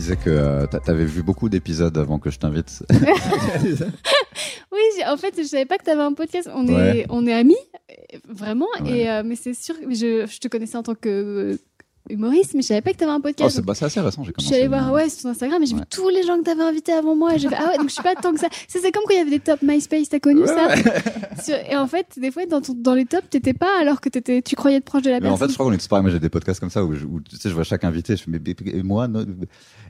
disais 0.00 0.16
que 0.16 0.30
euh, 0.30 0.66
t'a- 0.66 0.80
t'avais 0.80 1.04
vu 1.04 1.22
beaucoup 1.22 1.48
d'épisodes 1.48 1.96
avant 1.98 2.18
que 2.18 2.30
je 2.30 2.38
t'invite. 2.38 2.82
Oui, 4.72 5.04
en 5.06 5.16
fait, 5.16 5.34
je 5.36 5.42
savais 5.42 5.66
pas 5.66 5.78
que 5.78 5.84
tu 5.84 5.90
avais 5.90 6.02
un 6.02 6.12
podcast. 6.12 6.48
On 6.54 6.66
Ouais. 6.68 6.98
est, 7.00 7.06
on 7.10 7.26
est 7.26 7.32
amis, 7.32 7.56
euh, 7.90 8.18
vraiment. 8.28 8.68
Ouais. 8.82 8.90
Et 9.00 9.10
euh, 9.10 9.22
mais 9.24 9.34
c'est 9.36 9.52
sûr, 9.54 9.74
je, 9.88 10.26
je 10.26 10.38
te 10.38 10.48
connaissais 10.48 10.76
en 10.76 10.82
tant 10.82 10.94
que 10.94 11.08
euh, 11.08 11.58
humoriste, 12.08 12.54
mais 12.54 12.62
je 12.62 12.68
savais 12.68 12.80
pas 12.80 12.92
que 12.92 12.96
tu 12.98 13.04
avais 13.04 13.12
un 13.12 13.16
Oh, 13.18 13.22
podcast. 13.22 13.54
c'est 13.56 13.64
bah, 13.64 13.72
assez 13.80 14.00
récent, 14.00 14.22
j'ai 14.24 14.28
je 14.28 14.32
commencé. 14.32 14.46
suis 14.46 14.54
allée 14.56 14.68
voir 14.68 14.90
ouais, 14.92 15.08
sur 15.08 15.22
ton 15.22 15.28
Instagram 15.30 15.62
et 15.62 15.66
j'ai 15.66 15.74
Ouais. 15.74 15.80
vu 15.80 15.86
tous 15.90 16.08
les 16.08 16.22
gens 16.24 16.38
que 16.38 16.44
tu 16.44 16.50
avais 16.50 16.62
invités 16.62 16.92
avant 16.92 17.14
moi. 17.14 17.34
Et 17.34 17.38
j'ai 17.38 17.48
fait, 17.48 17.56
ah 17.58 17.68
ouais, 17.68 17.76
donc 17.78 17.88
je 17.88 17.94
suis 17.94 18.02
pas 18.02 18.14
tant 18.14 18.32
que 18.32 18.40
ça. 18.40 18.48
Ça, 18.68 18.78
c'est 18.82 18.90
comme 18.90 19.02
quand 19.06 19.14
il 19.14 19.18
y 19.18 19.20
avait 19.20 19.30
des 19.30 19.38
top 19.40 19.60
MySpace, 19.62 20.08
t'as 20.08 20.18
connu 20.18 20.40
Ouais, 20.40 20.46
ça 20.46 20.68
ouais. 20.68 21.66
Et 21.70 21.76
en 21.76 21.86
fait, 21.86 22.06
des 22.18 22.30
fois, 22.30 22.46
dans, 22.46 22.60
ton- 22.60 22.74
dans 22.74 22.94
les 22.94 23.04
tops, 23.06 23.28
t'étais 23.30 23.52
pas 23.54 23.70
alors 23.80 24.00
que 24.00 24.08
t'étais, 24.08 24.42
tu 24.42 24.56
croyais 24.56 24.78
être 24.78 24.84
proche 24.84 25.02
de 25.02 25.10
la 25.10 25.20
Mais 25.20 25.28
en 25.28 25.36
fait, 25.36 25.48
je 25.48 25.54
crois 25.54 25.66
qu'on 25.66 25.72
est 25.72 25.78
tous 25.78 25.88
pareils. 25.88 26.02
Moi, 26.02 26.10
j'ai 26.10 26.18
des 26.20 26.28
podcasts 26.28 26.58
comme 26.60 26.70
ça 26.70 26.84
où, 26.84 26.94
je, 26.94 27.04
où, 27.04 27.20
tu 27.20 27.36
sais, 27.36 27.48
je 27.48 27.54
vois 27.54 27.64
chaque 27.64 27.84
invité. 27.84 28.16
Je 28.16 28.22
fais, 28.24 28.30
mais, 28.30 28.40
mais- 28.44 28.54
et 28.72 28.82
moi, 28.82 29.06
non. 29.08 29.24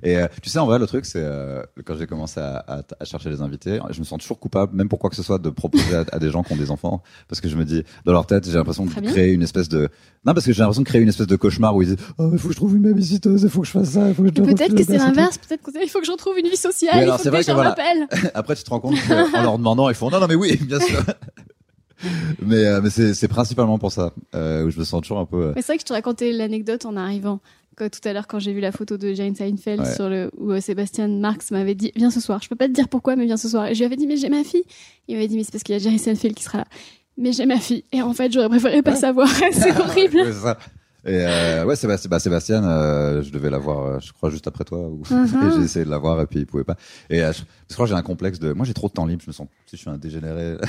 Et 0.03 0.17
euh, 0.17 0.27
tu 0.43 0.49
sais, 0.51 0.59
en 0.59 0.67
vrai, 0.67 0.79
le 0.79 0.87
truc, 0.87 1.05
c'est 1.07 1.23
euh, 1.23 1.63
quand 1.85 1.97
j'ai 1.97 2.07
commencé 2.07 2.41
à, 2.41 2.57
à- 2.67 2.83
à 2.99 3.05
chercher 3.05 3.31
les 3.31 3.41
invités, 3.43 3.79
je 3.91 3.99
me 4.01 4.05
sens 4.05 4.19
toujours 4.21 4.39
coupable, 4.41 4.77
même 4.77 4.89
pour 4.89 4.99
quoi 4.99 5.11
que 5.11 5.17
ce 5.17 5.23
soit, 5.23 5.39
de 5.39 5.51
proposer 5.51 5.95
à, 5.97 6.05
à 6.13 6.19
des 6.19 6.31
gens 6.31 6.43
qui 6.43 6.53
ont 6.53 6.57
des 6.57 6.71
enfants, 6.71 7.03
parce 7.29 7.41
que 7.41 7.49
je 7.49 7.57
me 7.57 7.65
dis, 7.65 7.83
dans 8.05 8.13
leur 8.13 8.27
tête, 8.27 8.47
j'ai 8.47 8.55
l'impression 8.57 8.85
de 8.87 8.91
bien. 9.01 9.11
créer 9.11 9.33
une 9.33 9.43
espèce 9.43 9.69
de, 9.69 9.89
non, 10.25 10.35
parce 10.35 10.45
que 10.47 10.53
j'ai 10.53 10.61
l'impression 10.61 10.83
de 10.83 10.87
créer 10.89 11.01
une 11.03 11.09
espèce 11.09 11.27
de 11.27 11.37
cauchemar 11.37 11.75
où 11.77 11.83
ils 11.83 11.89
disent, 11.89 12.00
oh, 12.19 12.31
il 12.33 12.39
faut 12.39 12.49
que 12.49 12.55
je 12.55 12.59
trouve 12.59 12.77
une 12.77 12.83
babysitteuse, 12.83 13.43
il 13.43 13.49
faut 13.51 13.61
que 13.63 13.67
je 13.67 13.73
fasse 13.73 13.91
ça, 13.91 14.09
il 14.09 14.15
faut 14.15 14.23
que 14.23 14.29
je. 14.29 14.43
Peut-être 14.43 14.75
que 14.75 14.85
c'est 14.85 14.99
l'inverse. 14.99 15.39
Peut-être 15.39 15.63
qu'on 15.63 15.73
il 15.83 15.89
faut 15.89 16.01
que 16.01 16.07
je 16.07 16.13
retrouve 16.13 16.39
une 16.39 16.49
vie 16.49 16.57
sociale. 16.57 16.93
Oui, 16.95 17.01
il 17.01 17.03
alors, 17.05 17.17
faut 17.19 17.25
c'est 17.25 17.31
que 17.31 17.47
que 17.47 17.53
voilà. 17.53 17.71
m'appellent. 17.71 18.09
Après, 18.35 18.57
tu 18.57 18.63
te 18.65 18.71
rends 18.71 18.81
compte 18.81 18.97
qu'en 19.09 19.43
leur 19.43 19.59
demandant, 19.59 19.89
ils 19.89 19.95
font 19.95 20.11
non, 20.11 20.21
non, 20.21 20.27
mais 20.29 20.35
oui, 20.35 20.57
bien 20.57 20.81
sûr. 20.81 21.03
mais 22.43 22.65
euh, 22.65 22.81
mais 22.83 22.91
c'est 22.91 23.29
principalement 23.29 23.79
pour 23.79 23.93
ça 23.93 24.13
euh, 24.35 24.65
où 24.65 24.71
je 24.71 24.79
me 24.79 24.85
sens 24.85 25.03
toujours 25.03 25.19
un 25.19 25.27
peu. 25.27 25.37
euh, 25.47 25.53
Mais 25.55 25.63
c'est 25.63 25.69
vrai 25.73 25.77
que 25.77 25.83
je 25.83 25.87
te 25.87 25.93
racontais 25.93 26.33
l'anecdote 26.33 26.87
en 26.87 26.97
arrivant. 26.97 27.41
Quand, 27.77 27.89
tout 27.91 28.07
à 28.09 28.13
l'heure, 28.13 28.27
quand 28.27 28.39
j'ai 28.39 28.53
vu 28.53 28.61
la 28.61 28.73
photo 28.73 28.97
de 28.99 29.13
Jane 29.15 29.35
Seinfeld 29.35 29.81
Ouais. 29.81 29.95
sur 29.95 30.09
le, 30.09 30.31
où 30.39 30.51
euh, 30.51 30.61
Sébastien 30.61 31.09
Marx 31.09 31.51
m'avait 31.51 31.75
dit 31.75 31.93
Viens 31.97 32.11
ce 32.11 32.21
soir. 32.21 32.41
Je 32.43 32.49
peux 32.49 32.57
pas 32.57 32.67
te 32.69 32.73
dire 32.73 32.89
pourquoi, 32.89 33.17
mais 33.17 33.27
viens 33.27 33.37
ce 33.37 33.49
soir. 33.49 33.67
Et 33.69 33.75
je 33.75 33.79
lui 33.81 33.85
avais 33.87 33.97
dit 33.97 34.07
Mais 34.07 34.17
j'ai 34.17 34.29
ma 34.29 34.45
fille. 34.45 34.65
Il 35.09 35.15
m'avait 35.17 35.29
dit 35.29 35.37
Mais 35.37 35.45
c'est 35.45 35.53
parce 35.53 35.63
qu'il 35.63 35.75
y 35.75 35.77
a 35.77 35.79
Jerry 35.79 35.99
Seinfeld 35.99 36.35
qui 36.35 36.43
sera 36.45 36.59
là. 36.59 36.65
Mais 37.17 37.33
j'ai 37.33 37.47
ma 37.47 37.59
fille. 37.59 37.85
Et 37.93 38.01
en 38.03 38.13
fait, 38.15 38.33
j'aurais 38.33 38.49
préféré 38.49 38.83
pas 38.83 38.97
savoir. 38.97 39.29
c'est 39.53 39.79
horrible. 39.79 40.21
Et 41.07 41.25
euh, 41.27 41.65
ouais, 41.65 41.77
Sébastien, 41.77 42.09
bah, 42.11 42.19
Sébastien 42.19 42.63
euh, 42.65 43.23
je 43.23 43.31
devais 43.31 43.49
l'avoir, 43.51 43.87
euh, 43.87 43.99
je 44.01 44.13
crois, 44.13 44.31
juste 44.31 44.47
après 44.47 44.65
toi. 44.65 44.79
Ou... 44.81 45.03
Mhm. 45.11 45.49
et 45.49 45.53
j'ai 45.57 45.63
essayé 45.65 45.85
de 45.85 45.91
l'avoir 45.91 46.21
et 46.21 46.27
puis 46.27 46.41
il 46.41 46.47
pouvait 46.47 46.65
pas. 46.65 46.77
Et 47.09 47.23
euh, 47.23 47.33
je, 47.33 47.43
je 47.69 47.75
crois 47.75 47.87
que 47.87 47.91
j'ai 47.91 47.97
un 47.97 48.03
complexe 48.03 48.39
de. 48.39 48.53
Moi, 48.53 48.65
j'ai 48.67 48.75
trop 48.75 48.89
de 48.89 48.93
temps 48.93 49.07
libre. 49.07 49.23
Je 49.23 49.29
me 49.29 49.33
sens, 49.33 49.49
si 49.67 49.77
je 49.77 49.81
suis 49.83 49.91
un 49.91 49.99
dégénéré. 49.99 50.57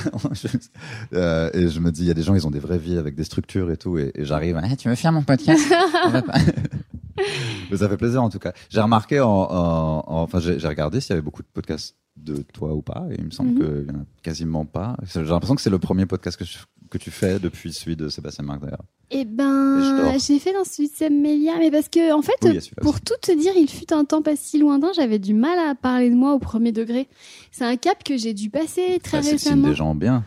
Euh, 1.14 1.50
et 1.52 1.68
je 1.68 1.78
me 1.80 1.90
dis, 1.90 2.02
il 2.02 2.08
y 2.08 2.10
a 2.10 2.14
des 2.14 2.22
gens, 2.22 2.34
ils 2.34 2.46
ont 2.46 2.50
des 2.50 2.58
vraies 2.58 2.78
vies 2.78 2.96
avec 2.96 3.14
des 3.14 3.24
structures 3.24 3.70
et 3.70 3.76
tout. 3.76 3.98
Et, 3.98 4.12
et 4.14 4.24
j'arrive. 4.24 4.58
Ah, 4.62 4.76
tu 4.76 4.88
veux 4.88 4.94
faire 4.94 5.12
mon 5.12 5.22
podcast? 5.22 5.60
Mais 7.70 7.76
ça 7.76 7.88
fait 7.88 7.96
plaisir 7.96 8.22
en 8.22 8.28
tout 8.30 8.38
cas. 8.38 8.52
J'ai 8.70 8.80
remarqué, 8.80 9.20
en, 9.20 9.28
en- 9.28 10.04
en- 10.06 10.22
enfin, 10.22 10.38
j'ai 10.40 10.56
regardé 10.66 11.00
s'il 11.00 11.10
y 11.10 11.12
avait 11.14 11.22
beaucoup 11.22 11.42
de 11.42 11.48
podcasts 11.52 11.96
de 12.16 12.42
toi 12.52 12.74
ou 12.74 12.82
pas. 12.82 13.06
Et 13.10 13.14
il 13.18 13.24
me 13.24 13.30
semble 13.30 13.50
Mhm. 13.52 13.58
qu'il 13.58 13.86
y 13.94 13.96
en 13.96 14.00
a 14.00 14.04
quasiment 14.22 14.64
pas. 14.66 14.96
J'ai 15.14 15.22
l'impression 15.24 15.54
que 15.54 15.62
c'est 15.62 15.70
le 15.70 15.78
premier 15.78 16.04
podcast 16.06 16.36
que, 16.38 16.44
je- 16.44 16.58
que 16.90 16.98
tu 16.98 17.10
fais 17.10 17.38
depuis 17.38 17.72
celui 17.72 17.96
de 17.96 18.08
Sébastien 18.08 18.44
Marc 18.44 18.60
d'ailleurs. 18.60 18.84
Je 19.10 19.24
ben, 19.24 20.18
j'ai 20.18 20.38
fait 20.38 20.52
dans 20.54 20.64
celui 20.64 20.88
de 20.88 21.14
Melia. 21.14 21.54
Mais 21.58 21.70
parce 21.70 21.88
que, 21.88 22.12
en 22.14 22.22
fait, 22.22 22.32
Oui, 22.42 22.58
pour 22.82 22.92
aussi. 22.94 23.00
tout 23.02 23.14
te 23.22 23.32
dire, 23.38 23.52
il 23.56 23.68
fut 23.68 23.92
un 23.92 24.04
temps 24.04 24.22
pas 24.22 24.36
si 24.36 24.58
lointain. 24.58 24.88
J'avais 24.94 25.18
du 25.18 25.32
mal 25.34 25.58
à 25.58 25.74
parler 25.74 26.10
de 26.10 26.14
moi 26.14 26.34
au 26.34 26.38
premier 26.38 26.72
degré. 26.72 27.08
C'est 27.50 27.64
un 27.64 27.76
cap 27.76 28.04
que 28.04 28.16
j'ai 28.16 28.34
dû 28.34 28.48
passer 28.50 28.98
très 29.02 29.18
Bah, 29.18 29.22
c'est 29.22 29.32
le 29.32 29.38
signe 29.38 29.48
récemment. 29.52 29.68
des 29.68 29.74
gens 29.74 29.94
bien. 29.94 30.24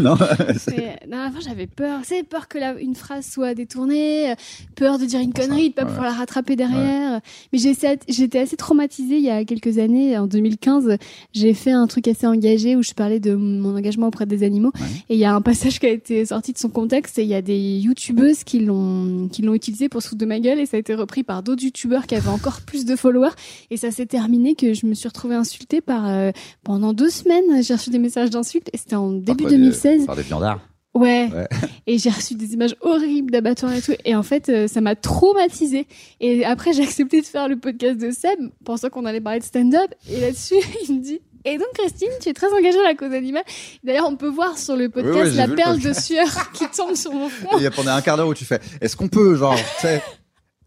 Non 0.00 0.16
Mais, 0.68 0.98
non, 1.08 1.18
avant, 1.18 1.40
j'avais 1.40 1.66
peur. 1.66 2.00
C'est 2.04 2.22
peur 2.22 2.48
que 2.48 2.58
la, 2.58 2.78
une 2.80 2.94
phrase 2.94 3.26
soit 3.26 3.54
détournée, 3.54 4.30
euh, 4.30 4.34
peur 4.76 4.98
de 4.98 5.04
dire 5.04 5.20
une 5.20 5.32
connerie, 5.32 5.70
de 5.70 5.74
pas 5.74 5.82
ouais. 5.82 5.88
pouvoir 5.88 6.06
la 6.06 6.12
rattraper 6.12 6.56
derrière. 6.56 7.20
Mais 7.52 7.58
j'ai 7.58 7.70
essayé- 7.70 7.98
j'étais 8.08 8.40
assez 8.40 8.56
traumatisée 8.56 9.16
il 9.16 9.22
y 9.24 9.30
a 9.30 9.44
quelques 9.44 9.78
années. 9.78 10.16
En 10.18 10.26
2015, 10.26 10.96
j'ai 11.32 11.54
fait 11.54 11.70
un 11.72 11.86
truc 11.86 12.08
assez 12.08 12.26
engagé 12.26 12.76
où 12.76 12.82
je 12.82 12.92
parlais 12.92 13.20
de 13.20 13.34
mon 13.34 13.76
engagement 13.76 14.08
auprès 14.08 14.26
des 14.26 14.42
animaux. 14.42 14.72
Ouais. 14.74 14.86
Et 15.08 15.14
il 15.14 15.20
y 15.20 15.24
a 15.24 15.34
un 15.34 15.40
passage 15.40 15.80
qui 15.80 15.86
a 15.86 15.90
été 15.90 16.26
sorti 16.26 16.52
de 16.52 16.58
son 16.58 16.68
contexte 16.68 17.18
et 17.18 17.22
il 17.22 17.28
y 17.28 17.34
a 17.34 17.42
des 17.42 17.78
youtubeuses 17.78 18.44
qui 18.44 18.60
l'ont, 18.60 19.28
qui 19.32 19.42
l'ont 19.42 19.54
utilisé 19.54 19.88
pour 19.88 20.02
se 20.02 20.08
foutre 20.08 20.20
de 20.20 20.26
ma 20.26 20.40
gueule 20.40 20.58
et 20.60 20.66
ça 20.66 20.76
a 20.76 20.80
été 20.80 20.94
repris 20.94 21.22
par 21.22 21.42
d'autres 21.42 21.62
youtubeurs 21.64 22.06
qui 22.06 22.14
avaient 22.14 22.28
encore 22.28 22.60
plus 22.60 22.84
de 22.84 22.96
followers. 22.96 23.30
Et 23.70 23.76
ça 23.76 23.90
s'est 23.90 24.06
terminé 24.06 24.54
que 24.54 24.74
je 24.74 24.86
me 24.86 24.94
suis 24.94 25.08
retrouvée 25.08 25.34
insultée 25.36 25.80
par, 25.80 26.06
euh, 26.08 26.30
pendant 26.64 26.92
deux 26.92 27.10
semaines. 27.10 27.62
J'ai 27.62 27.74
reçu 27.74 27.90
des 27.90 27.98
messages 27.98 28.30
d'insultes 28.30 28.68
et 28.72 28.76
c'était 28.76 28.96
en 28.96 29.10
début 29.12 29.37
Par 29.38 29.48
quoi, 29.48 29.50
des- 29.50 29.56
2016. 29.58 30.06
Par 30.06 30.16
des 30.16 30.22
viandards. 30.22 30.60
Ouais. 30.94 31.30
Ouais. 31.32 31.48
Et 31.86 31.98
j'ai 31.98 32.10
reçu 32.10 32.34
des 32.34 32.54
images 32.54 32.74
horribles 32.80 33.30
d'abattoirs 33.30 33.72
et 33.74 33.80
tout. 33.82 33.92
Et 34.04 34.14
en 34.16 34.22
fait, 34.22 34.48
euh, 34.48 34.66
ça 34.68 34.80
m'a 34.80 34.94
traumatisée. 34.96 35.86
Et 36.20 36.44
après, 36.44 36.72
j'ai 36.72 36.82
accepté 36.82 37.20
de 37.20 37.26
faire 37.26 37.48
le 37.48 37.56
podcast 37.58 37.98
de 37.98 38.10
Seb, 38.10 38.38
pensant 38.64 38.88
qu'on 38.90 39.04
allait 39.04 39.20
parler 39.20 39.38
de 39.40 39.44
stand-up. 39.44 39.90
Et 40.10 40.20
là-dessus, 40.20 40.54
il 40.88 40.96
me 40.96 41.02
dit. 41.02 41.20
Et 41.44 41.56
donc, 41.56 41.68
Christine, 41.74 42.08
tu 42.20 42.28
es 42.28 42.32
très 42.34 42.52
engagée 42.52 42.76
dans 42.76 42.84
la 42.84 42.94
cause 42.94 43.12
animale. 43.12 43.44
D'ailleurs, 43.84 44.06
on 44.08 44.16
peut 44.16 44.28
voir 44.28 44.58
sur 44.58 44.76
le 44.76 44.88
podcast 44.88 45.14
Oui, 45.24 45.30
oui, 45.30 45.36
la 45.36 45.48
perle 45.48 45.76
de 45.78 45.82
podcast. 45.82 46.06
sueur 46.06 46.52
qui 46.52 46.66
tombe 46.68 46.94
sur 46.94 47.12
mon 47.12 47.28
Et 47.28 47.30
front. 47.30 47.56
il 47.58 47.62
y 47.62 47.66
a 47.66 47.70
pendant 47.70 47.92
un 47.92 48.02
quart 48.02 48.16
d'heure 48.16 48.28
où 48.28 48.34
tu 48.34 48.44
fais, 48.44 48.58
est-ce 48.80 48.96
qu'on 48.96 49.08
peut, 49.08 49.34
genre, 49.36 49.54
tu 49.54 49.82
sais, 49.82 50.02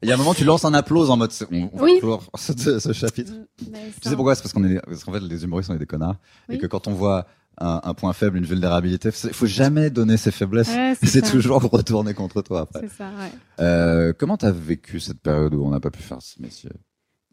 il 0.01 0.09
y 0.09 0.11
a 0.11 0.15
un 0.15 0.17
moment, 0.17 0.33
tu 0.33 0.43
lances 0.45 0.65
un 0.65 0.73
applause 0.73 1.09
en 1.11 1.17
mode, 1.17 1.31
on, 1.51 1.69
on 1.73 1.77
va 1.77 1.83
Oui. 1.83 1.99
clore 1.99 2.23
ce, 2.35 2.79
ce 2.79 2.93
chapitre. 2.93 3.33
Mais 3.69 3.91
Tu 4.01 4.09
sais 4.09 4.15
pourquoi? 4.15 4.33
C'est 4.33 4.41
parce 4.41 4.53
qu'on 4.53 4.63
est, 4.63 4.79
parce 4.79 5.03
qu'en 5.03 5.11
fait, 5.11 5.19
les 5.19 5.43
humoristes, 5.43 5.69
on 5.69 5.75
est 5.75 5.79
des 5.79 5.85
connards. 5.85 6.15
Oui. 6.49 6.55
Et 6.55 6.57
que 6.57 6.65
quand 6.67 6.87
on 6.87 6.93
voit 6.93 7.27
un, 7.61 7.79
un 7.83 7.93
point 7.93 8.13
faible, 8.13 8.37
une 8.37 8.45
vulnérabilité, 8.45 9.09
il 9.23 9.33
faut 9.33 9.45
jamais 9.45 9.89
donner 9.89 10.17
ses 10.17 10.31
faiblesses. 10.31 10.69
Ouais, 10.69 10.95
c'est 11.03 11.21
toujours 11.29 11.61
retourner 11.61 12.13
contre 12.13 12.41
toi 12.41 12.61
après. 12.61 12.87
Ça, 12.97 13.05
ouais. 13.09 13.31
Euh, 13.59 14.13
comment 14.17 14.37
t'as 14.37 14.51
vécu 14.51 14.99
cette 14.99 15.19
période 15.21 15.53
où 15.53 15.63
on 15.63 15.69
n'a 15.69 15.79
pas 15.79 15.91
pu 15.91 16.01
faire 16.01 16.21
ce 16.21 16.41
métier? 16.41 16.69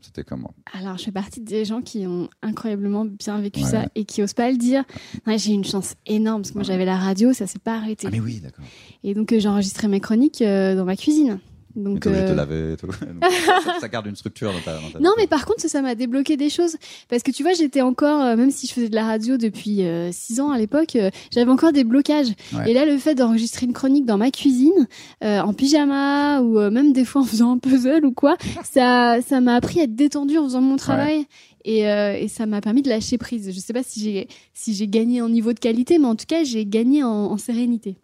C'était 0.00 0.22
comment? 0.22 0.55
Alors, 0.78 0.97
je 0.97 1.03
fais 1.03 1.11
partie 1.11 1.41
des 1.41 1.65
gens 1.65 1.81
qui 1.83 2.06
ont 2.06 2.28
incroyablement 2.41 3.05
bien 3.05 3.41
vécu 3.41 3.62
Ouais. 3.65 3.69
ça 3.69 3.87
et 3.97 4.05
qui 4.05 4.22
osent 4.22 4.33
pas 4.33 4.49
le 4.49 4.56
dire. 4.56 4.84
J'ai 5.27 5.50
eu 5.50 5.55
une 5.55 5.65
chance 5.65 5.94
énorme 6.06 6.43
parce 6.43 6.53
que 6.53 6.59
moi, 6.59 6.62
j'avais 6.62 6.84
la 6.84 6.97
radio, 6.97 7.33
ça 7.33 7.49
s'est 7.49 7.59
pas 7.59 7.75
arrêté. 7.78 8.06
Ah, 8.06 8.10
mais 8.12 8.21
oui, 8.21 8.39
d'accord. 8.41 8.65
Et 9.03 9.15
donc, 9.15 9.33
euh, 9.33 9.41
j'ai 9.41 9.49
enregistré 9.49 9.89
mes 9.89 9.99
chroniques 9.99 10.41
euh, 10.41 10.77
dans 10.77 10.84
ma 10.84 10.95
cuisine. 10.95 11.41
Donc, 11.78 12.00
t'es 12.00 12.09
obligé 12.09 12.25
de 12.25 12.28
euh, 12.28 12.33
te 12.33 12.37
laver 12.37 12.72
et 12.72 12.77
tout. 12.77 12.87
Donc, 13.21 13.25
ça, 13.47 13.81
ça 13.81 13.89
garde 13.89 14.06
une 14.06 14.16
structure 14.16 14.53
dans 14.53 14.61
ta, 14.61 14.75
dans 14.75 14.91
ta 14.91 14.99
Non, 14.99 15.12
mais 15.16 15.27
par 15.27 15.47
contre, 15.47 15.61
ça, 15.61 15.69
ça 15.69 15.83
m'a 15.83 15.94
débloqué 15.94 16.37
des 16.37 16.50
choses. 16.50 16.77
Parce 17.09 17.22
que 17.22 17.31
tu 17.31 17.43
vois, 17.43 17.53
j'étais 17.53 17.81
encore, 17.81 18.22
euh, 18.22 18.37
même 18.37 18.50
si 18.50 18.66
je 18.66 18.72
faisais 18.72 18.89
de 18.89 18.94
la 18.94 19.06
radio 19.06 19.37
depuis 19.37 19.83
6 20.12 20.41
ans 20.41 20.50
à 20.50 20.59
l'époque, 20.59 20.97
euh, 20.97 21.11
j'avais 21.33 21.50
encore 21.50 21.72
des 21.72 21.84
blocages. 21.84 22.33
Ouais. 22.53 22.71
Et 22.71 22.75
là, 22.75 22.84
le 22.84 22.99
fait 22.99 23.15
d'enregistrer 23.15 23.66
une 23.66 23.72
chronique 23.72 24.06
dans 24.06 24.19
ma 24.19 24.31
cuisine, 24.31 24.89
euh, 25.25 25.41
en 25.41 25.53
pyjama, 25.53 26.41
ou 26.41 26.59
euh, 26.59 26.71
même 26.71 26.93
des 26.93 27.05
fois 27.05 27.22
en 27.22 27.25
faisant 27.25 27.53
un 27.53 27.59
puzzle 27.59 28.05
ou 28.05 28.12
quoi, 28.12 28.37
ça 28.65 29.19
ça 29.27 29.41
m'a 29.41 29.54
appris 29.54 29.81
à 29.81 29.84
être 29.84 29.95
détendue 29.95 30.39
en 30.39 30.45
faisant 30.45 30.60
mon 30.60 30.77
travail. 30.77 31.27
Et, 31.65 31.89
euh, 31.89 32.15
et 32.15 32.28
ça 32.28 32.47
m'a 32.47 32.60
permis 32.60 32.83
de 32.83 32.89
lâcher 32.89 33.19
prise. 33.19 33.51
Je 33.53 33.59
sais 33.59 33.72
pas 33.72 33.83
si 33.83 34.01
j'ai 34.01 34.28
si 34.54 34.74
j'ai 34.74 34.89
gagné 34.89 35.21
en 35.21 35.28
niveau 35.28 35.53
de 35.53 35.59
qualité, 35.59 35.98
mais 35.98 36.07
en 36.07 36.16
tout 36.16 36.24
cas, 36.27 36.45
j'ai 36.45 36.65
gagné 36.65 37.03
en, 37.03 37.09
en 37.09 37.36
sérénité. 37.36 37.97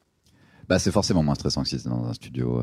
Bah, 0.68 0.78
c'est 0.78 0.90
forcément 0.90 1.22
moins 1.22 1.34
stressant 1.34 1.62
que 1.62 1.68
si 1.68 1.78
c'est 1.78 1.88
dans 1.88 2.04
un 2.04 2.14
studio, 2.14 2.62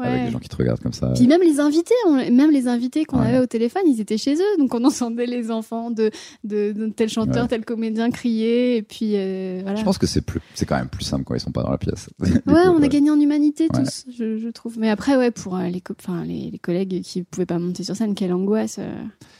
euh, 0.00 0.04
avec 0.04 0.18
Ouais. 0.20 0.26
des 0.26 0.30
gens 0.32 0.38
qui 0.38 0.48
te 0.48 0.56
regardent 0.56 0.80
comme 0.80 0.92
ça. 0.92 1.12
Puis 1.14 1.26
même 1.26 1.40
les 1.42 1.60
invités, 1.60 1.94
on- 2.06 2.14
même 2.30 2.50
les 2.50 2.68
invités 2.68 3.04
qu'on 3.04 3.20
Ouais. 3.20 3.28
avait 3.28 3.38
au 3.38 3.46
téléphone, 3.46 3.82
ils 3.86 4.00
étaient 4.00 4.18
chez 4.18 4.34
eux, 4.34 4.58
donc 4.58 4.74
on 4.74 4.82
entendait 4.84 5.26
les 5.26 5.50
enfants 5.50 5.90
de, 5.90 6.10
de, 6.44 6.72
de 6.72 6.86
tel 6.88 7.08
chanteur, 7.08 7.42
Ouais. 7.44 7.48
tel 7.48 7.64
comédien 7.64 8.10
crier, 8.10 8.76
et 8.76 8.82
puis 8.82 9.12
euh, 9.14 9.60
voilà. 9.62 9.76
Je 9.78 9.84
pense 9.84 9.98
que 9.98 10.06
c'est 10.06 10.20
plus, 10.22 10.40
c'est 10.54 10.66
quand 10.66 10.76
même 10.76 10.88
plus 10.88 11.04
simple 11.04 11.24
quand 11.24 11.34
ils 11.34 11.40
sont 11.40 11.52
pas 11.52 11.62
dans 11.62 11.70
la 11.70 11.78
pièce. 11.78 12.08
Ouais, 12.20 12.30
coup, 12.40 12.40
on 12.46 12.76
a 12.76 12.80
ouais. 12.80 12.88
gagné 12.88 13.10
en 13.10 13.20
humanité 13.20 13.68
Ouais. 13.72 13.82
tous, 13.84 14.04
je, 14.16 14.38
je 14.38 14.48
trouve. 14.48 14.78
Mais 14.78 14.90
après, 14.90 15.16
ouais, 15.16 15.30
pour 15.30 15.56
euh, 15.56 15.66
les, 15.68 15.82
enfin, 16.00 16.24
les, 16.24 16.50
les 16.50 16.58
collègues 16.58 17.02
qui 17.02 17.22
pouvaient 17.22 17.46
pas 17.46 17.58
monter 17.58 17.84
sur 17.84 17.94
scène, 17.96 18.14
quelle 18.14 18.32
angoisse. 18.32 18.76
euh. 18.78 18.90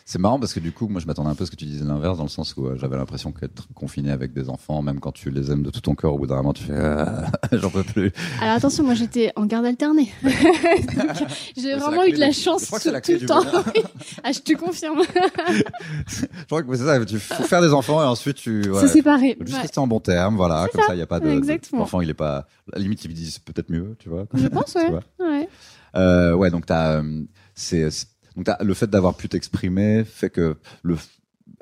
C'est 0.05 0.19
marrant 0.19 0.39
parce 0.41 0.53
que 0.55 0.61
du 0.61 0.73
coup, 0.73 0.89
moi, 0.89 1.01
je 1.01 1.07
m'attendais 1.07 1.31
un 1.31 1.35
peu 1.35 1.45
à 1.45 1.47
ce 1.47 1.51
que 1.51 1.57
tu 1.57 1.65
disais 1.67 1.85
l'inverse, 1.85 2.17
dans 2.19 2.25
le 2.25 2.29
sens 2.29 2.57
où 2.57 2.67
j'avais 2.77 2.97
l'impression 2.97 3.31
qu'être 3.33 3.69
confiné 3.75 4.11
avec 4.11 4.33
des 4.33 4.49
enfants, 4.49 4.83
même 4.83 4.99
quand 5.01 5.12
tu 5.12 5.31
les 5.31 5.51
aimes 5.53 5.62
de 5.62 5.71
tout 5.71 5.81
ton 5.81 5.95
cœur, 5.95 6.15
au 6.15 6.19
bout 6.19 6.27
d'un 6.27 6.37
moment, 6.37 6.53
tu 6.53 6.65
fais, 6.65 6.75
j'en 7.53 7.71
peux 7.71 7.85
plus. 7.85 8.12
Alors 8.43 8.57
attention, 8.57 8.83
moi 8.85 8.95
j'étais 8.95 9.31
en 9.37 9.47
garde 9.47 9.67
alternée. 9.67 10.11
J'ai 11.56 11.75
vraiment 11.76 12.05
eu 12.05 12.12
de 12.12 12.19
la 12.19 12.32
chance 12.32 12.62
je 12.62 12.67
crois 12.67 12.79
que 12.81 13.00
tout, 13.12 13.20
le 13.20 13.26
temps. 13.26 13.43
ah, 14.25 14.32
je 14.32 14.41
te 14.41 14.52
confirme. 14.56 15.02
Je 16.08 16.44
crois 16.47 16.62
que 16.62 16.76
c'est 16.76 16.85
ça. 16.85 17.05
Tu 17.05 17.19
faut 17.19 17.43
faire 17.44 17.62
des 17.62 17.73
enfants 17.73 18.02
et 18.02 18.06
ensuite 18.06 18.37
tu. 18.37 18.64
Se 18.64 18.69
ouais, 18.70 18.88
séparer. 18.88 19.37
faut 19.38 19.44
Juste 19.44 19.56
Ouais. 19.56 19.62
rester 19.62 19.79
en 19.81 19.87
bon 19.87 20.00
terme, 20.00 20.37
voilà. 20.37 20.67
Comme 20.73 20.82
ça, 20.82 20.94
il 20.94 20.99
y 20.99 21.02
a 21.02 21.06
pas 21.06 21.20
de. 21.20 21.29
Exactement. 21.31 21.81
L'enfant, 21.82 22.00
il 22.00 22.11
est 22.11 22.14
pas. 22.14 22.47
À 22.73 22.76
la 22.76 22.82
limite, 22.82 23.05
ils 23.05 23.12
disent 23.14 23.38
peut-être 23.38 23.70
mieux, 23.70 23.97
tu 23.99 24.08
vois. 24.08 24.26
Je 24.35 24.47
pense, 24.49 24.75
ouais. 24.75 24.91
ouais. 25.20 25.49
Euh, 25.97 26.35
ouais, 26.35 26.50
donc 26.50 26.67
t'as, 26.67 27.00
euh, 27.02 27.23
c'est- 27.55 27.88
donc 28.37 28.44
t'as- 28.47 28.58
le 28.62 28.75
fait 28.75 28.88
d'avoir 28.88 29.14
pu 29.17 29.29
t'exprimer 29.29 30.05
fait 30.05 30.31
que 30.31 30.56
le, 30.82 30.97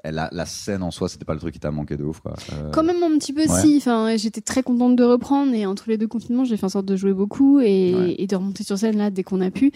la, 0.04 0.28
la 0.32 0.46
scène 0.46 0.82
en 0.82 0.90
soi, 0.90 1.08
c'était 1.08 1.24
pas 1.24 1.34
le 1.34 1.40
truc 1.40 1.54
qui 1.54 1.60
t'a 1.60 1.70
manqué 1.70 1.96
de 1.96 2.04
ouf, 2.04 2.20
quoi. 2.20 2.34
Euh, 2.52 2.70
Quand 2.70 2.82
même 2.84 3.02
un 3.02 3.18
petit 3.18 3.32
peu 3.32 3.42
Ouais. 3.42 3.60
si. 3.60 3.76
Enfin, 3.78 4.16
j'étais 4.16 4.40
très 4.40 4.62
contente 4.62 4.94
de 4.96 5.02
reprendre 5.04 5.52
et 5.54 5.66
entre 5.66 5.84
les 5.88 5.98
deux 5.98 6.06
confinements, 6.06 6.44
j'ai 6.44 6.56
fait 6.56 6.64
en 6.66 6.68
sorte 6.68 6.86
de 6.86 6.96
jouer 6.96 7.12
beaucoup 7.12 7.60
et, 7.60 7.94
Ouais. 7.94 8.14
et 8.18 8.26
de 8.26 8.36
remonter 8.36 8.62
sur 8.64 8.78
scène 8.78 8.96
là 8.96 9.10
dès 9.10 9.22
qu'on 9.24 9.40
a 9.40 9.50
pu. 9.50 9.72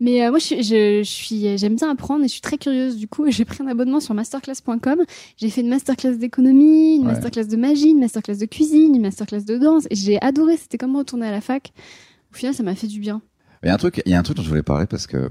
Mais 0.00 0.24
euh, 0.24 0.30
moi, 0.30 0.38
je, 0.38 0.44
suis- 0.44 0.62
je, 0.62 1.02
je 1.02 1.08
suis, 1.10 1.58
j'aime 1.58 1.76
bien 1.76 1.90
apprendre 1.90 2.24
et 2.24 2.28
je 2.28 2.32
suis 2.32 2.40
très 2.40 2.58
curieuse. 2.58 2.96
Du 2.96 3.08
coup, 3.08 3.24
j'ai 3.30 3.44
pris 3.44 3.62
un 3.62 3.66
abonnement 3.68 4.00
sur 4.00 4.14
masterclass.com. 4.14 5.02
J'ai 5.36 5.50
fait 5.50 5.60
une 5.60 5.68
masterclass 5.68 6.16
d'économie, 6.16 6.96
une 6.96 7.02
Ouais. 7.06 7.12
masterclass 7.12 7.46
de 7.46 7.56
magie, 7.56 7.90
une 7.90 8.00
masterclass 8.00 8.36
de 8.38 8.46
cuisine, 8.46 8.94
une 8.94 9.02
masterclass 9.02 9.42
de 9.44 9.58
danse. 9.58 9.86
Et 9.90 9.94
j'ai 9.94 10.20
adoré. 10.22 10.56
C'était 10.56 10.78
comme 10.78 10.96
retourner 10.96 11.26
à 11.26 11.30
la 11.30 11.40
fac. 11.40 11.72
Au 12.32 12.36
final, 12.36 12.54
ça 12.54 12.62
m'a 12.62 12.74
fait 12.74 12.86
du 12.86 12.98
bien. 13.00 13.20
Il 13.62 13.66
y 13.68 13.70
a 13.70 13.74
un 13.74 13.78
truc, 13.78 14.02
il 14.06 14.12
y 14.12 14.14
a 14.14 14.18
un 14.18 14.22
truc 14.22 14.36
dont 14.36 14.42
je 14.42 14.48
voulais 14.48 14.62
parler 14.62 14.86
parce 14.86 15.06
que 15.06 15.30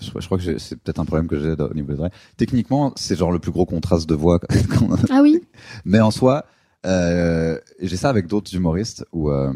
je, 0.00 0.26
crois 0.26 0.38
que 0.38 0.58
c'est 0.58 0.76
peut-être 0.76 0.98
un 0.98 1.04
problème 1.04 1.26
que 1.26 1.38
j'ai 1.38 1.52
au 1.52 1.74
niveau 1.74 1.92
des 1.92 1.98
oreilles. 1.98 2.12
Techniquement, 2.36 2.92
c'est 2.96 3.16
genre 3.16 3.32
le 3.32 3.38
plus 3.38 3.52
gros 3.52 3.66
contraste 3.66 4.08
de 4.08 4.14
voix. 4.14 4.38
qu'on 4.78 4.94
a. 4.94 4.98
Ah 5.10 5.20
oui. 5.22 5.42
Mais 5.84 6.00
en 6.00 6.10
soi, 6.10 6.44
euh, 6.84 7.58
j'ai 7.80 7.96
ça 7.96 8.10
avec 8.10 8.26
d'autres 8.26 8.54
humoristes 8.54 9.04
où 9.12 9.30
euh, 9.30 9.52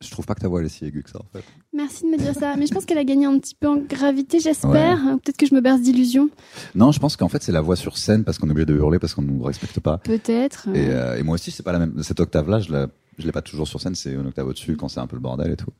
je 0.00 0.10
trouve 0.10 0.26
pas 0.26 0.34
que 0.34 0.40
ta 0.40 0.48
voix 0.48 0.60
elle 0.60 0.66
est 0.66 0.70
si 0.70 0.84
aiguë 0.84 1.02
que 1.02 1.10
ça 1.10 1.18
en 1.18 1.26
fait. 1.32 1.44
Merci 1.72 2.04
de 2.04 2.10
me 2.10 2.16
dire 2.16 2.34
ça. 2.34 2.54
Mais 2.56 2.66
je 2.66 2.72
pense 2.72 2.84
qu'elle 2.84 2.98
a 2.98 3.04
gagné 3.04 3.26
un 3.26 3.38
petit 3.38 3.54
peu 3.54 3.68
en 3.68 3.76
gravité, 3.76 4.38
j'espère. 4.38 4.98
Peut-être 5.22 5.36
que 5.36 5.46
je 5.46 5.54
me 5.54 5.60
berce 5.60 5.80
d'illusions. 5.80 6.30
Non, 6.74 6.92
je 6.92 7.00
pense 7.00 7.16
qu'en 7.16 7.28
fait 7.28 7.42
c'est 7.42 7.52
la 7.52 7.60
voix 7.60 7.76
sur 7.76 7.98
scène 7.98 8.24
parce 8.24 8.38
qu'on 8.38 8.48
est 8.48 8.52
obligé 8.52 8.66
de 8.66 8.74
hurler 8.74 8.98
parce 8.98 9.14
qu'on 9.14 9.22
nous 9.22 9.42
respecte 9.42 9.80
pas. 9.80 9.98
Peut-être. 9.98 10.68
Et, 10.74 10.88
euh, 10.88 11.18
et 11.18 11.22
moi 11.22 11.34
aussi, 11.34 11.50
c'est 11.50 11.64
pas 11.64 11.72
la 11.72 11.80
même. 11.80 12.02
Cette 12.02 12.20
octave-là, 12.20 12.60
je 12.60 12.72
l'ai 13.18 13.32
pas 13.32 13.42
toujours 13.42 13.66
sur 13.66 13.80
scène, 13.80 13.94
c'est 13.94 14.12
une 14.12 14.26
octave 14.26 14.46
au-dessus 14.46 14.76
quand 14.76 14.88
c'est 14.88 15.00
un 15.00 15.06
peu 15.06 15.16
le 15.16 15.22
bordel 15.22 15.50
et 15.50 15.56
tout. 15.56 15.72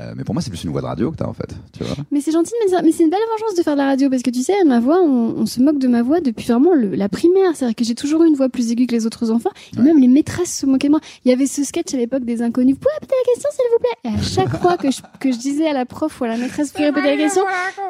Euh, 0.00 0.12
mais 0.16 0.24
pour 0.24 0.34
moi, 0.34 0.42
c'est 0.42 0.50
plus 0.50 0.62
une 0.64 0.70
voix 0.70 0.80
de 0.80 0.86
radio 0.86 1.10
que 1.10 1.16
t'as 1.16 1.26
en 1.26 1.32
fait. 1.32 1.48
Tu 1.76 1.84
vois 1.84 1.96
Mais 2.10 2.20
c'est 2.20 2.32
gentil 2.32 2.52
de 2.60 2.64
me 2.64 2.70
dire, 2.70 2.80
mais 2.84 2.92
c'est 2.92 3.02
une 3.04 3.10
belle 3.10 3.20
vengeance 3.38 3.56
de 3.56 3.62
faire 3.62 3.74
de 3.74 3.78
la 3.78 3.86
radio 3.86 4.10
parce 4.10 4.22
que 4.22 4.30
tu 4.30 4.42
sais, 4.42 4.54
ma 4.64 4.80
voix, 4.80 5.00
on, 5.02 5.34
on 5.38 5.46
se 5.46 5.60
moque 5.60 5.78
de 5.78 5.88
ma 5.88 6.02
voix 6.02 6.20
depuis 6.20 6.46
vraiment 6.46 6.74
le- 6.74 6.94
la 6.94 7.08
primaire. 7.08 7.50
C'est-à-dire 7.54 7.74
que 7.76 7.84
j'ai 7.84 7.94
toujours 7.94 8.22
eu 8.24 8.28
une 8.28 8.34
voix 8.34 8.48
plus 8.48 8.70
aiguë 8.70 8.86
que 8.86 8.92
les 8.94 9.06
autres 9.06 9.30
enfants. 9.30 9.50
Et 9.74 9.78
Ouais. 9.78 9.84
même 9.84 9.98
les 10.00 10.08
maîtresses 10.08 10.58
se 10.60 10.66
moquaient 10.66 10.88
de 10.88 10.92
moi. 10.92 11.00
Il 11.24 11.30
y 11.30 11.34
avait 11.34 11.46
ce 11.46 11.64
sketch 11.64 11.92
à 11.94 11.96
l'époque 11.96 12.24
des 12.24 12.42
inconnus. 12.42 12.74
Vous 12.74 12.80
pouvez 12.80 12.94
répéter 13.00 13.14
la 13.26 13.32
question, 13.34 13.50
s'il 13.52 13.64
vous 13.72 13.78
plaît 13.78 14.10
Et 14.10 14.14
à 14.18 14.22
chaque 14.22 14.56
fois 14.62 14.76
que 14.76 14.90
je, 14.90 15.00
que 15.20 15.32
je 15.32 15.38
disais 15.38 15.66
à 15.68 15.72
la 15.72 15.86
prof 15.86 16.20
ou 16.20 16.24
à 16.24 16.28
la 16.28 16.36
maîtresse, 16.36 16.68
vous 16.68 16.72
pouvez 16.74 16.86
répéter 16.86 17.08
la 17.08 17.16
question, 17.16 17.42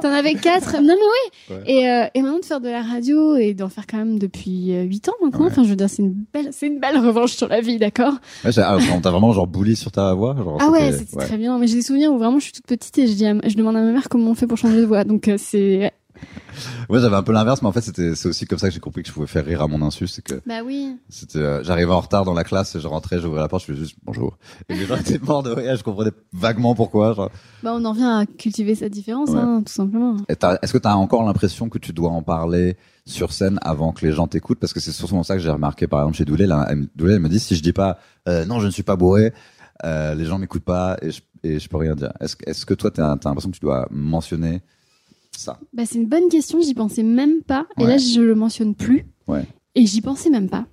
t'en 0.03 0.11
avais 0.11 0.35
quatre. 0.35 0.73
Non, 0.81 0.95
mais 0.95 0.95
oui. 0.95 1.57
Ouais. 1.57 1.63
Et, 1.73 1.89
euh, 1.91 2.07
et 2.15 2.23
maintenant 2.23 2.39
de 2.39 2.45
faire 2.45 2.61
de 2.61 2.69
la 2.69 2.83
radio 2.83 3.37
et 3.37 3.55
d'en 3.55 3.69
faire 3.69 3.87
quand 3.87 3.99
même 3.99 4.19
depuis 4.19 4.75
euh, 4.75 4.83
huit 4.83 5.09
ans 5.09 5.13
maintenant. 5.23 5.41
Ouais. 5.45 5.51
Enfin, 5.51 5.63
je 5.65 5.69
veux 5.69 5.77
dire, 5.77 5.89
c'est 5.91 6.03
une 6.03 6.15
belle, 6.33 6.49
c'est 6.53 6.67
une 6.67 6.79
belle 6.81 6.99
revanche 6.99 7.33
sur 7.33 7.49
la 7.49 7.61
vie, 7.61 7.79
d'accord? 7.79 8.15
Ah, 8.45 8.79
On 8.95 9.01
t'a 9.01 9.11
vraiment 9.11 9.33
genre 9.33 9.47
bully 9.47 9.77
sur 9.77 9.91
ta 9.93 10.13
voix 10.15 10.35
genre, 10.37 10.59
Ah 10.61 10.71
ouais, 10.71 10.93
c'était- 10.93 11.05
c'était 11.11 11.25
très 11.27 11.37
bien. 11.37 11.59
Mais 11.59 11.67
j'ai 11.77 11.81
des 11.81 11.87
souvenirs 11.87 12.13
où 12.13 12.19
vraiment 12.19 12.39
je 12.39 12.45
suis 12.45 12.53
toute 12.53 12.67
petite 12.67 12.97
et 12.99 13.07
je, 13.07 13.15
dis 13.15 13.27
à 13.27 13.35
je 13.49 13.55
demande 13.57 13.77
à 13.77 13.81
ma 13.83 13.93
mère 13.93 14.09
comment 14.09 14.31
on 14.31 14.35
fait 14.35 14.47
pour 14.47 14.59
changer 14.59 14.81
de 14.81 14.87
voix. 14.87 15.05
Donc 15.05 15.29
euh, 15.29 15.37
c'est. 15.39 15.93
Ouais, 16.89 17.01
j'avais 17.01 17.17
un 17.17 17.23
peu 17.23 17.33
l'inverse, 17.33 17.61
mais 17.61 17.69
en 17.69 17.73
fait, 17.73 17.83
c'était, 17.83 18.15
c'est 18.15 18.29
aussi 18.29 18.47
comme 18.47 18.59
ça 18.59 18.69
que 18.69 18.75
j'ai 18.75 18.81
compris 18.81 19.03
que 19.03 19.09
je 19.09 19.13
pouvais 19.13 19.27
faire 19.27 19.45
rire 19.45 19.61
à 19.61 19.69
mon 19.69 19.83
insu. 19.83 20.07
C'est 20.07 20.23
que 20.23 20.41
Bah 20.47 20.61
oui. 20.65 20.97
c'était, 21.11 21.39
euh, 21.41 21.63
j'arrivais 21.63 21.93
en 21.93 22.01
retard 22.01 22.25
dans 22.25 22.33
la 22.33 22.45
classe, 22.45 22.79
je 22.79 22.87
rentrais, 22.89 23.21
j'ouvrais 23.21 23.41
la 23.41 23.49
porte, 23.49 23.63
je 23.67 23.73
faisais 23.73 23.81
juste 23.85 23.97
bonjour. 24.03 24.39
Et 24.71 24.75
les 24.75 24.87
gens 24.87 24.97
étaient 25.01 25.19
morts 25.19 25.43
de 25.43 25.51
rire, 25.51 25.77
je 25.77 25.83
comprenais 25.83 26.13
vaguement 26.33 26.75
pourquoi. 26.75 27.13
Genre. 27.13 27.31
Bah 27.63 27.73
on 27.75 27.85
en 27.85 27.93
vient 27.93 28.21
à 28.21 28.25
cultiver 28.25 28.75
sa 28.75 28.89
différence, 28.89 29.31
Ouais. 29.31 29.39
hein, 29.41 29.63
tout 29.67 29.73
simplement. 29.73 30.17
Est-ce 30.29 30.73
que 30.73 30.79
t'as 30.79 30.95
encore 30.95 31.23
l'impression 31.25 31.69
que 31.69 31.79
tu 31.79 31.93
dois 31.93 32.11
en 32.11 32.23
parler 32.23 32.77
sur 33.05 33.33
scène 33.33 33.59
avant 33.61 33.93
que 33.93 34.07
les 34.07 34.13
gens 34.13 34.27
t'écoutent? 34.27 34.59
Parce 34.59 34.73
que 34.73 34.81
c'est 34.81 34.93
souvent 34.93 35.23
ça 35.23 35.35
que 35.37 35.43
j'ai 35.43 35.51
remarqué, 35.51 35.87
par 35.87 36.01
exemple, 36.01 36.17
chez 36.17 36.25
Doulé. 36.25 36.47
Là, 36.47 36.67
elle, 36.71 36.77
me- 36.77 36.89
Doulé, 36.97 37.15
elle 37.15 37.21
me 37.21 37.29
dit, 37.29 37.41
si 37.41 37.55
je 37.57 37.63
dis 37.63 37.75
pas, 37.75 37.99
euh, 38.27 38.47
non, 38.47 38.59
je 38.61 38.67
ne 38.67 38.71
suis 38.71 38.83
pas 38.85 38.97
bourré, 38.97 39.35
euh, 39.85 40.15
les 40.15 40.25
gens 40.25 40.39
m'écoutent 40.39 40.65
pas 40.65 40.97
et 41.03 41.11
je, 41.11 41.21
et 41.47 41.59
je 41.59 41.69
peux 41.69 41.77
rien 41.77 41.95
dire. 41.95 42.13
Est-ce 42.21 42.37
que- 42.67 42.75
toi, 42.75 42.91
t'as 42.91 43.13
as, 43.13 43.19
l'impression 43.25 43.51
que 43.51 43.57
tu 43.57 43.61
dois 43.65 43.87
mentionner 43.91 44.61
ça? 45.37 45.59
Bah 45.73 45.85
c'est 45.87 45.99
une 45.99 46.09
bonne 46.09 46.29
question, 46.29 46.61
j'y 46.61 46.75
pensais 46.75 47.03
même 47.03 47.43
pas. 47.43 47.67
Et 47.79 47.85
là 47.85 47.99
je 47.99 48.21
le 48.21 48.35
mentionne 48.35 48.75
plus. 48.75 49.07
Ouais. 49.29 49.45
Et 49.75 49.87
j'y 49.87 50.01
pensais 50.01 50.31
même 50.31 50.49
pas. 50.49 50.67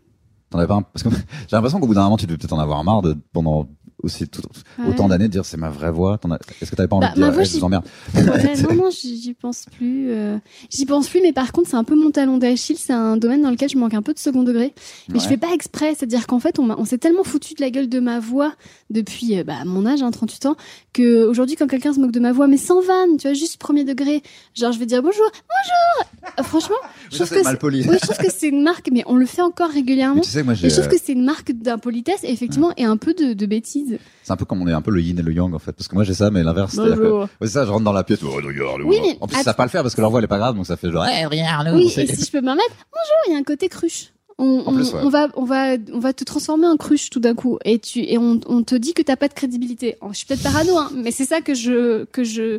T'en 0.50 0.60
avais 0.60 0.68
pas 0.68 0.76
un- 0.76 0.82
Parce 0.84 1.04
que 1.04 1.10
j'ai 1.48 1.56
l'impression 1.56 1.80
qu'au 1.80 1.88
bout 1.88 1.94
d'un 1.96 2.04
moment, 2.04 2.18
tu 2.18 2.26
devais 2.28 2.38
peut-être 2.38 2.54
en 2.54 2.60
avoir 2.60 2.84
marre 2.84 3.02
de 3.02 3.16
pendant 3.34 3.68
aussi 4.04 4.28
tout, 4.28 4.42
Ouais. 4.80 4.86
autant 4.90 5.08
d'années 5.08 5.28
de 5.28 5.32
dire 5.32 5.46
c'est 5.46 5.58
ma 5.58 5.70
vraie 5.70 5.92
voix. 5.92 6.20
Est-ce 6.62 6.70
que 6.72 6.76
t'avais 6.76 6.88
pas 6.88 6.98
envie 6.98 7.08
Bah, 7.08 7.14
de 7.16 7.22
dire 7.22 7.32
voix, 7.32 7.44
je 7.44 7.58
vous 7.58 7.64
emmerde 7.64 7.86
Ouais, 8.16 8.22
non, 8.70 8.76
non, 8.76 8.90
j'y 8.92 9.34
pense 9.34 9.66
plus. 9.78 10.12
euh, 10.12 10.38
J'y 10.70 10.86
pense 10.86 11.08
plus, 11.10 11.22
mais 11.22 11.34
par 11.34 11.52
contre, 11.52 11.70
c'est 11.70 11.76
un 11.78 11.84
peu 11.84 11.96
mon 11.96 12.12
talon 12.12 12.38
d'Achille. 12.38 12.78
C'est 12.78 12.94
un 12.94 13.18
domaine 13.18 13.42
dans 13.42 13.50
lequel 13.52 13.70
je 13.70 13.78
manque 13.78 13.94
un 13.94 14.02
peu 14.02 14.14
de 14.14 14.20
second 14.20 14.44
degré. 14.44 14.74
Mais 15.10 15.20
je 15.20 15.28
fais 15.28 15.38
pas 15.38 15.54
exprès. 15.54 15.94
C'est-à-dire 15.96 16.28
qu'en 16.28 16.40
fait, 16.40 16.60
on, 16.60 16.86
s'est 16.86 16.98
tellement 16.98 17.24
foutu 17.24 17.54
de 17.54 17.62
la 17.62 17.70
gueule 17.70 17.90
de 17.90 18.00
ma 18.00 18.20
voix 18.20 18.54
depuis 18.90 19.40
euh, 19.40 19.44
bah, 19.44 19.64
mon 19.66 19.86
âge, 19.86 20.02
hein, 20.04 20.12
38 20.12 20.46
ans, 20.48 20.56
que 20.92 21.26
aujourd'hui, 21.26 21.56
quand 21.56 21.68
quelqu'un 21.68 21.94
se 21.94 22.00
moque 22.00 22.12
de 22.12 22.20
ma 22.20 22.32
voix, 22.34 22.48
mais 22.48 22.58
sans 22.58 22.82
vanne, 22.82 23.18
tu 23.18 23.28
vois, 23.28 23.34
juste 23.34 23.58
premier 23.58 23.84
degré, 23.84 24.22
genre, 24.54 24.72
je 24.72 24.80
vais 24.80 24.86
dire 24.86 25.02
bonjour, 25.02 25.26
bonjour. 25.32 26.34
Euh, 26.40 26.44
franchement, 26.44 26.76
je 27.12 27.16
trouve 27.18 27.28
c'est 27.28 27.40
que 27.40 27.44
mal 27.44 27.58
poli. 27.58 27.86
oui, 27.88 27.96
je 28.02 28.08
trouve 28.08 28.18
que 28.18 28.32
c'est 28.32 28.48
une 28.50 28.62
marque, 28.64 28.90
mais 28.92 29.04
on 29.08 29.16
le 29.16 29.26
fait 29.26 29.42
encore 29.42 29.70
régulièrement. 29.70 30.16
Mais 30.16 30.22
tu 30.22 30.30
sais, 30.30 30.40
que 30.42 30.46
moi, 30.46 30.54
Et 30.54 30.58
j'ai. 30.58 30.70
je 30.70 30.76
trouve 30.76 30.88
que 30.90 30.98
c'est 31.04 31.14
une 31.14 31.26
marque 31.26 31.52
d'impolitesse, 31.52 32.22
effectivement, 32.24 32.72
et 32.78 32.84
un 32.86 32.98
peu 32.98 33.14
de, 33.14 33.34
de 33.34 33.46
bêtise. 33.46 33.93
C'est 34.24 34.32
un 34.34 34.36
peu 34.38 34.46
comme 34.46 34.62
on 34.62 34.68
est 34.68 34.74
un 34.74 34.82
peu 34.82 34.92
le 34.92 35.02
yin 35.02 35.18
et 35.20 35.22
le 35.22 35.32
yang 35.34 35.54
en 35.54 35.60
fait. 35.60 35.72
Parce 35.74 35.88
que 35.88 35.96
moi 35.96 36.04
j'ai 36.04 36.14
ça, 36.14 36.32
mais 36.32 36.44
l'inverse. 36.44 36.76
Bonjour. 36.76 37.22
Ouais, 37.22 37.28
c'est 37.42 37.48
ça, 37.50 37.66
je 37.66 37.72
rentre 37.72 37.84
dans 37.84 37.92
la 37.94 38.04
pièce. 38.04 38.20
Oh, 38.24 38.32
regarde, 38.32 38.82
Oui, 38.86 38.98
mais 39.02 39.18
en 39.22 39.28
plus, 39.28 39.38
ils 39.40 39.44
savent 39.44 39.56
pas 39.56 39.64
le 39.64 39.70
faire 39.70 39.82
parce 39.84 39.96
que 39.96 40.02
leur 40.02 40.10
voix 40.10 40.20
elle 40.20 40.26
est 40.26 40.28
pas 40.28 40.38
grave, 40.38 40.56
donc 40.56 40.66
ça 40.66 40.78
fait 40.78 40.92
genre. 40.92 41.06
Eh, 41.06 41.26
regarde, 41.26 41.70
Oui, 41.74 41.90
c'est- 41.90 42.04
et 42.04 42.08
si 42.16 42.26
je 42.26 42.32
peux 42.32 42.40
me 42.40 42.46
permettre, 42.46 42.70
bonjour, 42.92 43.18
il 43.28 43.34
y 43.34 43.36
a 43.36 43.40
un 43.40 43.44
côté 43.44 43.70
cruche. 43.70 44.10
On, 44.40 44.64
En 44.66 44.74
plus, 44.74 44.92
on- 44.94 44.98
ouais. 44.98 45.02
on 45.04 45.10
va, 45.10 45.28
on 45.36 45.46
va, 45.46 45.76
on 45.94 46.00
va 46.00 46.12
te 46.14 46.24
transformer 46.24 46.66
en 46.68 46.76
cruche 46.76 47.10
tout 47.12 47.20
d'un 47.20 47.36
coup, 47.36 47.60
et 47.66 47.78
tu, 47.80 48.00
et 48.00 48.18
on, 48.18 48.40
on 48.48 48.64
te 48.64 48.74
dit 48.76 48.94
que 48.96 49.04
t'as 49.04 49.16
pas 49.16 49.28
de 49.28 49.34
crédibilité. 49.34 49.96
Oh, 50.02 50.08
je 50.12 50.18
suis 50.18 50.26
peut-être 50.26 50.42
parano, 50.44 50.76
hein, 50.78 50.90
mais 50.96 51.12
c'est 51.12 51.26
ça 51.26 51.42
que 51.42 51.54
je, 51.54 52.06
que 52.06 52.24
je, 52.24 52.58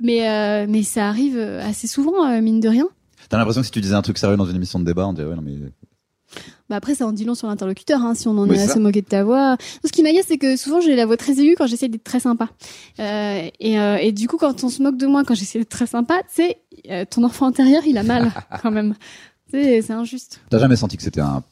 mais, 0.00 0.28
euh, 0.28 0.66
mais 0.68 0.82
ça 0.82 1.06
arrive 1.08 1.38
assez 1.38 1.86
souvent, 1.86 2.26
euh, 2.26 2.40
mine 2.40 2.60
de 2.60 2.68
rien. 2.68 2.88
T'as 3.28 3.36
l'impression 3.38 3.60
que 3.60 3.66
si 3.66 3.72
tu 3.72 3.80
disais 3.80 3.94
un 3.94 4.02
truc 4.02 4.18
sérieux 4.18 4.36
dans 4.36 4.46
une 4.46 4.56
émission 4.56 4.78
de 4.78 4.84
débat, 4.84 5.06
on 5.06 5.12
dirait 5.12 5.28
ouais, 5.28 5.36
non 5.36 5.42
mais. 5.44 5.52
Bah 6.68 6.76
après, 6.76 6.94
ça 6.94 7.06
en 7.06 7.12
dit 7.12 7.24
long 7.24 7.34
sur 7.34 7.46
l'interlocuteur, 7.46 8.02
hein, 8.02 8.14
si 8.14 8.26
on 8.28 8.32
en 8.38 8.48
Oui, 8.48 8.56
est 8.56 8.62
à 8.62 8.66
ça. 8.66 8.74
se 8.74 8.78
moquer 8.80 9.02
de 9.02 9.06
ta 9.06 9.22
voix. 9.24 9.56
Ce 9.84 9.92
qui 9.92 10.02
m'agace, 10.02 10.24
c'est 10.28 10.38
que 10.38 10.56
souvent 10.56 10.80
j'ai 10.80 10.96
la 10.96 11.06
voix 11.06 11.16
très 11.16 11.32
aiguë 11.38 11.54
quand 11.56 11.66
j'essaie 11.66 11.88
d'être 11.88 12.02
très 12.04 12.20
sympa. 12.20 12.48
Euh, 12.98 13.48
et, 13.60 13.78
euh, 13.78 13.96
et 13.98 14.10
du 14.12 14.26
coup, 14.28 14.36
quand 14.36 14.64
on 14.64 14.68
se 14.68 14.82
moque 14.82 14.96
de 14.96 15.06
moi 15.06 15.22
quand 15.24 15.34
j'essaie 15.34 15.60
d'être 15.60 15.68
très 15.68 15.86
sympa, 15.86 16.18
tu 16.28 16.42
sais, 16.42 16.60
euh, 16.90 17.04
ton 17.08 17.22
enfant 17.24 17.46
intérieur, 17.46 17.82
il 17.86 17.96
a 17.98 18.02
mal 18.02 18.32
quand 18.62 18.70
même. 18.70 18.94
C'est 19.50 19.90
injuste. 19.92 20.40
T'as 20.50 20.58
jamais 20.58 20.74
senti 20.76 20.96
que 20.96 21.02
c'était 21.04 21.20
un. 21.20 21.44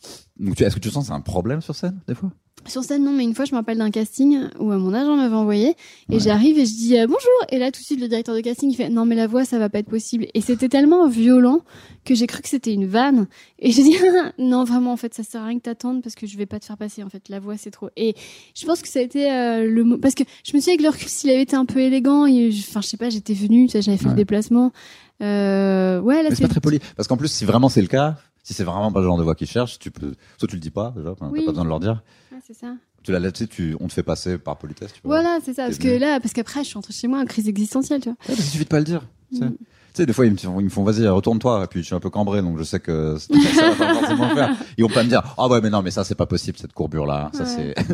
Est-ce 0.58 0.74
que 0.74 0.80
tu 0.80 0.90
sens 0.90 1.04
que 1.04 1.08
c'est 1.08 1.14
un 1.16 1.20
problème 1.20 1.60
sur 1.62 1.76
scène 1.76 2.00
des 2.08 2.14
fois? 2.16 2.30
Sur 2.66 2.82
scène, 2.84 3.04
non, 3.04 3.12
mais 3.12 3.24
une 3.24 3.34
fois, 3.34 3.44
je 3.44 3.52
me 3.52 3.56
rappelle 3.58 3.78
d'un 3.78 3.90
casting 3.90 4.48
où 4.58 4.72
euh, 4.72 4.78
mon 4.78 4.94
agent 4.94 5.16
m'avait 5.16 5.34
envoyé 5.34 5.68
et 6.10 6.14
Ouais. 6.14 6.18
j'arrive 6.18 6.58
et 6.58 6.66
je 6.66 6.72
dis 6.74 6.98
euh, 6.98 7.06
bonjour. 7.06 7.20
Et 7.50 7.58
là, 7.58 7.70
tout 7.70 7.80
de 7.80 7.84
suite, 7.84 8.00
le 8.00 8.08
directeur 8.08 8.34
de 8.34 8.40
casting, 8.40 8.70
il 8.70 8.74
fait 8.74 8.88
non, 8.88 9.04
mais 9.04 9.14
la 9.14 9.26
voix, 9.26 9.44
ça 9.44 9.58
va 9.58 9.68
pas 9.68 9.78
être 9.80 9.88
possible. 9.90 10.26
Et 10.34 10.40
c'était 10.40 10.68
tellement 10.68 11.06
violent 11.08 11.60
que 12.04 12.14
j'ai 12.14 12.26
cru 12.26 12.42
que 12.42 12.48
c'était 12.48 12.72
une 12.72 12.86
vanne. 12.86 13.26
Et 13.58 13.70
j'ai 13.70 13.82
dit 13.82 13.94
non, 14.38 14.64
vraiment, 14.64 14.92
en 14.92 14.96
fait, 14.96 15.12
ça 15.14 15.22
sert 15.22 15.42
à 15.42 15.46
rien 15.46 15.58
que 15.58 15.62
t'attendes 15.64 16.02
parce 16.02 16.14
que 16.14 16.26
je 16.26 16.36
vais 16.36 16.46
pas 16.46 16.58
te 16.58 16.64
faire 16.64 16.76
passer. 16.78 17.02
En 17.02 17.08
fait, 17.08 17.28
la 17.28 17.38
voix, 17.40 17.56
c'est 17.56 17.70
trop. 17.70 17.88
Et 17.96 18.14
je 18.54 18.64
pense 18.66 18.80
que 18.82 18.88
ça 18.88 18.98
a 18.98 19.02
été 19.02 19.30
euh, 19.30 19.68
le 19.68 19.84
mot 19.84 19.98
parce 19.98 20.14
que 20.14 20.24
je 20.44 20.56
me 20.56 20.60
suis 20.60 20.64
dit 20.64 20.70
avec 20.70 20.82
le 20.82 20.88
recul, 20.88 21.08
s'il 21.08 21.30
avait 21.30 21.42
été 21.42 21.56
un 21.56 21.66
peu 21.66 21.80
élégant, 21.80 22.26
et 22.26 22.50
je- 22.50 22.66
enfin, 22.68 22.80
je 22.80 22.88
sais 22.88 22.96
pas, 22.96 23.10
j'étais 23.10 23.34
venue, 23.34 23.68
j'avais 23.70 23.96
fait 23.96 24.04
Ouais. 24.04 24.10
le 24.10 24.16
déplacement. 24.16 24.72
Euh, 25.22 26.00
ouais, 26.00 26.22
là, 26.22 26.30
c'est 26.32 26.42
pas 26.42 26.48
très 26.48 26.60
poli. 26.60 26.80
Parce 26.96 27.08
qu'en 27.08 27.16
plus, 27.16 27.28
si 27.28 27.44
vraiment 27.44 27.68
c'est 27.68 27.80
le 27.82 27.86
cas, 27.88 28.16
si 28.42 28.52
c'est 28.52 28.64
vraiment 28.64 28.92
pas 28.92 29.00
le 29.00 29.06
genre 29.06 29.16
de 29.16 29.22
voix 29.22 29.34
qu'ils 29.34 29.46
cherchent, 29.46 29.78
tu 29.78 29.90
peux. 29.90 30.12
Soit 30.38 30.48
tu 30.48 30.56
le 30.56 30.60
dis 30.60 30.70
pas 30.70 30.92
déjà, 30.96 31.10
enfin, 31.12 31.28
Oui. 31.32 31.40
t'as 31.40 31.46
pas 31.46 31.52
besoin 31.52 31.64
de 31.64 31.68
leur 31.70 31.80
dire. 31.80 32.02
C'est 32.46 32.54
ça. 32.54 32.74
Tu 33.02 33.12
la 33.12 33.18
laisses, 33.18 33.32
tu 33.48 33.76
on 33.80 33.88
te 33.88 33.92
fait 33.92 34.02
passer 34.02 34.38
par 34.38 34.56
politesse. 34.58 34.92
Tu 34.92 35.00
vois. 35.04 35.20
Voilà, 35.20 35.38
c'est 35.44 35.54
ça. 35.54 35.64
Parce 35.64 35.78
que 35.78 35.88
là, 35.98 36.20
parce 36.20 36.32
qu'après, 36.32 36.60
je 36.62 36.68
suis 36.68 36.74
rentrée 36.74 36.92
chez 36.92 37.06
moi 37.08 37.18
en 37.20 37.24
crise 37.24 37.48
existentielle, 37.48 38.00
tu 38.00 38.08
vois. 38.10 38.16
Ouais, 38.20 38.26
parce 38.28 38.40
qu'il 38.40 38.50
suffit 38.50 38.64
de 38.64 38.68
pas 38.68 38.78
le 38.78 38.84
dire. 38.84 39.02
Tu 39.32 39.38
sais, 39.38 39.44
Mm. 39.46 39.56
Tu 39.56 39.98
sais, 40.02 40.06
des 40.06 40.12
fois, 40.12 40.26
ils 40.26 40.32
me, 40.32 40.38
ils 40.60 40.64
me 40.64 40.68
font, 40.70 40.82
vas-y, 40.82 41.06
retourne-toi. 41.06 41.62
Et 41.64 41.66
puis, 41.68 41.80
je 41.80 41.86
suis 41.86 41.94
un 41.94 42.00
peu 42.00 42.10
cambré, 42.10 42.42
donc 42.42 42.58
je 42.58 42.64
sais 42.64 42.80
que 42.80 43.16
ça 43.16 43.70
va 43.70 43.76
pas 43.76 43.94
forcément 43.94 44.34
faire. 44.34 44.56
Ils 44.76 44.82
vont 44.82 44.90
pas 44.90 45.04
me 45.04 45.08
dire, 45.08 45.22
ah 45.38 45.46
ouais, 45.48 45.60
mais 45.60 45.70
non, 45.70 45.82
mais 45.82 45.92
ça, 45.92 46.02
c'est 46.02 46.16
pas 46.16 46.26
possible, 46.26 46.58
cette 46.58 46.72
courbure-là. 46.72 47.30
Ça, 47.32 47.44
Ouais. 47.44 47.74
c'est. 47.76 47.86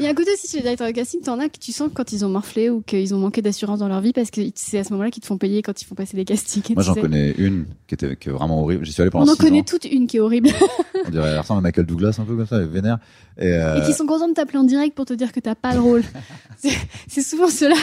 Il 0.00 0.04
y 0.04 0.06
a 0.06 0.10
un 0.10 0.14
côté 0.14 0.32
aussi 0.32 0.48
chez 0.48 0.56
les 0.56 0.62
directeurs 0.62 0.86
de 0.88 0.92
casting, 0.92 1.20
t'en 1.20 1.38
as 1.38 1.48
que 1.48 1.58
tu 1.58 1.72
sens 1.72 1.90
quand 1.94 2.10
ils 2.12 2.24
ont 2.24 2.28
morflé 2.30 2.70
ou 2.70 2.80
qu'ils 2.80 3.14
ont 3.14 3.18
manqué 3.18 3.42
d'assurance 3.42 3.78
dans 3.80 3.88
leur 3.88 4.00
vie 4.00 4.12
parce 4.14 4.30
que 4.30 4.40
c'est 4.54 4.78
à 4.78 4.84
ce 4.84 4.92
moment-là 4.94 5.10
qu'ils 5.10 5.20
te 5.20 5.26
font 5.26 5.36
payer 5.38 5.60
quand 5.62 5.80
ils 5.80 5.84
font 5.84 5.94
passer 5.94 6.16
les 6.16 6.24
castings. 6.24 6.62
Moi, 6.74 6.82
j'en 6.82 6.94
connais 6.94 7.32
une 7.32 7.66
qui 7.86 7.94
était, 7.94 8.16
qui 8.16 8.30
est 8.30 8.32
vraiment 8.32 8.62
horrible. 8.62 8.84
J'y 8.84 8.92
suis 8.92 9.02
allé 9.02 9.10
pendant 9.10 9.26
On 9.30 9.32
en 9.32 9.36
connaît 9.36 9.60
ans. 9.60 9.64
toute 9.64 9.84
une 9.84 10.06
qui 10.06 10.16
est 10.16 10.20
horrible 10.20 10.48
On 11.06 11.10
dirait, 11.10 11.28
elle 11.30 11.38
ressemble 11.38 11.58
à 11.58 11.62
Michael 11.62 11.86
Douglas, 11.86 12.16
un 12.18 12.24
peu 12.24 12.34
comme 12.36 12.46
ça, 12.46 12.56
elle 12.56 12.62
est 12.62 12.66
vénère. 12.66 12.98
Et, 13.38 13.52
euh, 13.52 13.76
et 13.82 13.86
qui 13.86 13.92
sont 13.92 14.06
contents 14.06 14.28
de 14.28 14.32
t'appeler 14.34 14.58
en 14.58 14.64
direct 14.64 14.94
pour 14.96 15.04
te 15.04 15.12
dire 15.12 15.32
que 15.32 15.40
t'as 15.40 15.54
pas 15.54 15.74
le 15.74 15.80
rôle. 15.80 16.02
C'est- 17.08 17.22
souvent 17.22 17.48
cela. 17.48 17.76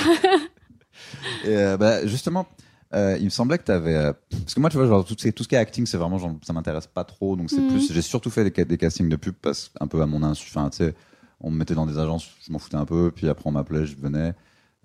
Et 1.46 1.50
euh, 1.56 1.78
bah, 1.78 2.06
justement, 2.08 2.48
euh, 2.94 3.16
il 3.20 3.26
me 3.26 3.30
semblait 3.30 3.58
que 3.58 3.64
tu 3.66 3.72
avais. 3.72 4.12
parce 4.32 4.54
que 4.54 4.60
moi, 4.60 4.70
tu 4.70 4.78
vois, 4.78 4.88
genre, 4.88 5.06
tout, 5.06 5.16
ce- 5.18 5.30
tout 5.30 5.44
ce 5.44 5.48
qui 5.48 5.56
est 5.56 5.60
acting, 5.60 5.86
c'est 5.86 5.98
vraiment, 5.98 6.18
genre, 6.18 6.34
ça 6.46 6.54
m'intéresse 6.54 6.88
pas 6.88 7.04
trop. 7.04 7.36
Donc, 7.36 7.50
c'est 7.50 7.62
Mhm. 7.62 7.68
plus. 7.70 7.92
J'ai 7.94 8.02
surtout 8.02 8.30
fait 8.30 8.44
des, 8.44 8.54
ca- 8.56 8.66
des 8.66 8.78
castings 8.78 9.10
de 9.10 9.16
pub 9.16 9.36
parce 9.42 9.72
un 9.80 9.88
peu 9.88 10.02
à 10.02 10.06
mon 10.06 10.24
insu. 10.24 10.48
Enfin, 10.50 10.70
tu 10.70 10.78
sais, 10.78 10.96
on 11.42 11.52
me 11.52 11.58
mettait 11.58 11.76
dans 11.76 11.86
des 11.86 11.98
agences, 11.98 12.28
je 12.46 12.52
m'en 12.52 12.60
foutais 12.60 12.76
un 12.78 12.86
peu. 12.86 13.12
Puis 13.16 13.28
après, 13.30 13.48
on 13.48 13.52
m'appelait, 13.52 13.86
je 13.86 13.96
venais. 13.96 14.34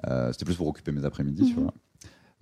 Euh, 0.07 0.33
C'était 0.33 0.45
plus 0.45 0.57
pour 0.57 0.67
occuper 0.69 0.93
mes 0.93 1.05
après-midi, 1.05 1.45
tu 1.47 1.55
Mhm. 1.57 1.63
vois. 1.63 1.75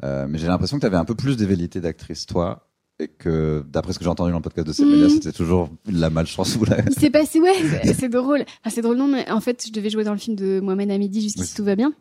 Euh, 0.05 0.26
mais 0.29 0.38
j'ai 0.38 0.47
l'impression 0.47 0.76
que 0.79 0.81
tu 0.81 0.87
avais 0.87 0.97
un 0.97 1.05
peu 1.05 1.14
plus 1.14 1.37
de 1.37 1.45
velléité 1.45 1.81
d'actrice, 1.81 2.25
toi, 2.26 2.67
et 2.99 3.09
que 3.09 3.64
d'après 3.69 3.93
ce 3.93 3.99
que 3.99 4.05
j'ai 4.05 4.11
entendu 4.11 4.31
dans 4.31 4.38
le 4.38 4.43
podcast 4.43 4.67
de 4.67 4.73
Célia, 4.73 5.05
Mhm. 5.05 5.11
c'était 5.11 5.33
toujours 5.33 5.69
la 5.87 6.09
malchance 6.11 6.57
ou 6.57 6.64
la. 6.64 6.79
Il 6.87 6.93
s'est 6.95 7.11
passé, 7.11 7.38
ouais, 7.40 7.52
c'est- 7.95 8.09
drôle. 8.09 8.40
Enfin, 8.61 8.71
c'est 8.75 8.81
drôle, 8.83 8.97
non, 8.97 9.09
mais 9.09 9.31
en 9.31 9.40
fait, 9.40 9.64
je 9.67 9.73
devais 9.73 9.90
jouer 9.90 10.05
dans 10.05 10.12
le 10.12 10.19
film 10.19 10.37
de 10.37 10.61
Mohamed 10.61 10.90
Hamidi 10.90 11.21
jusqu'ici 11.21 11.50
Oui. 11.52 11.57
tout 11.57 11.64
va 11.64 11.76
bien. 11.76 11.93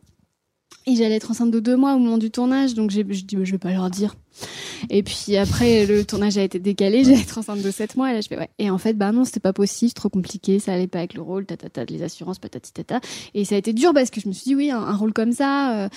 Et 0.86 0.96
j'allais 0.96 1.16
être 1.16 1.30
enceinte 1.30 1.50
de 1.50 1.60
deux 1.60 1.76
mois 1.76 1.94
au 1.94 1.98
moment 1.98 2.16
du 2.16 2.30
tournage, 2.30 2.74
donc 2.74 2.90
je 2.90 3.02
dis, 3.02 3.36
bah, 3.36 3.44
je 3.44 3.50
vais 3.52 3.58
pas 3.58 3.72
leur 3.72 3.90
dire. 3.90 4.14
Et 4.88 5.02
puis 5.02 5.36
après, 5.36 5.86
le 5.86 6.04
tournage 6.04 6.38
a 6.38 6.42
été 6.42 6.58
décalé, 6.58 7.04
j'allais 7.04 7.20
être 7.20 7.38
enceinte 7.38 7.62
de 7.62 7.70
sept 7.70 7.96
mois, 7.96 8.10
et 8.10 8.14
là, 8.14 8.20
je 8.20 8.28
fais, 8.28 8.38
ouais. 8.38 8.50
Et 8.58 8.70
en 8.70 8.78
fait, 8.78 8.94
bah 8.94 9.12
non, 9.12 9.24
c'était 9.24 9.40
pas 9.40 9.52
possible, 9.52 9.92
trop 9.92 10.08
compliqué, 10.08 10.58
ça 10.58 10.72
allait 10.72 10.86
pas 10.86 10.98
avec 10.98 11.14
le 11.14 11.22
rôle, 11.22 11.46
tatata, 11.46 11.84
les 11.84 12.02
assurances, 12.02 12.38
patati 12.38 12.72
tata. 12.72 13.00
Et 13.34 13.44
ça 13.44 13.54
a 13.54 13.58
été 13.58 13.72
dur 13.72 13.92
parce 13.92 14.10
que 14.10 14.20
je 14.20 14.28
me 14.28 14.32
suis 14.32 14.44
dit, 14.44 14.54
oui, 14.54 14.70
un, 14.70 14.80
un 14.80 14.96
rôle 14.96 15.12
comme 15.12 15.32
ça, 15.32 15.84
euh, 15.84 15.88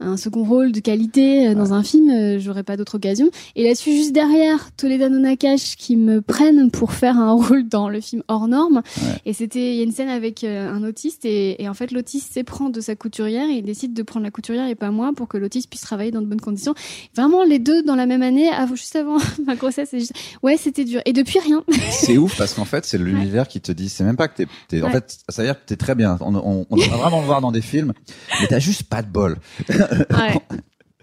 un 0.00 0.16
second 0.16 0.44
rôle 0.44 0.72
de 0.72 0.80
qualité 0.80 1.48
euh, 1.48 1.54
dans 1.54 1.72
un 1.72 1.82
film, 1.82 2.10
euh, 2.10 2.38
j'aurais 2.38 2.62
pas 2.62 2.76
d'autre 2.76 2.96
occasion. 2.96 3.30
Et 3.56 3.64
là-dessus, 3.64 3.92
juste 3.92 4.12
derrière, 4.12 4.70
Toledano 4.76 5.18
Nakash 5.18 5.76
qui 5.76 5.96
me 5.96 6.20
prennent 6.20 6.70
pour 6.70 6.92
faire 6.92 7.18
un 7.18 7.32
rôle 7.48 7.68
dans 7.68 7.88
le 7.88 8.00
film 8.00 8.22
hors 8.28 8.48
norme. 8.48 8.82
Et 9.24 9.32
c'était, 9.32 9.72
il 9.72 9.76
y 9.76 9.80
a 9.80 9.84
une 9.84 9.92
scène 9.92 10.08
avec 10.08 10.44
euh, 10.44 10.70
un 10.70 10.84
autiste 10.84 11.24
et, 11.24 11.62
et 11.62 11.68
en 11.68 11.74
fait, 11.74 11.90
l'autiste 11.90 12.32
s'éprend 12.32 12.70
de 12.70 12.80
sa 12.80 12.96
couturière 12.96 13.48
et 13.48 13.54
il 13.54 13.64
décide 13.64 13.92
de 13.94 14.02
prendre 14.02 14.24
la 14.24 14.30
couturière 14.30 14.68
et 14.68 14.74
pas 14.74 14.90
moi 14.90 15.12
pour 15.14 15.28
que 15.28 15.36
l'autiste 15.36 15.68
puisse 15.68 15.82
travailler 15.82 16.10
dans 16.10 16.22
de 16.22 16.26
bonnes 16.26 16.40
conditions. 16.40 16.74
Vraiment, 17.16 17.44
les 17.44 17.58
deux 17.58 17.77
dans 17.86 17.94
la 17.96 18.06
même 18.06 18.22
année, 18.22 18.48
av- 18.50 18.74
juste 18.74 18.96
avant 18.96 19.18
ma 19.46 19.56
grossesse. 19.56 19.90
juste- 19.92 20.12
Ouais, 20.42 20.56
c'était 20.56 20.84
dur. 20.84 21.00
Et 21.04 21.12
depuis, 21.12 21.38
rien. 21.38 21.62
C'est 21.90 22.16
ouf 22.18 22.36
parce 22.36 22.54
qu'en 22.54 22.64
fait, 22.64 22.84
c'est 22.84 22.98
l'univers 22.98 23.48
qui 23.48 23.60
te 23.60 23.72
dit, 23.72 23.88
c'est 23.88 24.04
même 24.04 24.16
pas 24.16 24.28
que 24.28 24.42
t'es, 24.68 24.82
en 24.82 24.86
Ouais. 24.86 24.92
fait, 24.92 25.18
ça 25.28 25.42
veut 25.42 25.48
dire 25.48 25.54
que 25.60 25.66
t'es 25.66 25.76
très 25.76 25.94
bien. 25.94 26.16
On, 26.20 26.34
on, 26.36 26.66
on 26.70 26.76
va 26.76 26.96
vraiment 26.96 27.20
le 27.20 27.26
voir 27.26 27.40
dans 27.40 27.52
des 27.52 27.62
films, 27.62 27.92
mais 28.40 28.46
t'as 28.46 28.58
juste 28.58 28.84
pas 28.84 29.02
de 29.02 29.08
bol. 29.08 29.36
Ouais. 29.68 30.40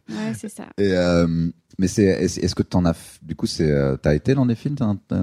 Ouais, 0.08 0.34
c'est 0.40 0.50
ça. 0.50 0.66
Et, 0.78 0.92
euh, 0.92 1.26
mais 1.78 1.88
c'est, 1.88 2.04
est-ce 2.04 2.56
que 2.56 2.64
t'en 2.64 2.86
as, 2.86 2.92
f- 2.94 3.18
du 3.22 3.36
coup, 3.36 3.46
c'est, 3.48 3.70
euh, 3.70 3.98
t'as 3.98 4.16
été 4.16 4.34
dans 4.34 4.46
des 4.46 4.56
films, 4.56 4.76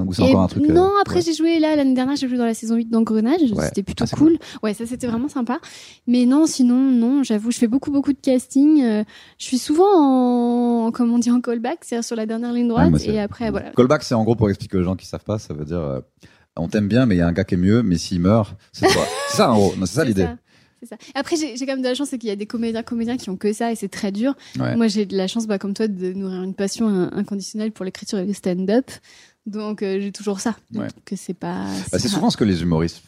ou 0.06 0.12
c'est 0.12 0.22
encore 0.22 0.42
un 0.42 0.48
truc 0.48 0.64
euh, 0.68 0.72
Non, 0.72 0.90
après 1.00 1.16
ouais. 1.16 1.22
j'ai 1.22 1.32
joué 1.34 1.58
là 1.58 1.76
l'année 1.76 1.94
dernière, 1.94 2.16
j'ai 2.16 2.28
joué 2.28 2.36
dans 2.38 2.44
la 2.44 2.54
saison 2.54 2.76
8 2.76 2.90
d'Engrenage, 2.90 3.40
Ouais. 3.52 3.66
c'était 3.66 3.82
plutôt 3.82 4.04
Ah, 4.10 4.16
cool. 4.16 4.38
Ouais, 4.62 4.74
ça 4.74 4.84
c'était 4.86 5.06
vraiment 5.06 5.28
sympa. 5.28 5.60
Mais 6.06 6.26
non, 6.26 6.46
sinon 6.46 6.76
non, 6.76 7.22
j'avoue, 7.22 7.50
je 7.50 7.58
fais 7.58 7.68
beaucoup 7.68 7.90
beaucoup 7.90 8.12
de 8.12 8.20
casting. 8.20 8.82
euh, 8.82 9.04
je 9.38 9.44
suis 9.44 9.58
souvent 9.58 10.86
en 10.86 10.90
comme 10.92 11.12
on 11.12 11.18
dit 11.18 11.30
en 11.30 11.40
callback, 11.40 11.78
c'est-à-dire 11.82 12.04
sur 12.04 12.16
la 12.16 12.26
dernière 12.26 12.52
ligne 12.52 12.68
droite 12.68 12.92
Ouais, 12.92 13.08
et 13.08 13.20
après 13.20 13.50
voilà. 13.50 13.70
Callback, 13.70 14.02
c'est 14.02 14.14
en 14.14 14.24
gros 14.24 14.34
pour 14.36 14.48
expliquer 14.50 14.76
aux 14.78 14.82
gens 14.84 14.96
qui 14.96 15.06
savent 15.06 15.24
pas, 15.24 15.38
ça 15.38 15.54
veut 15.54 15.64
dire, 15.64 16.00
on 16.56 16.68
t'aime 16.68 16.88
bien, 16.88 17.06
mais 17.06 17.14
il 17.14 17.18
y 17.18 17.22
a 17.22 17.26
un 17.26 17.32
gars 17.32 17.44
qui 17.44 17.54
est 17.54 17.58
mieux, 17.58 17.82
mais 17.82 17.96
s'il 17.96 18.20
meurt, 18.20 18.54
c'est 18.72 18.86
toi. 18.88 19.02
c'est 19.30 19.38
ça, 19.38 19.52
en 19.52 19.56
gros. 19.56 19.72
C'est 19.80 19.86
ça 19.86 20.04
l'idée. 20.04 20.26
Ça, 20.86 20.96
C'est 20.98 21.04
ça. 21.06 21.18
Après, 21.18 21.36
j'ai 21.36 21.54
quand 21.66 21.72
même 21.72 21.82
de 21.82 21.88
la 21.88 21.94
chance, 21.94 22.08
c'est 22.10 22.18
qu'il 22.18 22.28
y 22.28 22.32
a 22.32 22.36
des 22.36 22.46
comédiens, 22.46 22.82
comédiens 22.82 23.16
qui 23.16 23.30
ont 23.30 23.36
que 23.36 23.52
ça 23.52 23.72
et 23.72 23.76
c'est 23.76 23.88
très 23.88 24.12
dur. 24.12 24.34
Ouais. 24.58 24.76
Moi, 24.76 24.88
j'ai 24.88 25.06
de 25.06 25.16
la 25.16 25.26
chance, 25.28 25.46
bah, 25.46 25.58
comme 25.58 25.74
toi, 25.74 25.88
de 25.88 26.12
nourrir 26.12 26.42
une 26.42 26.54
passion 26.54 26.88
in- 26.88 27.10
inconditionnelle 27.12 27.72
pour 27.72 27.84
l'écriture 27.84 28.18
et 28.18 28.26
le 28.26 28.32
stand-up. 28.32 28.90
Donc, 29.46 29.82
euh, 29.82 30.00
j'ai 30.00 30.12
toujours 30.12 30.40
ça. 30.40 30.56
Ouais. 30.74 30.88
Que 31.04 31.16
c'est 31.16 31.34
pas. 31.34 31.66
Bah, 31.90 31.98
c'est 31.98 32.08
souvent 32.08 32.30
ce 32.30 32.36
que 32.36 32.44
les 32.44 32.62
humoristes 32.62 33.02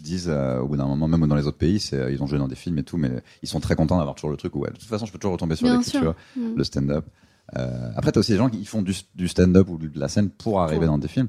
disent 0.00 0.28
euh, 0.30 0.60
au 0.60 0.68
bout 0.68 0.76
d'un 0.76 0.86
moment, 0.86 1.08
même 1.08 1.26
dans 1.28 1.34
les 1.34 1.46
autres 1.46 1.58
pays, 1.58 1.78
euh, 1.92 2.10
ils 2.12 2.22
ont 2.22 2.26
joué 2.26 2.38
dans 2.38 2.48
des 2.48 2.54
films 2.54 2.78
et 2.78 2.82
tout, 2.84 2.96
mais 2.96 3.10
ils 3.42 3.48
sont 3.48 3.60
très 3.60 3.74
contents 3.74 3.98
d'avoir 3.98 4.14
toujours 4.14 4.30
le 4.30 4.36
truc 4.36 4.54
où 4.56 4.60
ouais, 4.60 4.70
de 4.70 4.76
toute 4.76 4.88
façon 4.88 5.04
je 5.04 5.12
peux 5.12 5.18
toujours 5.18 5.32
retomber 5.34 5.56
sur 5.56 5.66
l'écriture, 5.66 6.00
sûr. 6.00 6.14
Mm. 6.36 6.54
le 6.56 6.64
stand-up. 6.64 7.04
Euh, 7.58 7.90
après, 7.96 8.12
t'as 8.12 8.20
aussi 8.20 8.30
des 8.30 8.38
gens 8.38 8.48
qui 8.48 8.64
font 8.64 8.80
du, 8.80 8.94
du 9.16 9.26
stand-up 9.28 9.68
ou 9.68 9.76
de 9.76 9.98
la 9.98 10.06
scène 10.08 10.30
pour 10.30 10.60
arriver 10.60 10.82
Ouais. 10.82 10.86
dans 10.86 10.98
des 10.98 11.08
films. 11.08 11.26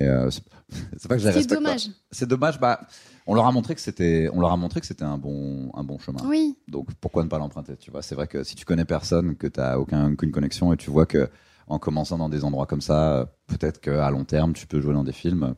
Euh, 0.00 0.28
c'est 0.30 0.42
c'est 0.98 1.08
pas 1.08 1.14
que 1.16 1.22
je 1.22 1.26
les 1.28 1.32
C'est 1.32 1.38
respecte 1.38 1.48
pas. 1.62 1.66
dommage. 1.66 1.90
C'est 2.10 2.28
dommage. 2.28 2.60
Bah, 2.60 2.80
on 3.26 3.34
leur 3.34 3.46
a 3.46 3.52
montré 3.52 3.74
que 3.74 3.80
c'était, 3.80 4.28
on 4.32 4.40
leur 4.40 4.52
a 4.52 4.56
montré 4.56 4.80
que 4.80 4.86
c'était 4.86 5.04
un 5.04 5.18
bon, 5.18 5.70
un 5.74 5.84
bon 5.84 5.98
chemin. 5.98 6.20
Oui. 6.24 6.56
Donc 6.68 6.88
pourquoi 7.00 7.22
ne 7.24 7.28
pas 7.28 7.38
l'emprunter 7.38 7.76
Tu 7.76 7.90
vois, 7.90 8.02
c'est 8.02 8.14
vrai 8.14 8.26
que 8.26 8.42
si 8.44 8.56
tu 8.56 8.64
connais 8.64 8.84
personne, 8.84 9.36
que 9.36 9.46
t'as 9.46 9.76
aucun, 9.78 10.12
aucune 10.12 10.32
connexion 10.32 10.72
et 10.72 10.76
tu 10.76 10.90
vois 10.90 11.06
que 11.06 11.28
en 11.66 11.78
commençant 11.78 12.18
dans 12.18 12.28
des 12.28 12.44
endroits 12.44 12.66
comme 12.66 12.80
ça, 12.80 13.12
euh, 13.12 13.24
peut-être 13.46 13.80
qu'à 13.80 14.10
long 14.10 14.24
terme 14.24 14.52
tu 14.52 14.66
peux 14.66 14.80
jouer 14.80 14.94
dans 14.94 15.04
des 15.04 15.12
films. 15.12 15.54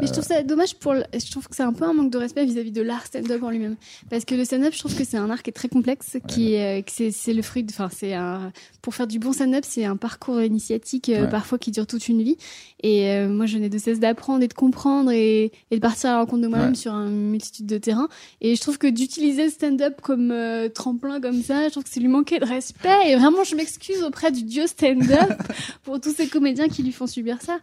Mais 0.00 0.06
je 0.06 0.12
trouve 0.12 0.24
ça 0.24 0.42
dommage 0.42 0.74
pour. 0.76 0.94
le- 0.94 1.04
Je 1.12 1.30
trouve 1.30 1.48
que 1.48 1.56
c'est 1.56 1.62
un 1.62 1.72
peu 1.72 1.84
un 1.84 1.92
manque 1.92 2.10
de 2.10 2.18
respect 2.18 2.44
vis-à-vis 2.44 2.72
de 2.72 2.82
l'art 2.82 3.06
stand-up 3.06 3.42
en 3.42 3.50
lui-même. 3.50 3.76
Parce 4.10 4.24
que 4.24 4.34
le 4.34 4.44
stand-up, 4.44 4.72
je 4.72 4.78
trouve 4.78 4.94
que 4.96 5.04
c'est 5.04 5.16
un 5.16 5.30
art 5.30 5.42
qui 5.42 5.50
est 5.50 5.52
très 5.52 5.68
complexe, 5.68 6.16
qui 6.28 6.54
est, 6.54 6.80
euh, 6.80 6.84
c'est, 6.88 7.10
c'est 7.10 7.32
le 7.32 7.42
fruit. 7.42 7.62
de- 7.64 7.72
Enfin, 7.72 7.88
c'est 7.94 8.14
un. 8.14 8.52
Pour 8.82 8.94
faire 8.94 9.06
du 9.06 9.18
bon 9.18 9.32
stand-up, 9.32 9.64
c'est 9.66 9.84
un 9.84 9.96
parcours 9.96 10.40
initiatique 10.42 11.08
euh, 11.08 11.22
Ouais. 11.24 11.28
parfois 11.30 11.58
qui 11.58 11.70
dure 11.70 11.86
toute 11.86 12.08
une 12.08 12.22
vie. 12.22 12.36
Et 12.82 13.10
euh, 13.10 13.28
moi, 13.28 13.46
je 13.46 13.58
n'ai 13.58 13.68
de 13.68 13.78
cesse 13.78 13.98
d'apprendre 14.00 14.42
et 14.44 14.48
de 14.48 14.54
comprendre 14.54 15.10
et, 15.10 15.50
et 15.70 15.76
de 15.76 15.80
partir 15.80 16.10
à 16.10 16.12
la 16.14 16.18
rencontre 16.20 16.42
de 16.42 16.48
moi-même 16.48 16.68
Ouais. 16.70 16.74
sur 16.74 16.92
une 16.92 17.30
multitude 17.30 17.66
de 17.66 17.78
terrains. 17.78 18.08
Et 18.40 18.54
je 18.54 18.60
trouve 18.60 18.78
que 18.78 18.86
d'utiliser 18.86 19.44
le 19.44 19.50
stand-up 19.50 20.00
comme 20.02 20.30
euh, 20.30 20.68
tremplin 20.68 21.20
comme 21.20 21.42
ça, 21.42 21.64
je 21.66 21.70
trouve 21.70 21.84
que 21.84 21.90
c'est 21.90 22.00
lui 22.00 22.08
manquer 22.08 22.38
de 22.38 22.44
respect. 22.44 22.88
Et 23.08 23.16
vraiment, 23.16 23.44
je 23.44 23.54
m'excuse 23.56 24.02
auprès 24.02 24.30
du 24.30 24.42
dieu 24.42 24.66
stand-up 24.66 25.30
pour 25.84 26.00
tous 26.00 26.14
ces 26.14 26.26
comédiens 26.28 26.68
qui 26.68 26.82
lui 26.82 26.92
font 26.92 27.06
subir 27.06 27.38
ça. 27.42 27.58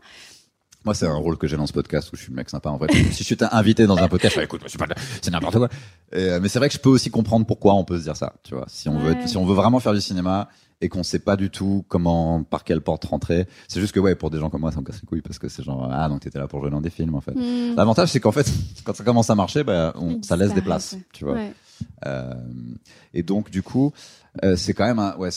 Moi, 0.85 0.93
c'est 0.93 1.07
un 1.07 1.15
rôle 1.15 1.37
que 1.37 1.47
j'ai 1.47 1.55
dans 1.57 1.65
ce 1.67 1.73
podcast 1.73 2.11
où 2.11 2.15
je 2.17 2.21
suis 2.23 2.31
le 2.31 2.35
mec 2.35 2.49
sympa. 2.49 2.69
En 2.69 2.77
fait, 2.79 2.91
si 3.11 3.19
je 3.19 3.23
suis 3.23 3.37
invité 3.51 3.85
dans 3.87 3.97
un 3.97 4.07
podcast, 4.07 4.33
je 4.35 4.39
fais, 4.39 4.45
écoute, 4.45 4.61
moi, 4.61 4.67
je 4.67 4.71
suis 4.71 4.77
pas, 4.77 4.87
de- 4.87 4.95
c'est 5.21 5.31
n'importe 5.31 5.57
quoi. 5.57 5.69
Et, 6.11 6.17
euh, 6.29 6.39
mais 6.41 6.49
c'est 6.49 6.59
vrai 6.59 6.67
que 6.67 6.75
je 6.75 6.79
peux 6.79 6.89
aussi 6.89 7.09
comprendre 7.09 7.45
pourquoi 7.45 7.73
on 7.75 7.83
peut 7.85 7.97
se 7.97 8.03
dire 8.03 8.17
ça. 8.17 8.33
Tu 8.43 8.53
vois, 8.53 8.65
si 8.67 8.89
on 8.89 8.99
veut, 8.99 9.11
Ouais. 9.13 9.21
être- 9.21 9.29
si 9.29 9.37
on 9.37 9.45
veut 9.45 9.55
vraiment 9.55 9.79
faire 9.79 9.93
du 9.93 10.01
cinéma 10.01 10.49
et 10.81 10.89
qu'on 10.89 11.03
sait 11.03 11.19
pas 11.19 11.37
du 11.37 11.49
tout 11.49 11.85
comment, 11.87 12.43
par 12.43 12.65
quelle 12.65 12.81
porte 12.81 13.05
rentrer, 13.05 13.47
c'est 13.69 13.79
juste 13.79 13.93
que 13.93 13.99
ouais, 14.01 14.15
pour 14.15 14.29
des 14.29 14.39
gens 14.39 14.49
comme 14.49 14.59
moi, 14.61 14.71
ça 14.73 14.81
me 14.81 14.85
casse 14.85 14.99
les 15.01 15.07
couilles 15.07 15.21
parce 15.21 15.39
que 15.39 15.47
c'est 15.47 15.63
genre, 15.63 15.87
ah, 15.89 16.09
donc 16.09 16.19
t'étais 16.19 16.39
là 16.39 16.47
pour 16.47 16.59
jouer 16.59 16.69
dans 16.71 16.81
des 16.81 16.89
films, 16.89 17.15
en 17.15 17.21
fait. 17.21 17.31
Hmm. 17.31 17.75
L'avantage, 17.77 18.09
c'est 18.09 18.19
qu'en 18.19 18.33
fait, 18.33 18.51
quand 18.83 18.93
ça 18.93 19.03
commence 19.05 19.29
à 19.29 19.35
marcher, 19.35 19.63
bah, 19.63 19.93
on, 19.95 20.21
ça 20.21 20.35
laisse 20.35 20.53
des 20.53 20.61
places, 20.61 20.97
tu 21.13 21.23
vois. 21.23 21.35
Ouais. 21.35 21.53
Euh, 22.05 22.33
et 23.13 23.23
donc, 23.23 23.49
du 23.49 23.61
coup, 23.63 23.93
euh, 24.43 24.55
c'est 24.57 24.73
quand 24.73 24.85
même 24.85 24.99
un, 24.99 25.15
ouais, 25.15 25.29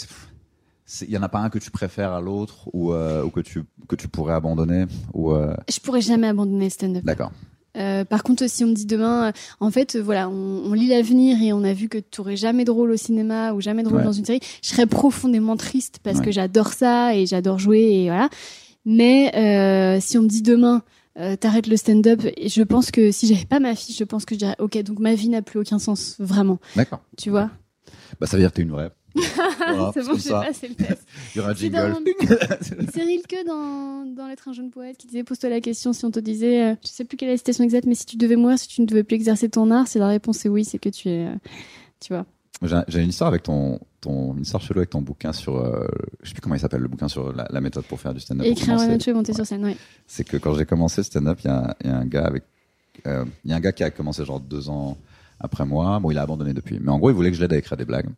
il 1.03 1.11
y 1.11 1.19
en 1.19 1.23
a 1.23 1.29
pas 1.29 1.41
un 1.41 1.51
que 1.51 1.59
tu 1.59 1.71
préfères 1.71 2.13
à 2.13 2.21
l'autre 2.21 2.69
ou, 2.73 2.93
euh, 2.93 3.25
ou 3.25 3.31
que 3.31 3.41
tu 3.41 3.65
que 3.89 3.97
tu 3.97 4.09
pourrais 4.09 4.35
abandonner 4.35 4.87
ou 5.15 5.33
euh, 5.33 5.55
Je 5.69 5.81
pourrais 5.81 6.01
jamais 6.01 6.29
abandonner 6.29 6.65
le 6.65 6.71
stand-up. 6.71 7.05
d'accord. 7.05 7.33
Euh, 7.77 8.07
par 8.07 8.23
contre, 8.23 8.49
si 8.49 8.65
on 8.65 8.69
me 8.69 8.73
dit 8.75 8.87
demain, 8.87 9.29
euh, 9.29 9.33
en 9.61 9.71
fait, 9.71 9.97
voilà, 9.97 10.31
on, 10.31 10.63
on 10.65 10.73
lit 10.73 10.87
l'avenir 10.89 11.37
et 11.43 11.53
on 11.53 11.63
a 11.63 11.75
vu 11.75 11.89
que 11.91 11.99
tu 11.99 12.23
aurais 12.23 12.37
jamais 12.37 12.65
de 12.65 12.71
rôle 12.71 12.91
au 12.91 12.97
cinéma 12.97 13.53
ou 13.53 13.61
jamais 13.61 13.83
de 13.83 13.89
rôle 13.89 13.99
Ouais. 13.99 14.05
dans 14.05 14.13
une 14.13 14.25
série, 14.25 14.41
je 14.63 14.69
serais 14.71 14.87
profondément 14.87 15.57
triste 15.59 15.99
parce 16.03 16.19
Ouais. 16.21 16.25
que 16.25 16.31
j'adore 16.31 16.73
ça 16.73 17.15
et 17.15 17.27
j'adore 17.27 17.59
jouer 17.59 17.81
et 17.83 18.05
voilà. 18.07 18.31
Mais 18.87 19.99
si 20.01 20.17
on 20.17 20.23
me 20.23 20.29
dit 20.29 20.43
demain, 20.43 20.83
euh, 21.19 21.35
t'arrêtes 21.37 21.67
le 21.67 21.77
stand-up, 21.77 22.21
et 22.37 22.49
je 22.49 22.63
pense 22.63 22.91
que 22.91 23.11
si 23.11 23.27
j'avais 23.27 23.47
pas 23.47 23.59
ma 23.59 23.75
fille, 23.75 23.95
je 23.95 24.05
pense 24.05 24.25
que 24.27 24.35
je 24.35 24.39
dirais, 24.41 24.57
ok, 24.59 24.77
donc 24.83 24.99
ma 24.99 25.15
vie 25.15 25.29
n'a 25.31 25.41
plus 25.43 25.59
aucun 25.61 25.79
sens, 25.79 26.15
vraiment. 26.19 26.59
D'accord. 26.77 27.01
Tu 27.17 27.31
vois? 27.31 27.51
Bah, 28.21 28.27
ça 28.27 28.37
veut 28.37 28.43
dire 28.43 28.51
que 28.51 28.57
t'es 28.57 28.63
une 28.63 28.71
vraie. 28.71 28.91
Voilà, 29.17 29.91
C'est 29.95 30.05
bon, 30.07 30.15
j'ai 30.17 30.31
passé 30.31 30.69
le 30.69 30.75
test. 30.75 31.07
Il 31.35 31.39
y 31.39 31.41
aura 31.41 31.51
un 31.51 31.55
C'est 31.55 31.61
jingle. 31.61 31.77
dans- 31.93 32.01
dans, 33.47 34.05
dans 34.15 34.27
L'être 34.29 34.49
un 34.49 34.53
jeune 34.53 34.71
poète 34.71 34.97
qui 34.97 35.07
disait 35.07 35.25
Pose-toi 35.25 35.51
la 35.51 35.61
question 35.61 35.93
si 35.93 36.05
on 36.05 36.11
te 36.11 36.21
disait, 36.21 36.63
euh, 36.63 36.75
je 36.83 36.89
sais 36.89 37.05
plus 37.05 37.17
quelle 37.17 37.29
est 37.29 37.33
la 37.33 37.39
citation 37.39 37.65
exacte, 37.65 37.87
mais 37.87 37.95
si 37.95 38.07
tu 38.07 38.17
devais 38.17 38.37
mourir, 38.37 38.59
si 38.59 38.69
tu 38.69 38.81
ne 38.81 38.87
devais 38.87 39.03
plus 39.05 39.17
exercer 39.17 39.49
ton 39.49 39.71
art, 39.71 39.89
si 39.89 39.99
la 39.99 40.09
réponse 40.09 40.45
est 40.47 40.49
oui, 40.49 40.65
c'est 40.65 40.79
que 40.79 40.89
tu 40.89 41.09
es. 41.09 41.27
euh, 41.27 41.35
tu 42.01 42.13
vois. 42.13 42.25
J'ai 42.89 43.03
une 43.03 43.11
histoire 43.11 43.29
avec 43.29 43.43
ton, 43.43 43.79
ton, 44.01 44.35
une 44.35 44.41
histoire 44.43 44.63
chelou 44.63 44.79
avec 44.81 44.89
ton 44.89 45.03
bouquin 45.03 45.33
sur, 45.35 45.57
euh, 45.59 45.87
je 46.23 46.29
sais 46.29 46.35
plus 46.35 46.41
comment 46.41 46.55
il 46.55 46.61
s'appelle, 46.61 46.81
le 46.81 46.89
bouquin 46.89 47.07
sur 47.09 47.31
la, 47.33 47.47
la 47.51 47.61
méthode 47.61 47.85
pour 47.85 48.01
faire 48.01 48.15
du 48.15 48.21
stand-up. 48.21 48.47
Écrire 48.47 48.79
un 48.81 48.99
show 48.99 49.11
et 49.11 49.13
monter 49.15 49.35
sur 49.35 49.45
scène, 49.47 49.63
oui. 49.65 49.77
C'est 50.07 50.25
que 50.27 50.39
quand 50.39 50.55
j'ai 50.55 50.65
commencé 50.65 51.01
le 51.03 51.05
stand-up, 51.05 51.39
il 51.45 51.51
y, 51.51 51.87
y 51.89 51.91
a 51.91 51.97
un 51.99 52.07
gars 52.07 52.25
avec, 52.25 52.45
euh, 53.07 53.27
il 53.45 53.51
y 53.51 53.55
a 53.55 53.57
un 53.57 53.61
gars 53.61 53.73
qui 53.73 53.85
a 53.85 53.91
commencé 53.91 54.25
genre 54.25 54.41
deux 54.41 54.71
ans 54.71 54.97
après 55.39 55.67
moi. 55.67 56.01
Bon, 56.01 56.11
il 56.11 56.17
a 56.17 56.23
abandonné 56.23 56.55
depuis. 56.55 56.79
Mais 56.81 56.91
en 56.91 56.99
gros, 56.99 57.11
il 57.11 57.15
voulait 57.15 57.31
que 57.31 57.37
je 57.37 57.43
l'aide 57.43 57.53
à 57.53 57.59
écrire 57.59 57.77
des 57.77 57.85
blagues. 57.85 58.09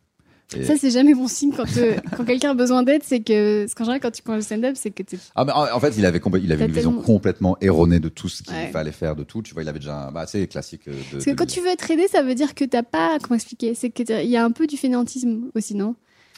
Et- 0.55 0.63
Ça, 0.63 0.73
c'est 0.77 0.89
jamais 0.89 1.13
bon 1.13 1.27
signe 1.27 1.51
quand, 1.55 1.65
euh, 1.77 1.95
quand 2.17 2.25
quelqu'un 2.25 2.51
a 2.51 2.53
besoin 2.55 2.81
d'aide, 2.83 3.03
c'est 3.03 3.19
que, 3.19 3.67
ce 3.69 3.75
qu'en 3.75 3.83
général, 3.83 3.99
quand 4.01 4.09
tu 4.11 4.23
commences 4.23 4.39
le 4.39 4.45
stand-up, 4.45 4.75
c'est 4.79 4.89
que 4.89 5.03
t'es. 5.03 5.17
Ah, 5.35 5.45
mais 5.45 5.51
en 5.51 5.79
fait, 5.79 5.93
il 5.97 6.05
avait, 6.05 6.19
il 6.41 6.51
avait 6.51 6.65
une 6.65 6.71
vision 6.71 6.89
tellement- 6.91 7.03
complètement 7.05 7.57
erronée 7.61 7.99
de 7.99 8.09
tout 8.09 8.29
ce 8.29 8.41
qu'il 8.41 8.53
Ouais. 8.55 8.71
fallait 8.71 8.91
faire, 8.91 9.15
de 9.15 9.23
tout. 9.23 9.43
Tu 9.43 9.53
vois, 9.53 9.61
il 9.63 9.69
avait 9.69 9.77
déjà, 9.79 10.07
un- 10.07 10.11
bah, 10.11 10.25
c'est 10.25 10.47
classique. 10.47 10.87
euh, 10.87 10.91
De, 10.93 10.97
Parce 11.11 11.25
que 11.25 11.29
de- 11.31 11.35
quand 11.35 11.45
tu 11.45 11.61
veux 11.61 11.67
être 11.67 11.91
aidé, 11.91 12.07
ça 12.07 12.23
veut 12.23 12.33
dire 12.33 12.55
que 12.55 12.65
t'as 12.65 12.81
pas, 12.83 13.17
comment 13.21 13.35
expliquer, 13.35 13.75
c'est 13.75 13.91
que 13.91 14.01
t'as- 14.01 14.23
il 14.23 14.29
y 14.29 14.37
a 14.37 14.43
un 14.43 14.51
peu 14.51 14.65
du 14.65 14.75
fainéantisme 14.77 15.49
aussi, 15.53 15.75
non? 15.75 15.95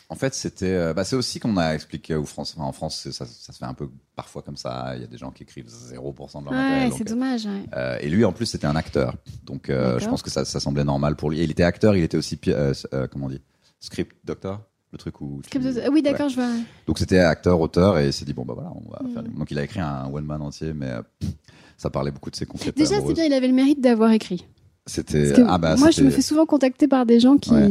En 0.10 0.16
fait, 0.16 0.34
c'était, 0.34 0.66
euh, 0.66 0.94
bah, 0.94 1.06
c'est 1.06 1.16
aussi 1.16 1.40
qu'on 1.40 1.56
a 1.56 1.74
expliqué 1.74 2.16
aux 2.16 2.26
France, 2.26 2.54
enfin, 2.58 2.68
en 2.68 2.74
France, 2.74 3.08
ça, 3.12 3.26
ça 3.26 3.54
se 3.54 3.58
fait 3.58 3.64
un 3.64 3.74
peu 3.74 3.88
parfois 4.18 4.42
comme 4.42 4.58
ça. 4.58 4.92
Il 4.98 5.02
y 5.02 5.06
a 5.06 5.08
des 5.08 5.18
gens 5.18 5.32
qui 5.32 5.44
écrivent 5.44 5.70
0% 5.70 6.42
de 6.42 6.46
leur 6.48 6.54
matériel. 6.54 6.90
Ouais, 6.92 6.96
c'est 6.98 7.06
dommage, 7.08 7.46
ouais. 7.46 7.62
euh, 7.78 7.98
et 8.02 8.10
lui, 8.10 8.26
en 8.26 8.34
plus, 8.34 8.46
c'était 8.46 8.68
un 8.68 8.76
acteur. 8.76 9.16
Donc, 9.46 9.70
euh, 9.70 10.00
je 10.00 10.10
pense 10.10 10.22
que 10.22 10.30
ça, 10.30 10.44
ça 10.44 10.60
semblait 10.60 10.84
normal 10.84 11.16
pour 11.16 11.30
lui. 11.30 11.40
Et 11.40 11.44
il 11.46 11.52
était 11.52 11.64
acteur, 11.64 11.96
il 11.96 12.04
était 12.04 12.18
aussi, 12.18 12.38
euh, 12.50 12.74
comment 13.10 13.28
on 13.28 13.30
dit, 13.30 13.40
script 13.82 14.16
doctor, 14.24 14.62
le 14.94 14.98
truc 14.98 15.20
où. 15.20 15.42
tu- 15.50 15.58
Ah 15.84 15.90
oui, 15.92 16.02
d'accord, 16.02 16.30
je 16.30 16.36
vois. 16.36 16.50
Donc 16.88 16.98
c'était 17.00 17.20
acteur, 17.20 17.60
auteur, 17.60 18.00
et 18.00 18.08
il 18.08 18.14
s'est 18.14 18.24
dit 18.26 18.34
bon 18.34 18.46
bah 18.46 18.54
voilà, 18.54 18.72
on 18.74 18.90
va 18.90 19.02
Mm. 19.04 19.14
faire. 19.14 19.24
du- 19.24 19.30
Donc 19.32 19.52
il 19.52 19.60
a 19.60 19.64
écrit 19.64 19.82
un 19.82 20.06
one 20.12 20.24
man 20.26 20.42
entier, 20.42 20.72
mais 20.74 20.88
euh, 20.92 21.02
ça 21.78 21.90
parlait 21.90 22.12
beaucoup 22.12 22.30
de 22.32 22.36
ses 22.38 22.46
concepts. 22.46 22.78
Déjà, 22.78 23.02
c'est 23.06 23.14
bien, 23.14 23.26
il 23.26 23.34
avait 23.34 23.48
le 23.48 23.54
mérite 23.54 23.82
d'avoir 23.82 24.12
écrit. 24.12 24.46
C'était 24.88 25.34
ah 25.48 25.60
bah 25.60 25.76
moi, 25.78 25.92
je 25.92 26.02
me 26.04 26.10
fais 26.10 26.24
souvent 26.24 26.48
contacter 26.48 26.88
par 26.88 27.06
des 27.06 27.20
gens 27.20 27.38
qui 27.38 27.52
Ouais. 27.52 27.70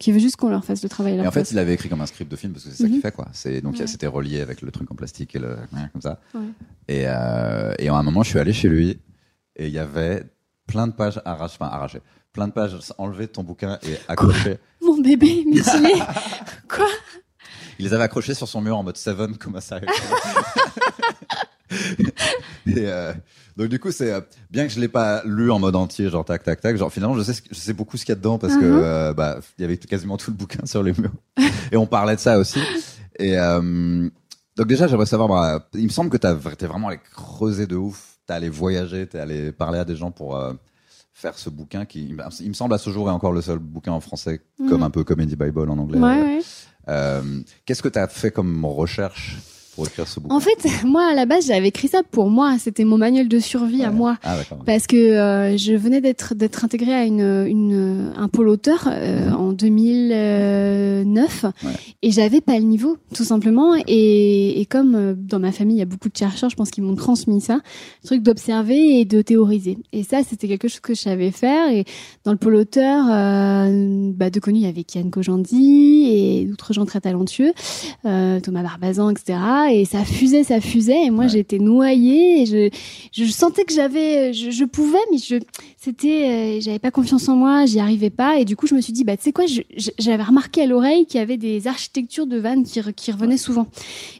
qui 0.00 0.10
veulent 0.10 0.20
juste 0.20 0.34
qu'on 0.36 0.48
leur 0.48 0.64
fasse 0.64 0.82
le 0.82 0.88
travail 0.88 1.18
à 1.20 1.22
Et 1.22 1.26
en 1.26 1.30
fait, 1.30 1.52
il 1.52 1.58
avait 1.58 1.72
écrit 1.74 1.88
comme 1.88 2.00
un 2.00 2.06
script 2.06 2.28
de 2.30 2.36
film 2.36 2.52
parce 2.52 2.64
que 2.64 2.70
c'est 2.70 2.78
ça 2.78 2.84
Mhm. 2.84 2.90
qu'il 2.94 3.00
fait 3.00 3.12
quoi. 3.12 3.28
C'est 3.32 3.60
donc 3.60 3.76
Ouais. 3.78 3.86
c'était 3.86 4.08
relié 4.08 4.40
avec 4.40 4.60
le 4.62 4.72
truc 4.72 4.90
en 4.90 4.96
plastique 4.96 5.36
et 5.36 5.38
le 5.38 5.56
comme 5.92 6.02
ça. 6.02 6.20
Ouais. 6.34 6.40
Et 6.88 7.04
euh, 7.06 7.74
et 7.78 7.88
à 7.88 7.94
un 7.94 8.02
moment, 8.02 8.24
je 8.24 8.30
suis 8.30 8.38
allé 8.40 8.52
chez 8.52 8.68
lui 8.68 8.98
et 9.56 9.68
il 9.68 9.72
y 9.72 9.78
avait 9.78 10.24
plein 10.66 10.86
de 10.86 10.92
pages 10.92 11.20
arrachées, 11.24 11.56
enfin 11.60 11.70
arrachées, 11.70 12.00
plein 12.32 12.48
de 12.48 12.52
pages 12.52 12.76
enlevées 12.98 13.26
de 13.26 13.32
ton 13.32 13.42
bouquin 13.44 13.78
et 13.82 13.96
accrochées. 14.08 14.58
Mon 14.82 15.00
bébé 15.00 15.44
mutilé. 15.46 15.94
Quoi 16.68 16.86
Il 17.78 17.84
les 17.86 17.94
avait 17.94 18.04
accrochées 18.04 18.34
sur 18.34 18.48
son 18.48 18.60
mur 18.60 18.76
en 18.78 18.82
mode 18.82 18.96
Seven 18.96 19.36
comme 19.36 19.56
un 19.56 19.60
sérieux. 19.60 19.86
et 22.66 22.74
euh, 22.86 23.12
donc 23.56 23.68
du 23.68 23.78
coup 23.78 23.90
c'est 23.90 24.12
euh, 24.12 24.20
bien 24.50 24.66
que 24.66 24.72
je 24.72 24.78
l'ai 24.80 24.88
pas 24.88 25.22
lu 25.24 25.50
en 25.50 25.58
mode 25.58 25.74
entier 25.76 26.08
genre 26.08 26.24
tac 26.24 26.42
tac 26.44 26.60
tac 26.60 26.76
genre 26.76 26.92
finalement 26.92 27.16
je 27.16 27.22
sais 27.22 27.32
ce 27.32 27.42
que- 27.42 27.48
je 27.50 27.58
sais 27.58 27.72
beaucoup 27.72 27.96
ce 27.96 28.04
qu'il 28.04 28.12
y 28.12 28.12
a 28.12 28.16
dedans 28.16 28.38
parce 28.38 28.54
que 28.56 28.64
Mhm. 28.64 28.80
euh, 28.82 29.14
bah 29.14 29.38
il 29.58 29.62
y 29.62 29.64
avait 29.64 29.76
quasiment 29.78 30.16
tout 30.16 30.30
le 30.30 30.36
bouquin 30.36 30.64
sur 30.66 30.82
les 30.82 30.92
murs 30.92 31.10
et 31.72 31.76
on 31.76 31.86
parlait 31.86 32.14
de 32.16 32.20
ça 32.20 32.38
aussi 32.38 32.60
et 33.18 33.36
donc 33.36 34.68
déjà 34.68 34.86
j'aimerais 34.86 35.06
savoir 35.06 35.28
bah, 35.28 35.68
il 35.74 35.84
me 35.84 35.88
semble 35.88 36.10
que 36.10 36.16
t'as 36.16 36.34
t'es 36.34 36.66
vraiment 36.66 36.88
allé 36.88 37.00
creuser 37.14 37.66
de 37.66 37.76
ouf 37.76 38.13
t'es 38.26 38.32
allé 38.32 38.48
voyager 38.48 39.06
t'es 39.06 39.18
allé 39.18 39.52
parler 39.52 39.78
à 39.78 39.84
des 39.84 39.96
gens 39.96 40.10
pour 40.10 40.36
euh, 40.36 40.52
faire 41.12 41.38
ce 41.38 41.50
bouquin 41.50 41.84
qui 41.84 42.08
il 42.40 42.48
me 42.48 42.54
semble 42.54 42.74
à 42.74 42.78
ce 42.78 42.90
jour 42.90 43.08
est 43.08 43.12
encore 43.12 43.32
le 43.32 43.40
seul 43.42 43.58
bouquin 43.58 43.92
en 43.92 44.00
français 44.00 44.40
comme 44.56 44.78
Mhm. 44.78 44.82
un 44.82 44.90
peu 44.90 45.04
Comedy 45.04 45.36
Bible 45.36 45.68
en 45.70 45.78
anglais 45.78 45.98
Ouais, 45.98 46.22
ouais. 46.22 46.40
euh, 46.88 47.22
Qu'est-ce 47.64 47.82
que 47.82 47.88
tu 47.88 47.98
as 47.98 48.08
fait 48.08 48.30
comme 48.30 48.64
recherche? 48.64 49.36
Pour 49.74 49.86
écrire 49.86 50.06
ce 50.08 50.20
bouquin 50.20 50.34
En 50.34 50.40
fait, 50.40 50.58
moi, 50.84 51.06
à 51.10 51.14
la 51.14 51.26
base, 51.26 51.46
j'avais 51.46 51.68
écrit 51.68 51.88
ça 51.88 52.02
pour 52.08 52.30
moi. 52.30 52.56
C'était 52.58 52.84
mon 52.84 52.98
manuel 52.98 53.28
de 53.28 53.38
survie 53.38 53.82
à 53.84 53.90
moi. 53.90 54.16
Ah. 54.22 54.36
Parce 54.66 54.86
que 54.86 54.96
euh, 54.96 55.56
je 55.56 55.72
venais 55.74 56.00
d'être 56.00 56.34
d'être 56.34 56.64
intégrée 56.64 56.94
à 56.94 57.04
une, 57.04 57.20
une 57.46 58.12
un 58.16 58.28
pôle 58.28 58.48
auteur 58.48 58.88
euh, 58.90 59.30
en 59.32 59.52
2009 59.52 61.44
Ouais. 61.44 61.70
et 62.02 62.10
j'avais 62.10 62.40
pas 62.40 62.58
le 62.58 62.64
niveau 62.64 62.96
tout 63.14 63.24
simplement 63.24 63.74
et, 63.86 64.60
et 64.60 64.66
comme 64.66 64.94
euh, 64.94 65.14
dans 65.16 65.38
ma 65.38 65.52
famille 65.52 65.76
il 65.76 65.78
y 65.78 65.82
a 65.82 65.86
beaucoup 65.86 66.08
de 66.08 66.16
chercheurs 66.16 66.50
je 66.50 66.56
pense 66.56 66.70
qu'ils 66.70 66.82
m'ont 66.84 66.94
transmis 66.94 67.40
ça 67.40 67.54
le 68.02 68.06
truc 68.06 68.22
d'observer 68.22 69.00
et 69.00 69.04
de 69.04 69.22
théoriser 69.22 69.78
et 69.92 70.02
ça 70.02 70.20
c'était 70.28 70.48
quelque 70.48 70.68
chose 70.68 70.80
que 70.80 70.94
je 70.94 71.00
savais 71.00 71.30
faire 71.30 71.70
et 71.70 71.84
dans 72.24 72.32
le 72.32 72.38
pôle 72.38 72.54
auteur 72.56 73.06
euh, 73.10 74.10
bah, 74.14 74.30
de 74.30 74.40
connu 74.40 74.58
il 74.60 74.64
y 74.64 74.68
avait 74.68 74.84
Kian 74.84 75.10
Kojandi 75.10 76.06
et 76.10 76.44
d'autres 76.46 76.72
gens 76.72 76.84
très 76.84 77.00
talentueux 77.00 77.52
euh, 78.06 78.40
Thomas 78.40 78.62
Barbazan 78.62 79.10
etc 79.10 79.38
et 79.72 79.84
ça 79.84 80.04
fusait 80.04 80.44
ça 80.44 80.60
fusait. 80.60 81.04
Et 81.06 81.10
moi 81.10 81.24
Ouais. 81.24 81.30
j'étais 81.30 81.58
noyée 81.58 82.42
et 82.42 82.46
je 82.46 82.68
je 83.12 83.24
sentais 83.30 83.64
que 83.64 83.72
j'avais 83.72 84.32
je, 84.32 84.50
je 84.50 84.64
pouvais 84.64 84.98
mais 85.10 85.18
je 85.18 85.36
c'était 85.76 86.28
euh, 86.28 86.60
j'avais 86.60 86.78
pas 86.78 86.90
confiance 86.90 87.28
en 87.28 87.36
moi 87.36 87.66
j'y 87.66 87.80
arrivais 87.80 88.10
pas. 88.10 88.38
Et 88.38 88.44
du 88.44 88.56
coup 88.56 88.66
je 88.66 88.74
me 88.74 88.80
suis 88.80 88.92
dit 88.92 89.04
bah 89.04 89.16
tu 89.16 89.24
sais 89.24 89.32
quoi 89.32 89.44
j'avais 89.98 90.22
remarqué 90.22 90.62
à 90.62 90.66
l'oreille 90.66 91.06
qu'il 91.06 91.18
y 91.18 91.22
avait 91.22 91.36
des 91.36 91.66
architectures 91.66 92.26
de 92.26 92.36
vannes 92.38 92.64
qui, 92.64 92.80
qui 92.94 93.12
revenaient 93.12 93.36
souvent. 93.38 93.66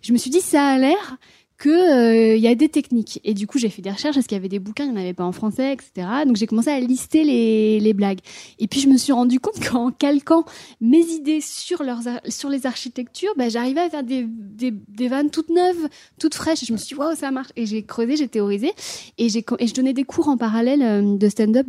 Je 0.03 0.13
me 0.13 0.19
suis 0.19 0.31
dit 0.31 0.41
ça 0.41 0.67
a 0.67 0.79
l'air 0.79 1.17
que 1.65 1.71
euh, 1.71 2.37
il 2.37 2.43
y 2.43 2.47
a 2.47 2.55
des 2.55 2.69
techniques. 2.69 3.21
Et 3.25 3.33
du 3.33 3.47
coup 3.47 3.57
j'ai 3.57 3.71
fait 3.71 3.81
des 3.81 3.91
recherches 3.91 4.19
est-ce 4.19 4.29
qu'il 4.29 4.37
y 4.37 4.39
avait 4.39 4.51
des 4.51 4.59
bouquins 4.59 4.85
il 4.85 4.93
n'y 4.93 4.99
en 4.99 5.01
avait 5.01 5.15
pas 5.15 5.25
en 5.25 5.33
français 5.33 5.73
etc 5.73 6.07
donc 6.27 6.37
j'ai 6.37 6.47
commencé 6.47 6.69
à 6.69 6.79
lister 6.79 7.25
les, 7.25 7.95
blagues. 7.95 8.19
Et 8.59 8.69
puis 8.69 8.81
je 8.81 8.89
me 8.89 8.99
suis 8.99 9.15
rendu 9.15 9.41
compte 9.41 9.59
qu'en 9.71 9.91
calquant 9.91 10.45
mes 10.83 11.01
idées 11.01 11.41
sur 11.41 11.83
leurs 11.83 12.01
sur 12.29 12.51
les 12.51 12.67
architectures 12.67 13.33
bah, 13.39 13.49
j'arrivais 13.49 13.81
à 13.81 13.89
faire 13.89 14.03
des, 14.03 14.27
des, 14.29 15.09
vannes 15.09 15.31
toutes 15.31 15.49
neuves 15.49 15.89
toutes 16.19 16.35
fraîches. 16.35 16.63
Et 16.65 16.67
je 16.67 16.75
me 16.75 16.77
suis 16.77 16.89
dit 16.89 17.01
waouh 17.01 17.17
ça 17.17 17.31
marche. 17.31 17.49
Et 17.57 17.65
j'ai 17.65 17.83
creusé 17.83 18.17
j'ai 18.17 18.29
théorisé. 18.29 18.73
Et 19.17 19.31
j'ai 19.31 19.43
et 19.59 19.67
je 19.67 19.73
donnais 19.73 19.95
des 19.95 20.05
cours 20.05 20.29
en 20.29 20.37
parallèle 20.37 20.83
euh, 20.83 21.17
de 21.17 21.29
stand-up 21.31 21.67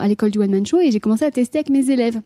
à 0.00 0.08
l'école 0.08 0.30
du 0.30 0.38
one 0.38 0.52
man 0.52 0.64
show. 0.64 0.80
Et 0.80 0.90
j'ai 0.90 1.00
commencé 1.00 1.26
à 1.26 1.30
tester 1.30 1.58
avec 1.58 1.68
mes 1.68 1.90
élèves 1.90 2.18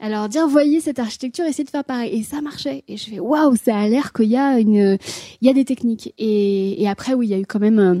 alors 0.00 0.28
dire 0.28 0.48
voyez 0.48 0.80
cette 0.80 0.98
architecture 0.98 1.44
essayez 1.44 1.64
de 1.64 1.70
faire 1.70 1.84
pareil. 1.84 2.18
Et 2.18 2.22
ça 2.22 2.40
marchait. 2.40 2.84
Et 2.88 2.96
je 2.96 3.04
fais 3.10 3.20
waouh 3.20 3.54
ça 3.56 3.76
a 3.76 3.88
l'air 3.88 4.12
qu'il 4.12 4.28
y 4.28 4.36
a 4.36 4.58
une 4.58 4.98
il 5.40 5.46
y 5.46 5.50
a 5.50 5.54
des 5.54 5.64
techniques. 5.64 6.14
Et, 6.18 6.82
et 6.82 6.88
après 6.88 7.14
oui 7.14 7.26
il 7.26 7.30
y 7.30 7.34
a 7.34 7.38
eu 7.38 7.46
quand 7.46 7.60
même 7.60 7.78
euh, 7.78 7.94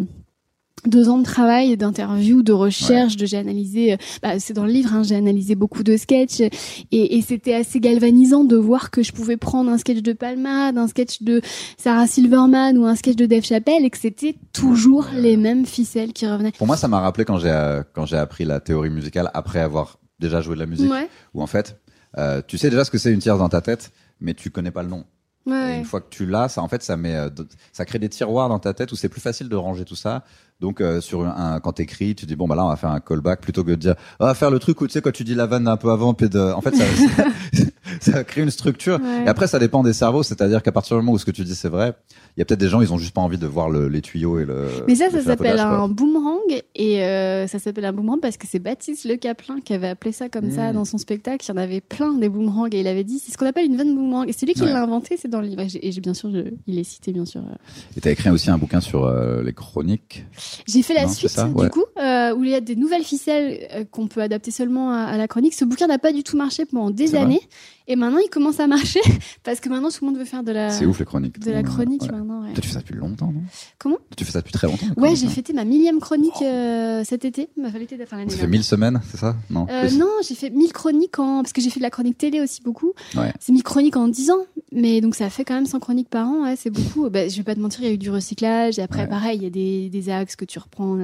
deux 0.86 1.08
ans 1.10 1.18
de 1.18 1.24
travail, 1.24 1.76
d'interview, 1.76 2.42
de 2.42 2.52
recherche, 2.52 3.16
de 3.16 3.26
j'ai 3.26 3.36
analysé, 3.36 3.92
euh, 3.92 3.96
bah, 4.22 4.38
c'est 4.38 4.54
dans 4.54 4.64
le 4.64 4.72
livre, 4.72 4.94
hein, 4.94 5.02
j'ai 5.02 5.14
analysé 5.14 5.54
beaucoup 5.54 5.82
de 5.82 5.96
sketchs. 5.96 6.40
Et, 6.40 6.50
et 6.90 7.22
c'était 7.22 7.54
assez 7.54 7.80
galvanisant 7.80 8.44
de 8.44 8.56
voir 8.56 8.90
que 8.90 9.02
je 9.02 9.12
pouvais 9.12 9.36
prendre 9.36 9.70
un 9.70 9.78
sketch 9.78 10.00
de 10.00 10.12
Palmade, 10.12 10.78
un 10.78 10.88
sketch 10.88 11.22
de 11.22 11.42
Sarah 11.76 12.06
Silverman 12.06 12.78
ou 12.78 12.86
un 12.86 12.96
sketch 12.96 13.16
de 13.16 13.26
Dave 13.26 13.44
Chappelle 13.44 13.84
et 13.84 13.90
que 13.90 13.98
c'était 13.98 14.36
toujours 14.52 15.06
les 15.14 15.36
mêmes 15.36 15.66
ficelles 15.66 16.12
qui 16.12 16.26
revenaient. 16.26 16.52
Pour 16.52 16.66
moi, 16.66 16.76
ça 16.76 16.88
m'a 16.88 17.00
rappelé 17.00 17.24
quand 17.24 17.38
j'ai 17.38 17.50
euh, 17.50 17.82
quand 17.92 18.06
j'ai 18.06 18.16
appris 18.16 18.44
la 18.44 18.60
théorie 18.60 18.90
musicale 18.90 19.30
après 19.34 19.60
avoir 19.60 19.98
déjà 20.18 20.40
joué 20.40 20.54
de 20.54 20.60
la 20.60 20.66
musique, 20.66 20.90
Ouais, 20.90 21.08
où 21.34 21.42
en 21.42 21.46
fait, 21.46 21.78
euh, 22.18 22.42
tu 22.46 22.58
sais 22.58 22.70
déjà 22.70 22.84
ce 22.84 22.90
que 22.90 22.98
c'est 22.98 23.12
une 23.12 23.20
tierce 23.20 23.38
dans 23.38 23.48
ta 23.48 23.60
tête, 23.60 23.92
mais 24.20 24.34
tu 24.34 24.50
connais 24.50 24.70
pas 24.70 24.82
le 24.82 24.88
nom. 24.88 25.04
ouais, 25.46 25.52
Et 25.52 25.54
ouais. 25.54 25.78
une 25.78 25.84
fois 25.84 26.00
que 26.00 26.08
tu 26.10 26.26
l'as, 26.26 26.48
ça 26.48 26.62
en 26.62 26.68
fait, 26.68 26.82
ça 26.82 26.96
met, 26.96 27.14
euh, 27.14 27.28
ça 27.72 27.84
crée 27.84 27.98
des 27.98 28.08
tiroirs 28.08 28.48
dans 28.48 28.58
ta 28.58 28.74
tête 28.74 28.92
où 28.92 28.96
c'est 28.96 29.08
plus 29.08 29.20
facile 29.20 29.48
de 29.48 29.56
ranger 29.56 29.84
tout 29.84 29.96
ça. 29.96 30.24
Donc 30.60 30.80
euh, 30.80 31.00
sur 31.00 31.26
un, 31.26 31.58
quand 31.60 31.72
t'écris, 31.72 32.14
tu 32.14 32.26
dis 32.26 32.36
bon 32.36 32.46
bah 32.46 32.54
là 32.54 32.64
on 32.66 32.68
va 32.68 32.76
faire 32.76 32.90
un 32.90 33.00
callback 33.00 33.40
plutôt 33.40 33.64
que 33.64 33.70
de 33.70 33.76
dire 33.76 33.94
on 34.18 34.26
va 34.26 34.34
faire 34.34 34.50
le 34.50 34.58
truc 34.58 34.78
où 34.82 34.86
tu 34.86 34.92
sais 34.92 35.00
quand 35.00 35.12
tu 35.12 35.24
dis 35.24 35.34
la 35.34 35.46
vanne 35.46 35.66
un 35.66 35.78
peu 35.78 35.90
avant, 35.90 36.12
puis 36.12 36.28
de, 36.28 36.38
en 36.38 36.60
fait 36.60 36.76
ça, 36.76 36.84
ça, 37.54 37.64
ça 38.12 38.24
crée 38.24 38.42
une 38.42 38.50
structure. 38.50 38.98
Ouais. 39.02 39.24
Et 39.24 39.28
après 39.28 39.46
ça 39.46 39.58
dépend 39.58 39.82
des 39.82 39.92
cerveaux, 39.92 40.22
c'est-à-dire 40.22 40.62
qu'à 40.62 40.72
partir 40.72 40.96
du 40.96 41.02
moment 41.02 41.12
où 41.12 41.18
ce 41.18 41.24
que 41.24 41.30
tu 41.30 41.44
dis 41.44 41.54
c'est 41.54 41.68
vrai, 41.68 41.94
il 42.36 42.40
y 42.40 42.42
a 42.42 42.44
peut-être 42.44 42.60
des 42.60 42.68
gens 42.68 42.80
ils 42.80 42.92
ont 42.92 42.98
juste 42.98 43.14
pas 43.14 43.20
envie 43.20 43.38
de 43.38 43.46
voir 43.46 43.70
le, 43.70 43.88
les 43.88 44.00
tuyaux 44.00 44.38
et 44.38 44.44
le. 44.44 44.66
Mais 44.88 44.94
ça, 44.94 45.10
ça 45.10 45.20
s'appelle 45.22 45.58
un 45.58 45.88
boomerang 45.88 46.38
et 46.74 47.02
euh, 47.04 47.46
ça 47.46 47.58
s'appelle 47.58 47.84
un 47.84 47.92
boomerang 47.92 48.20
parce 48.20 48.36
que 48.36 48.46
c'est 48.46 48.58
Baptiste 48.58 49.04
Le 49.04 49.16
Caplin 49.16 49.60
qui 49.64 49.72
avait 49.74 49.88
appelé 49.88 50.12
ça 50.12 50.28
comme 50.28 50.50
ça 50.50 50.70
Mm. 50.70 50.74
dans 50.74 50.84
son 50.84 50.98
spectacle. 50.98 51.44
Il 51.46 51.48
y 51.48 51.52
en 51.52 51.56
avait 51.56 51.80
plein 51.80 52.12
des 52.14 52.28
boomerangs 52.28 52.66
et 52.72 52.80
il 52.80 52.86
avait 52.86 53.04
dit 53.04 53.18
c'est 53.18 53.32
ce 53.32 53.38
qu'on 53.38 53.46
appelle 53.46 53.66
une 53.66 53.76
vanne 53.76 53.94
boomerang 53.94 54.28
et 54.28 54.32
c'est 54.32 54.46
lui 54.46 54.54
qui 54.54 54.62
Ouais. 54.62 54.72
l'a 54.72 54.82
inventé, 54.82 55.16
c'est 55.20 55.28
dans 55.28 55.40
le 55.40 55.46
livre. 55.46 55.62
Et 55.82 55.90
bien 56.00 56.14
sûr, 56.14 56.30
je- 56.30 56.52
il 56.66 56.78
est 56.78 56.84
cité 56.84 57.12
bien 57.12 57.24
sûr. 57.24 57.40
euh. 57.40 57.54
Et 57.96 58.00
t'as 58.00 58.10
écrit 58.10 58.30
aussi 58.30 58.50
un 58.50 58.58
bouquin 58.58 58.80
sur 58.80 59.04
euh, 59.04 59.42
les 59.42 59.52
chroniques. 59.52 60.24
J'ai 60.66 60.82
fait 60.82 60.94
la 60.94 61.02
Non, 61.06 61.08
suite 61.12 61.38
du 61.56 61.68
coup 61.70 61.84
euh, 61.98 62.34
où 62.34 62.44
il 62.44 62.50
y 62.50 62.54
a 62.54 62.60
des 62.60 62.76
nouvelles 62.76 63.02
ficelles 63.04 63.86
qu'on 63.90 64.06
peut 64.06 64.20
adapter 64.22 64.50
seulement 64.50 64.92
à, 64.92 64.98
à 65.04 65.16
la 65.16 65.26
chronique. 65.28 65.54
Ce 65.54 65.64
bouquin 65.64 65.86
n'a 65.86 65.98
pas 65.98 66.12
du 66.12 66.22
tout 66.22 66.36
marché 66.36 66.64
pendant 66.64 66.90
des 66.90 67.14
années 67.14 67.40
et 67.88 67.96
maintenant 67.96 68.18
il 68.24 68.28
commence 68.30 68.60
à 68.60 68.66
marcher 68.66 69.00
parce 69.42 69.60
que 69.60 69.68
maintenant 69.68 69.90
tout 69.90 69.98
le 70.04 70.10
monde 70.10 70.18
veut 70.18 70.24
faire 70.24 70.42
de 70.42 70.52
la 70.52 70.70
C'est 70.70 70.86
ouf 70.86 70.98
les 70.98 71.04
chroniques. 71.04 71.38
De 71.38 71.50
la 71.50 71.62
chronique 71.62 72.02
Ouais. 72.02 72.08
maintenant. 72.12 72.42
ouais. 72.42 72.52
Toi 72.52 72.60
tu 72.62 72.68
fais 72.68 72.74
ça 72.74 72.80
depuis 72.80 72.94
longtemps, 72.94 73.32
non? 73.32 73.42
Comment? 73.78 73.98
Tu 74.16 74.24
fais 74.24 74.32
ça 74.32 74.40
depuis 74.40 74.52
très 74.52 74.66
longtemps. 74.66 74.86
Ouais, 74.96 75.14
j'ai 75.16 75.26
non 75.26 75.32
fêté 75.32 75.52
ma 75.52 75.64
millième 75.64 75.98
chronique 76.00 76.40
euh, 76.42 77.02
cet 77.04 77.24
été. 77.24 77.48
Enfin, 77.64 77.78
l'été, 77.78 77.96
enfin, 78.02 78.18
l'année 78.18 78.30
Ça 78.30 78.36
fait. 78.38 78.46
1000 78.46 78.64
semaines, 78.64 79.00
c'est 79.10 79.16
ça? 79.18 79.36
Non. 79.50 79.66
Euh, 79.70 79.90
non, 79.92 80.08
j'ai 80.26 80.34
fait 80.34 80.50
1000 80.50 80.72
chroniques 80.72 81.18
en 81.18 81.42
parce 81.42 81.52
que 81.52 81.60
j'ai 81.60 81.70
fait 81.70 81.80
de 81.80 81.84
la 81.84 81.90
chronique 81.90 82.18
télé 82.18 82.40
aussi 82.40 82.62
beaucoup. 82.62 82.92
Ouais. 83.16 83.32
C'est 83.40 83.52
1000 83.52 83.62
chroniques 83.62 83.96
en 83.96 84.08
10 84.08 84.30
ans, 84.30 84.44
mais 84.72 85.00
donc 85.00 85.14
ça 85.14 85.28
fait 85.30 85.44
quand 85.44 85.54
même 85.54 85.66
100 85.66 85.80
chroniques 85.80 86.08
par 86.08 86.28
an, 86.28 86.44
ouais, 86.44 86.56
c'est 86.56 86.70
beaucoup. 86.70 87.08
Bah, 87.10 87.28
je 87.28 87.36
vais 87.36 87.42
pas 87.42 87.54
te 87.54 87.60
mentir, 87.60 87.80
il 87.82 87.86
y 87.86 87.90
a 87.90 87.92
eu 87.94 87.98
du 87.98 88.10
recyclage 88.10 88.78
et 88.78 88.82
après 88.82 89.08
pareil, 89.08 89.38
il 89.38 89.42
y 89.42 89.46
a 89.46 89.50
des, 89.50 89.88
des 89.90 90.10
axes 90.10 90.36
que 90.36 90.44
tu 90.44 90.58
reprends. 90.58 90.96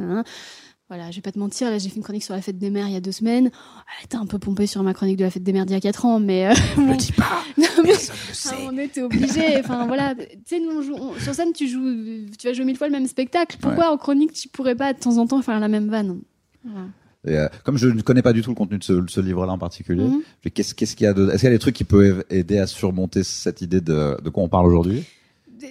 Voilà, 0.89 1.11
je 1.11 1.17
vais 1.17 1.23
pas 1.23 1.33
te 1.33 1.39
mentir, 1.41 1.69
là 1.69 1.79
j'ai 1.79 1.89
fait 1.89 1.97
une 1.97 2.05
chronique 2.05 2.23
sur 2.23 2.33
la 2.35 2.41
fête 2.41 2.59
des 2.59 2.71
mères 2.71 2.87
il 2.87 2.93
y 2.93 2.97
a 2.97 3.01
deux 3.01 3.11
semaines. 3.11 3.47
Elle 3.47 4.05
était 4.05 4.17
un 4.17 4.27
peu 4.27 4.39
pompée 4.39 4.69
sur 4.69 4.85
ma 4.85 4.95
chronique 4.95 5.17
de 5.17 5.25
la 5.25 5.31
fête 5.31 5.43
des 5.43 5.53
mères 5.53 5.67
d'il 5.67 5.73
y 5.75 5.77
a 5.77 5.81
4 5.81 6.05
ans, 6.05 6.21
mais 6.21 6.47
euh, 6.47 6.55
bon. 6.77 6.95
dis 6.95 7.11
pas. 7.11 7.43
Non, 7.59 7.67
mais- 7.83 7.89
Personne 7.91 8.15
ne 8.15 8.27
le 8.27 8.31
à 8.31 8.35
sait. 8.35 8.49
un 8.51 8.59
moment 8.59 8.69
donné, 8.71 8.89
t'es 8.89 9.03
obligé. 9.03 9.59
Enfin, 9.59 9.87
voilà. 9.89 10.15
Tu 10.15 10.23
sais, 10.47 10.61
nous, 10.61 10.71
on 10.79 10.83
joue, 10.83 10.95
on- 10.95 11.19
sur 11.19 11.35
scène, 11.35 11.53
tu 11.53 11.67
joues, 11.67 12.29
tu 12.39 12.47
vas 12.47 12.53
jouer 12.53 12.65
mille 12.65 12.77
fois 12.77 12.87
le 12.87 12.93
même 12.93 13.09
spectacle. 13.09 13.57
Pourquoi 13.61 13.91
en 13.93 13.97
chronique, 13.97 14.33
tu 14.33 14.49
pourrais 14.49 14.77
pas 14.77 14.93
de 14.93 14.99
temps 15.01 15.17
en 15.19 15.27
temps 15.27 15.43
faire 15.43 15.59
la 15.59 15.67
même 15.69 15.89
vanne? 15.89 16.21
Voilà. 16.65 16.87
Et, 17.27 17.37
euh, 17.37 17.49
comme 17.65 17.77
je 17.77 17.89
ne 17.89 18.01
connais 18.03 18.23
pas 18.23 18.33
du 18.33 18.43
tout 18.43 18.51
le 18.51 18.55
contenu 18.55 18.79
de 18.79 18.85
ce, 18.85 19.03
ce 19.09 19.21
livre-là 19.21 19.53
en 19.55 19.59
particulier, 19.59 20.05
Mhm. 20.05 20.23
qu'est-ce 20.55 20.75
qu'il 20.95 21.05
y 21.05 21.09
a 21.09 21.13
de, 21.13 21.29
est-ce 21.31 21.39
qu'il 21.39 21.45
y 21.47 21.49
a 21.49 21.51
des 21.51 21.59
trucs 21.59 21.75
qui 21.75 21.83
peuvent 21.83 22.25
aider 22.31 22.59
à 22.59 22.69
surmonter 22.69 23.25
cette 23.25 23.61
idée 23.61 23.81
de, 23.81 24.17
de 24.23 24.29
quoi 24.31 24.45
on 24.45 24.49
parle 24.49 24.67
aujourd'hui? 24.67 25.03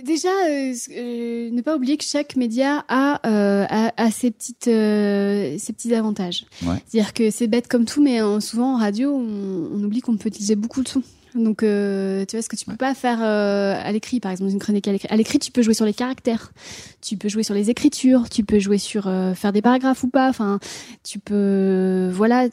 Déjà, 0.04 0.30
euh, 0.30 0.74
euh, 0.92 1.50
ne 1.52 1.62
pas 1.62 1.76
oublier 1.76 1.98
que 1.98 2.04
chaque 2.04 2.36
média 2.36 2.84
a, 2.88 3.20
euh, 3.28 3.66
a, 3.70 3.92
a 4.04 4.12
ses, 4.12 4.32
petites, 4.32 4.68
euh, 4.68 5.58
ses 5.60 5.74
petits 5.74 5.94
avantages. 5.94 6.46
Ouais. 6.64 6.78
C'est-à-dire 6.88 7.14
que 7.14 7.30
c'est 7.30 7.46
bête 7.46 7.68
comme 7.68 7.86
tout, 7.86 8.02
mais 8.02 8.20
euh, 8.22 8.40
souvent 8.40 8.74
en 8.74 8.78
radio, 8.78 9.14
on, 9.14 9.70
on 9.74 9.84
oublie 9.84 10.02
qu'on 10.02 10.18
peut 10.18 10.30
utiliser 10.30 10.56
beaucoup 10.56 10.82
de 10.82 10.88
sons. 10.88 11.04
Donc, 11.36 11.64
euh, 11.64 12.24
tu 12.26 12.38
vois, 12.38 12.42
ce 12.42 12.48
que 12.48 12.56
tu 12.56 12.66
peux 12.66 12.78
pas 12.78 12.94
faire 12.94 13.20
euh, 13.22 13.76
à 13.78 13.92
l'écrit, 13.92 14.22
par 14.22 14.32
exemple, 14.32 14.52
une 14.52 14.60
chronique 14.60 14.88
à 14.88 14.94
l'écrit. 14.94 15.10
À 15.12 15.18
l'écrit, 15.18 15.38
tu 15.38 15.52
peux 15.52 15.62
jouer 15.62 15.74
sur 15.74 15.86
les 15.86 15.94
caractères, 15.94 16.54
tu 17.02 17.18
peux 17.18 17.28
jouer 17.28 17.44
sur 17.44 17.54
les 17.54 17.70
écritures, 17.70 18.30
tu 18.30 18.46
peux 18.46 18.58
jouer 18.58 18.78
sur 18.78 19.08
euh, 19.08 19.34
faire 19.34 19.52
des 19.52 19.62
paragraphes 19.62 20.04
ou 20.04 20.08
pas. 20.08 20.30
Enfin, 20.30 20.60
tu 21.04 21.20
peux, 21.20 22.10
voilà. 22.14 22.48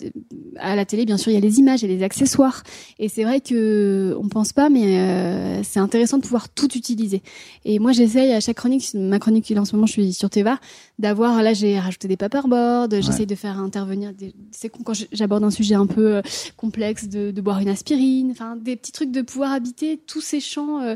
À 0.59 0.75
la 0.75 0.85
télé, 0.85 1.05
bien 1.05 1.16
sûr, 1.16 1.31
il 1.31 1.35
y 1.35 1.38
a 1.38 1.40
les 1.40 1.61
images 1.61 1.85
et 1.85 1.87
les 1.87 2.03
accessoires. 2.03 2.64
Et 2.99 3.09
c'est 3.09 3.23
vrai 3.23 3.40
que 3.40 4.16
on 4.21 4.29
pense 4.29 4.53
pas, 4.53 4.68
mais 4.68 5.62
c'est 5.62 5.81
intéressant 5.81 6.18
de 6.18 6.23
pouvoir 6.23 6.49
tout 6.49 6.77
utiliser. 6.77 7.23
Et 7.64 7.79
moi, 7.79 7.92
j'essaye 7.92 8.33
à 8.33 8.40
chaque 8.40 8.57
chronique, 8.57 8.88
ma 8.95 9.18
chronique 9.18 9.49
là 9.51 9.61
en 9.61 9.64
ce 9.64 9.77
moment, 9.77 9.87
je 9.87 9.92
suis 9.92 10.12
sur 10.12 10.31
Teva, 10.31 10.59
d'avoir 10.99 11.42
là, 11.42 11.53
j'ai 11.53 11.79
rajouté 11.79 12.09
des 12.09 12.16
paperboards, 12.16 12.88
j'essaye 12.90 13.27
de 13.27 13.35
faire 13.35 13.59
intervenir. 13.59 14.12
Des, 14.12 14.35
c'est 14.51 14.68
con 14.68 14.81
quand 14.85 14.95
j'aborde 15.12 15.45
un 15.45 15.51
sujet 15.51 15.75
un 15.75 15.87
peu 15.87 16.21
complexe, 16.57 17.09
de, 17.09 17.31
de 17.31 17.40
boire 17.40 17.61
une 17.61 17.68
aspirine, 17.68 18.31
enfin 18.33 18.57
des, 18.57 18.72
des 18.73 18.77
petits 18.77 18.93
trucs 18.93 19.11
de 19.11 19.23
pouvoir 19.23 19.53
habiter 19.53 19.99
tous 20.07 20.21
ces 20.21 20.41
champs 20.41 20.81
euh, 20.81 20.95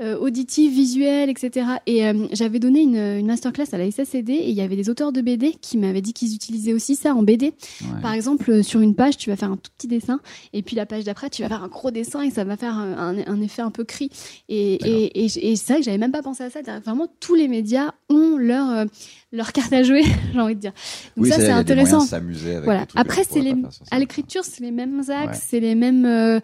euh, 0.00 0.16
auditifs, 0.18 0.72
visuels, 0.72 1.28
etc. 1.28 1.66
Et 1.86 2.06
euh, 2.06 2.26
j'avais 2.32 2.58
donné 2.58 2.80
une, 2.80 2.96
une 2.96 3.26
masterclass 3.26 3.66
à 3.72 3.78
la 3.78 3.90
SSCD 3.90 4.32
et 4.32 4.48
il 4.50 4.54
y 4.56 4.60
avait 4.62 4.76
des 4.76 4.88
auteurs 4.88 5.12
de 5.12 5.20
BD 5.20 5.52
qui 5.60 5.76
m'avaient 5.78 6.00
dit 6.00 6.12
qu'ils 6.14 6.34
utilisaient 6.34 6.72
aussi 6.72 6.96
ça 6.96 7.14
en 7.14 7.22
BD. 7.22 7.46
Ouais. 7.82 8.00
Par 8.02 8.12
exemple, 8.14 8.62
sur 8.64 8.80
une 8.80 8.94
page, 8.94 9.16
tu 9.18 9.30
vas 9.30 9.36
faire 9.36 9.50
un 9.52 9.56
tout 9.56 9.70
petit 9.76 9.88
dessin 9.88 10.20
et 10.52 10.62
puis 10.62 10.74
la 10.76 10.86
page 10.86 11.04
d'après, 11.04 11.28
tu 11.30 11.42
vas 11.42 11.48
faire 11.48 11.62
un 11.62 11.68
gros 11.68 11.90
dessin 11.90 12.22
et 12.22 12.30
ça 12.30 12.44
va 12.44 12.56
faire 12.56 12.76
un, 12.76 13.40
effet 13.42 13.62
un 13.62 13.70
peu 13.70 13.84
cri. 13.84 14.10
Et, 14.48 14.78
D'accord. 14.80 14.94
et, 14.96 15.24
et, 15.26 15.52
et 15.52 15.56
c'est 15.56 15.72
vrai 15.74 15.80
que 15.80 15.84
j'avais 15.84 15.98
même 15.98 16.12
pas 16.12 16.22
pensé 16.22 16.42
à 16.44 16.50
ça. 16.50 16.60
Vraiment, 16.84 17.08
tous 17.20 17.34
les 17.34 17.48
médias 17.48 17.92
ont 18.08 18.36
leur, 18.36 18.70
euh, 18.70 18.84
leur 19.32 19.52
carte 19.52 19.72
à 19.72 19.82
jouer, 19.82 20.02
j'ai 20.32 20.40
envie 20.40 20.54
de 20.54 20.60
dire. 20.60 20.72
Donc 21.16 21.26
Oui, 21.26 21.30
ça, 21.30 21.36
c'est 21.36 21.50
intéressant. 21.50 22.06
avec 22.12 22.64
Voilà. 22.64 22.86
Après, 22.94 23.22
c'est 23.28 23.40
les 23.40 23.54
à 23.90 23.98
l'écriture, 23.98 24.44
c'est 24.44 24.62
les 24.62 24.70
mêmes 24.70 25.00
axes, 25.08 25.38
Ouais. 25.38 25.44
c'est 25.48 25.60
les 25.60 25.74
mêmes. 25.74 26.06
euh, 26.06 26.40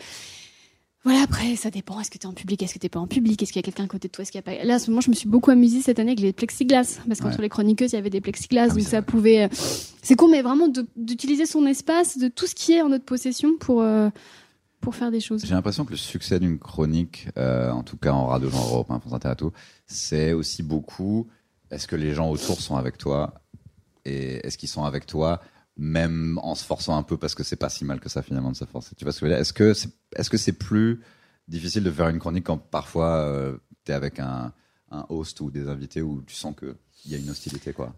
Voilà, 1.05 1.21
après, 1.23 1.55
ça 1.57 1.71
dépend. 1.71 2.01
Est-ce 2.01 2.11
que 2.11 2.17
tu 2.17 2.27
es 2.27 2.27
en 2.27 2.33
public? 2.33 2.63
Est-ce 2.63 2.73
que 2.75 2.79
tu 2.79 2.89
pas 2.89 2.99
en 2.99 3.07
public? 3.07 3.43
Est-ce 3.43 3.53
qu'il 3.53 3.61
y 3.61 3.65
a 3.65 3.67
quelqu'un 3.67 3.85
à 3.85 3.89
côté 3.89 4.09
de 4.09 4.13
toi? 4.13 4.23
Est-ce 4.23 4.33
qu'il 4.33 4.39
y 4.39 4.43
a 4.43 4.43
pas? 4.43 4.65
Là, 4.65 4.75
à 4.77 4.79
ce 4.79 4.91
moment, 4.91 5.03
je 5.03 5.11
me 5.11 5.15
suis 5.15 5.29
beaucoup 5.29 5.51
amusée 5.51 5.83
cette 5.83 5.99
année 5.99 6.13
avec 6.13 6.21
les 6.21 6.33
plexiglas. 6.33 6.99
Parce 7.07 7.21
qu'entre 7.21 7.37
Ouais. 7.37 7.43
les 7.43 7.49
chroniqueuses, 7.51 7.93
il 7.93 7.97
y 7.97 7.99
avait 7.99 8.09
des 8.11 8.23
plexiglas. 8.23 8.69
Ah 8.71 8.75
donc 8.75 8.81
ça 8.81 9.03
pouvait. 9.03 9.45
euh, 9.45 9.49
C'est 10.03 10.17
con, 10.17 10.29
mais 10.29 10.41
vraiment 10.43 10.69
d'utiliser 10.97 11.45
son 11.47 11.67
espace, 11.67 12.17
de 12.19 12.29
tout 12.29 12.47
ce 12.47 12.55
qui 12.55 12.73
est 12.73 12.81
en 12.83 12.89
notre 12.89 13.05
possession 13.05 13.57
pour, 13.61 13.83
euh, 13.83 14.09
pour 14.81 14.95
faire 14.95 15.11
des 15.11 15.21
choses. 15.21 15.45
J'ai 15.45 15.55
l'impression 15.55 15.85
que 15.85 15.91
le 15.91 15.97
succès 15.99 16.39
d'une 16.41 16.59
chronique, 16.59 17.29
euh, 17.39 17.71
en 17.71 17.83
tout 17.83 17.97
cas 17.99 18.13
en 18.13 18.27
radio 18.27 18.49
genre 18.51 18.67
Europe, 18.69 18.87
hein, 18.91 18.99
France 19.01 19.13
Inter 19.15 19.33
et 19.33 19.37
tout, 19.37 19.53
c'est 19.87 20.33
aussi 20.33 20.63
beaucoup 20.63 21.27
est-ce 21.71 21.87
que 21.87 21.97
les 21.97 22.15
gens 22.15 22.31
autour 22.31 22.61
sont 22.61 22.77
avec 22.77 22.97
toi? 22.99 23.35
Et 24.05 24.47
est-ce 24.47 24.57
qu'ils 24.59 24.69
sont 24.69 24.85
avec 24.85 25.07
toi? 25.07 25.41
Même 25.77 26.39
en 26.43 26.55
se 26.55 26.65
forçant 26.65 26.97
un 26.97 27.03
peu 27.03 27.17
parce 27.17 27.35
que 27.35 27.43
c'est 27.43 27.57
pas 27.57 27.69
si 27.69 27.85
mal 27.85 28.01
que 28.01 28.09
ça 28.09 28.23
finalement 28.23 28.53
de 28.53 28.57
se 28.57 28.65
forcer. 28.65 28.95
Tu 28.95 29.05
vois 29.05 29.13
ce 29.13 29.21
que 29.21 29.27
je 29.27 29.31
veux 29.31 29.37
dire? 29.37 29.41
Est-ce 29.41 29.53
que 29.53 29.75
c'est 29.75 29.91
est-ce 30.17 30.31
que 30.31 30.37
c'est 30.37 30.53
plus 30.53 31.01
difficile 31.49 31.83
de 31.83 31.91
faire 31.91 32.09
une 32.09 32.19
chronique 32.19 32.45
quand 32.45 32.59
parfois 32.59 33.17
euh, 33.17 33.57
tu 33.85 33.93
es 33.93 33.95
avec 33.95 34.21
un, 34.21 34.53
un 34.91 35.07
host 35.09 35.41
ou 35.41 35.51
des 35.51 35.69
invités 35.69 36.03
où 36.03 36.23
tu 36.23 36.35
sens 36.35 36.55
que 36.57 36.77
il 37.07 37.13
y 37.13 37.15
a 37.15 37.19
une 37.19 37.31
hostilité 37.31 37.73
quoi. 37.73 37.95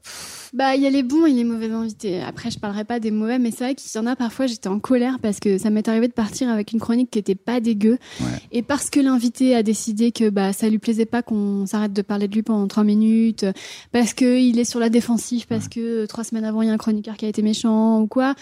Bah, 0.53 0.75
il 0.75 0.83
y 0.83 0.87
a 0.87 0.91
les 0.91 1.03
bons 1.03 1.27
et 1.27 1.33
les 1.33 1.45
mauvais 1.45 1.71
invités. 1.71 2.23
Après, 2.23 2.51
je 2.51 2.59
parlerai 2.59 2.85
pas 2.85 3.01
des 3.01 3.11
mauvais, 3.11 3.39
mais 3.39 3.51
c'est 3.51 3.65
vrai 3.65 3.75
qu'il 3.75 3.91
y 3.95 3.99
en 3.99 4.07
a 4.07 4.17
parfois, 4.17 4.47
j'étais 4.47 4.69
en 4.69 4.79
colère 4.79 5.19
parce 5.21 5.41
que 5.41 5.59
ça 5.59 5.71
m'est 5.71 5.87
arrivé 5.89 6.09
de 6.09 6.13
partir 6.13 6.49
avec 6.49 6.73
une 6.73 6.81
chronique 6.81 7.11
qui 7.11 7.19
était 7.19 7.35
pas 7.35 7.61
dégueu. 7.61 7.99
Ouais. 8.21 8.27
Et 8.53 8.63
parce 8.63 8.89
que 8.89 9.01
l'invité 9.01 9.55
a 9.55 9.63
décidé 9.63 10.13
que 10.13 10.31
bah, 10.31 10.53
ça 10.53 10.69
lui 10.69 10.79
plaisait 10.79 11.07
pas 11.07 11.23
qu'on 11.23 11.67
s'arrête 11.67 11.93
de 11.93 12.03
parler 12.03 12.29
de 12.29 12.35
lui 12.35 12.43
pendant 12.43 12.67
trois 12.69 12.85
minutes, 12.85 13.45
parce 13.93 14.15
que 14.15 14.39
il 14.39 14.59
est 14.59 14.65
sur 14.65 14.81
la 14.81 14.89
défensive, 14.89 15.47
parce 15.47 15.69
que 15.69 16.05
euh, 16.05 16.07
trois 16.07 16.25
semaines 16.25 16.45
avant, 16.45 16.63
il 16.63 16.69
y 16.69 16.71
a 16.71 16.75
un 16.75 16.79
chroniqueur 16.79 17.17
qui 17.17 17.27
a 17.27 17.29
été 17.29 17.43
méchant 17.43 18.01
ou 18.01 18.07
quoi. 18.07 18.35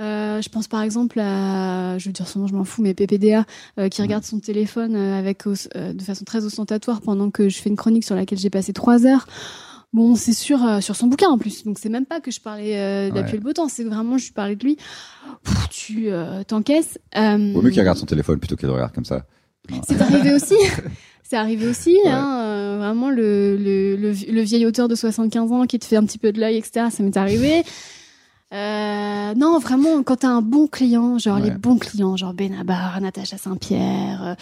Euh, 0.00 0.40
je 0.40 0.48
pense 0.48 0.66
par 0.66 0.82
exemple 0.82 1.20
à, 1.20 1.98
je 1.98 2.06
veux 2.06 2.12
dire 2.12 2.26
son 2.26 2.40
nom, 2.40 2.46
je 2.46 2.54
m'en 2.54 2.64
fous, 2.64 2.82
mais 2.82 2.94
PPDA, 2.94 3.44
euh, 3.78 3.88
qui 3.88 4.02
regarde 4.02 4.24
son 4.24 4.40
téléphone 4.40 4.96
euh, 4.96 5.18
avec, 5.18 5.46
euh, 5.46 5.92
de 5.92 6.02
façon 6.02 6.24
très 6.24 6.44
ostentatoire 6.44 7.00
pendant 7.00 7.30
que 7.30 7.48
je 7.48 7.58
fais 7.58 7.68
une 7.68 7.76
chronique 7.76 8.04
sur 8.04 8.14
laquelle 8.14 8.38
j'ai 8.38 8.50
passé 8.50 8.72
trois 8.72 9.06
heures. 9.06 9.26
Bon, 9.92 10.14
c'est 10.14 10.32
sur 10.32 10.64
euh, 10.64 10.80
sur 10.80 10.94
son 10.94 11.08
bouquin 11.08 11.28
en 11.28 11.36
plus, 11.38 11.64
donc 11.64 11.78
c'est 11.80 11.88
même 11.88 12.06
pas 12.06 12.20
que 12.20 12.30
je 12.30 12.40
parlais 12.40 12.78
euh, 12.78 13.06
d'appuyer 13.10 13.24
Ouais. 13.32 13.38
le 13.38 13.40
beau 13.44 13.52
temps, 13.52 13.68
c'est 13.68 13.82
vraiment 13.84 14.18
je 14.18 14.32
parlais 14.32 14.54
de 14.54 14.62
lui. 14.64 14.76
Pff, 15.44 15.68
tu 15.70 16.10
euh, 16.12 16.44
t'encaisses. 16.44 16.98
Euh, 17.16 17.52
Vaut 17.54 17.60
mieux 17.62 17.70
qu'il 17.70 17.80
regarde 17.80 17.98
son 17.98 18.06
téléphone 18.06 18.38
plutôt 18.38 18.54
qu'il 18.56 18.68
regarde 18.68 18.92
comme 18.94 19.04
ça. 19.04 19.24
c'est 19.88 20.00
arrivé 20.00 20.32
aussi. 20.34 20.54
C'est 21.22 21.36
arrivé 21.36 21.68
aussi, 21.68 21.96
hein, 22.06 22.40
euh, 22.44 22.76
vraiment 22.78 23.08
le, 23.08 23.56
le, 23.56 23.94
le, 23.94 24.10
le 24.32 24.40
vieil 24.40 24.66
auteur 24.66 24.88
de 24.88 24.96
75 24.96 25.52
ans 25.52 25.64
qui 25.64 25.78
te 25.78 25.84
fait 25.84 25.94
un 25.94 26.04
petit 26.04 26.18
peu 26.18 26.32
de 26.32 26.40
l'œil, 26.40 26.56
etc. 26.56 26.86
Ça 26.90 27.04
m'est 27.04 27.16
arrivé. 27.16 27.62
Euh, 28.52 29.34
non, 29.34 29.58
vraiment, 29.58 30.02
quand 30.02 30.16
t'as 30.16 30.28
un 30.28 30.42
bon 30.42 30.66
client, 30.66 31.18
genre 31.18 31.36
Ouais. 31.38 31.44
les 31.44 31.50
bons 31.52 31.78
clients, 31.78 32.16
genre 32.16 32.34
Benabar, 32.34 33.00
Natacha 33.00 33.38
Saint-Pierre, 33.38 34.36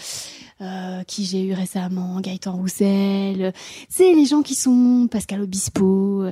euh, 0.61 0.63
euh, 0.65 1.03
qui 1.03 1.25
j'ai 1.25 1.43
eu 1.43 1.53
récemment, 1.53 2.19
Gaëtan 2.19 2.53
Roussel, 2.57 3.53
c'est 3.87 4.13
les 4.13 4.25
gens 4.25 4.41
qui 4.41 4.55
sont 4.55 5.07
Pascal 5.11 5.41
Obispo, 5.41 6.23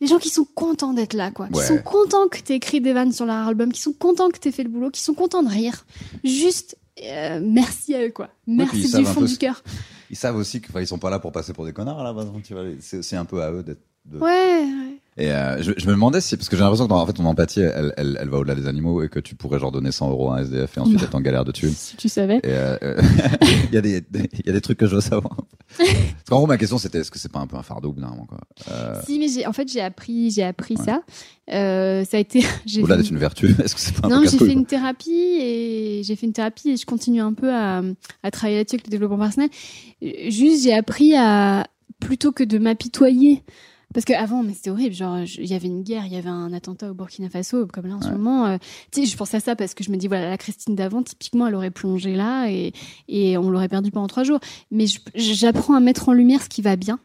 les 0.00 0.06
gens 0.06 0.18
qui 0.18 0.28
sont 0.30 0.46
contents 0.54 0.92
d'être 0.92 1.14
là, 1.14 1.30
quoi, 1.32 1.48
qui 1.48 1.58
Ouais. 1.58 1.66
sont 1.66 1.78
contents 1.78 2.28
que 2.28 2.38
t'aies 2.38 2.54
écrit 2.54 2.80
des 2.80 2.92
vannes 2.92 3.12
sur 3.12 3.26
leur 3.26 3.48
album, 3.48 3.72
qui 3.72 3.80
sont 3.82 3.92
contents 3.92 4.30
que 4.30 4.38
t'aies 4.38 4.52
fait 4.52 4.62
le 4.62 4.70
boulot, 4.70 4.90
qui 4.90 5.00
sont 5.02 5.14
contents 5.14 5.42
de 5.42 5.48
rire. 5.50 5.84
Juste, 6.22 6.78
euh, 7.04 7.40
merci 7.42 7.94
à 7.96 8.06
eux, 8.06 8.12
quoi. 8.12 8.28
Merci 8.46 8.92
du 8.96 9.04
fond 9.04 9.22
du 9.22 9.36
cœur. 9.36 9.62
Ils 10.10 10.16
savent 10.16 10.36
aussi 10.36 10.60
qu'ils 10.60 10.86
sont 10.86 10.98
pas 10.98 11.10
là 11.10 11.18
pour 11.18 11.32
passer 11.32 11.52
pour 11.52 11.64
des 11.64 11.72
connards 11.72 12.00
à 12.00 12.04
la 12.04 12.12
base. 12.12 12.26
donc, 12.32 12.44
tu 12.44 12.54
vois, 12.54 12.64
C'est 12.80 13.16
un 13.16 13.24
peu 13.24 13.42
à 13.42 13.50
eux 13.50 13.62
d'être. 13.64 13.82
de- 14.06 14.18
Ouais, 14.18 14.64
ouais. 14.64 14.96
Et 15.20 15.30
euh, 15.30 15.62
je, 15.62 15.72
je 15.76 15.86
me 15.86 15.92
demandais 15.92 16.20
si, 16.22 16.36
parce 16.36 16.48
que 16.48 16.56
j'ai 16.56 16.62
l'impression 16.62 16.86
que 16.86 16.88
dans, 16.90 16.98
en 17.00 17.06
fait 17.06 17.12
ton 17.12 17.26
empathie, 17.26 17.60
elle, 17.60 17.92
elle, 17.98 18.16
elle 18.20 18.28
va 18.30 18.38
au-delà 18.38 18.54
des 18.54 18.66
animaux 18.66 19.02
et 19.02 19.08
que 19.10 19.20
tu 19.20 19.34
pourrais 19.34 19.58
genre 19.58 19.70
donner 19.70 19.92
100 19.92 20.10
euros 20.10 20.30
à 20.30 20.36
un 20.38 20.42
SDF 20.42 20.76
et 20.76 20.80
ensuite 20.80 21.02
être 21.02 21.14
en 21.14 21.20
galère 21.20 21.44
de 21.44 21.52
thunes. 21.52 21.74
Si 21.76 21.96
tu 21.96 22.08
savais. 22.08 22.40
Euh, 22.46 22.78
euh, 22.82 23.00
il 23.68 23.74
y 23.74 23.76
a 23.76 23.82
des, 23.82 24.00
des- 24.00 24.30
y 24.46 24.48
a 24.48 24.52
des 24.52 24.60
trucs 24.62 24.78
que 24.78 24.86
je 24.86 24.94
veux 24.94 25.00
savoir. 25.02 25.36
Parce 25.76 25.90
qu'en 26.28 26.38
gros, 26.38 26.46
ma 26.46 26.56
question 26.56 26.78
c'était 26.78 26.98
est-ce 26.98 27.10
que 27.10 27.18
c'est 27.18 27.30
pas 27.30 27.38
un 27.38 27.46
peu 27.46 27.56
un 27.56 27.62
fardeau 27.62 27.90
au 27.90 27.92
bout 27.92 28.00
d'un 28.00 28.08
moment, 28.08 28.26
quoi. 28.26 28.38
Euh, 28.72 28.98
Si, 29.06 29.18
mais 29.18 29.46
en 29.46 29.52
fait, 29.52 29.68
j'ai 29.70 29.80
appris, 29.82 30.30
j'ai 30.30 30.42
appris 30.42 30.76
ça. 30.78 31.02
Ça 31.48 32.16
a 32.16 32.18
été, 32.18 32.40
Au-delà 32.80 32.96
d'être 32.96 33.10
une 33.10 33.18
vertu, 33.18 33.54
est-ce 33.62 33.74
que 33.74 33.80
c'est 33.80 33.94
pas 34.00 34.06
un 34.08 34.10
non, 34.10 34.22
j'ai 34.28 34.38
fait 34.38 34.52
une 34.52 34.64
thérapie 34.66 35.10
et 35.40 36.02
j'ai 36.02 36.16
fait 36.16 36.26
une 36.26 36.32
thérapie 36.32 36.70
et 36.70 36.76
je 36.76 36.86
continue 36.86 37.20
un 37.20 37.34
peu 37.34 37.52
à, 37.52 37.82
à 38.22 38.30
travailler 38.30 38.58
là-dessus 38.58 38.76
avec 38.76 38.86
le 38.86 38.90
développement 38.90 39.18
personnel. 39.18 39.50
Juste, 40.28 40.64
j'ai 40.64 40.72
appris 40.72 41.14
à 41.14 41.66
plutôt 42.00 42.32
que 42.32 42.42
de 42.44 42.56
m'apitoyer. 42.58 43.42
Parce 43.92 44.04
qu'avant, 44.04 44.42
mais 44.44 44.52
c'était 44.54 44.70
horrible. 44.70 44.94
Genre, 44.94 45.18
il 45.20 45.46
y 45.46 45.54
avait 45.54 45.66
une 45.66 45.82
guerre, 45.82 46.06
il 46.06 46.12
y 46.12 46.16
avait 46.16 46.28
un 46.28 46.52
attentat 46.52 46.90
au 46.90 46.94
Burkina 46.94 47.28
Faso, 47.28 47.66
comme 47.66 47.86
là 47.86 47.96
en 47.96 48.00
ce 48.00 48.10
moment. 48.10 48.46
euh, 48.46 48.56
tu 48.92 49.00
sais, 49.00 49.06
je 49.06 49.16
pense 49.16 49.34
à 49.34 49.40
ça 49.40 49.56
parce 49.56 49.74
que 49.74 49.82
je 49.82 49.90
me 49.90 49.96
dis, 49.96 50.06
voilà, 50.06 50.30
la 50.30 50.38
Christine 50.38 50.76
d'avant, 50.76 51.02
typiquement, 51.02 51.46
elle 51.48 51.54
aurait 51.56 51.72
plongé 51.72 52.14
là 52.14 52.46
et, 52.48 52.72
et 53.08 53.36
on 53.36 53.50
l'aurait 53.50 53.68
perdu 53.68 53.90
pendant 53.90 54.06
trois 54.06 54.22
jours. 54.22 54.38
Mais 54.70 54.84
j'apprends 55.16 55.74
à 55.74 55.80
mettre 55.80 56.08
en 56.08 56.12
lumière 56.12 56.40
ce 56.42 56.48
qui 56.48 56.62
va 56.62 56.76
bien. 56.76 57.00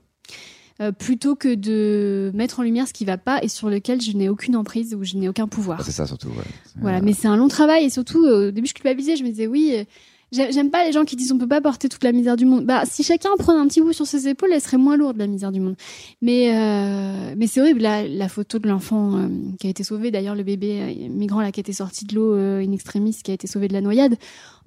euh, 0.81 0.91
plutôt 0.91 1.35
que 1.35 1.55
de 1.55 2.31
mettre 2.35 2.59
en 2.59 2.63
lumière 2.63 2.87
ce 2.87 2.93
qui 2.93 3.05
va 3.05 3.17
pas 3.17 3.41
et 3.41 3.47
sur 3.47 3.69
lequel 3.69 4.01
je 4.01 4.11
n'ai 4.11 4.29
aucune 4.29 4.55
emprise 4.55 4.93
ou 4.93 5.03
je 5.03 5.15
n'ai 5.15 5.27
aucun 5.29 5.47
pouvoir. 5.47 5.77
Ah, 5.81 5.83
C'est 5.85 5.91
ça 5.91 6.05
surtout, 6.05 6.27
ouais. 6.29 6.43
Voilà, 6.81 7.01
mais 7.01 7.13
c'est 7.13 7.27
un 7.27 7.37
long 7.37 7.47
travail 7.47 7.85
et 7.85 7.89
surtout 7.89 8.23
au 8.25 8.51
début 8.51 8.67
je 8.67 8.73
culpabilisais, 8.73 9.15
je 9.15 9.23
me 9.23 9.29
disais 9.29 9.47
oui, 9.47 9.71
euh, 9.73 9.83
j'aime 10.31 10.69
pas 10.71 10.83
les 10.85 10.91
gens 10.91 11.05
qui 11.05 11.15
disent 11.15 11.31
on 11.31 11.37
peut 11.37 11.47
pas 11.47 11.61
porter 11.61 11.87
toute 11.89 12.03
la 12.03 12.11
misère 12.11 12.35
du 12.35 12.45
monde. 12.45 12.65
Bah 12.65 12.83
si 12.85 13.03
chacun 13.03 13.29
prenait 13.37 13.59
un 13.59 13.67
petit 13.67 13.81
bout 13.81 13.93
sur 13.93 14.05
ses 14.05 14.27
épaules, 14.27 14.49
elle 14.53 14.61
serait 14.61 14.77
moins 14.77 14.97
lourde 14.97 15.17
la 15.17 15.27
misère 15.27 15.51
du 15.51 15.59
monde. 15.59 15.75
Mais 16.21 16.55
euh, 16.55 17.33
mais 17.37 17.47
c'est 17.47 17.61
horrible 17.61 17.81
la, 17.81 18.07
la 18.07 18.27
photo 18.29 18.59
de 18.59 18.67
l'enfant 18.67 19.17
euh, 19.17 19.27
qui 19.59 19.67
a 19.67 19.69
été 19.69 19.83
sauvé 19.83 20.11
d'ailleurs 20.11 20.35
le 20.35 20.43
bébé 20.43 20.81
euh, 20.81 21.09
migrant 21.09 21.41
là 21.41 21.51
qui 21.51 21.59
a 21.59 21.61
été 21.61 21.73
sorti 21.73 22.05
de 22.05 22.15
l'eau 22.15 22.33
euh, 22.33 22.61
in 22.65 22.71
extremis 22.71 23.15
qui 23.23 23.31
a 23.31 23.33
été 23.33 23.47
sauvé 23.47 23.67
de 23.67 23.73
la 23.73 23.81
noyade. 23.81 24.15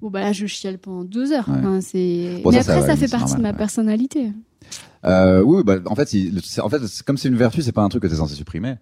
Bon 0.01 0.09
bah 0.09 0.21
là 0.21 0.31
je 0.31 0.45
chiale 0.45 0.77
pendant 0.77 1.03
deux 1.03 1.31
heures. 1.33 1.47
Ouais. 1.49 1.55
Enfin, 1.59 1.81
c'est 1.81 2.41
Bon, 2.43 2.51
mais 2.51 2.63
ça, 2.63 2.73
après 2.75 2.87
ça 2.87 2.95
fait 2.95 3.07
partie 3.09 3.35
de 3.35 3.41
ma 3.41 3.51
ouais. 3.51 3.57
personnalité. 3.57 4.31
Oui, 5.03 5.63
bah, 5.63 5.77
en 5.85 5.95
fait, 5.95 6.13
il- 6.13 6.39
en 6.61 6.69
fait, 6.69 6.81
comme 7.05 7.17
c'est 7.17 7.29
une 7.29 7.35
vertu, 7.37 7.61
c'est 7.61 7.71
pas 7.71 7.81
un 7.83 7.89
truc 7.89 8.03
que 8.03 8.07
tu 8.07 8.13
es 8.13 8.17
censé 8.17 8.35
supprimer. 8.35 8.75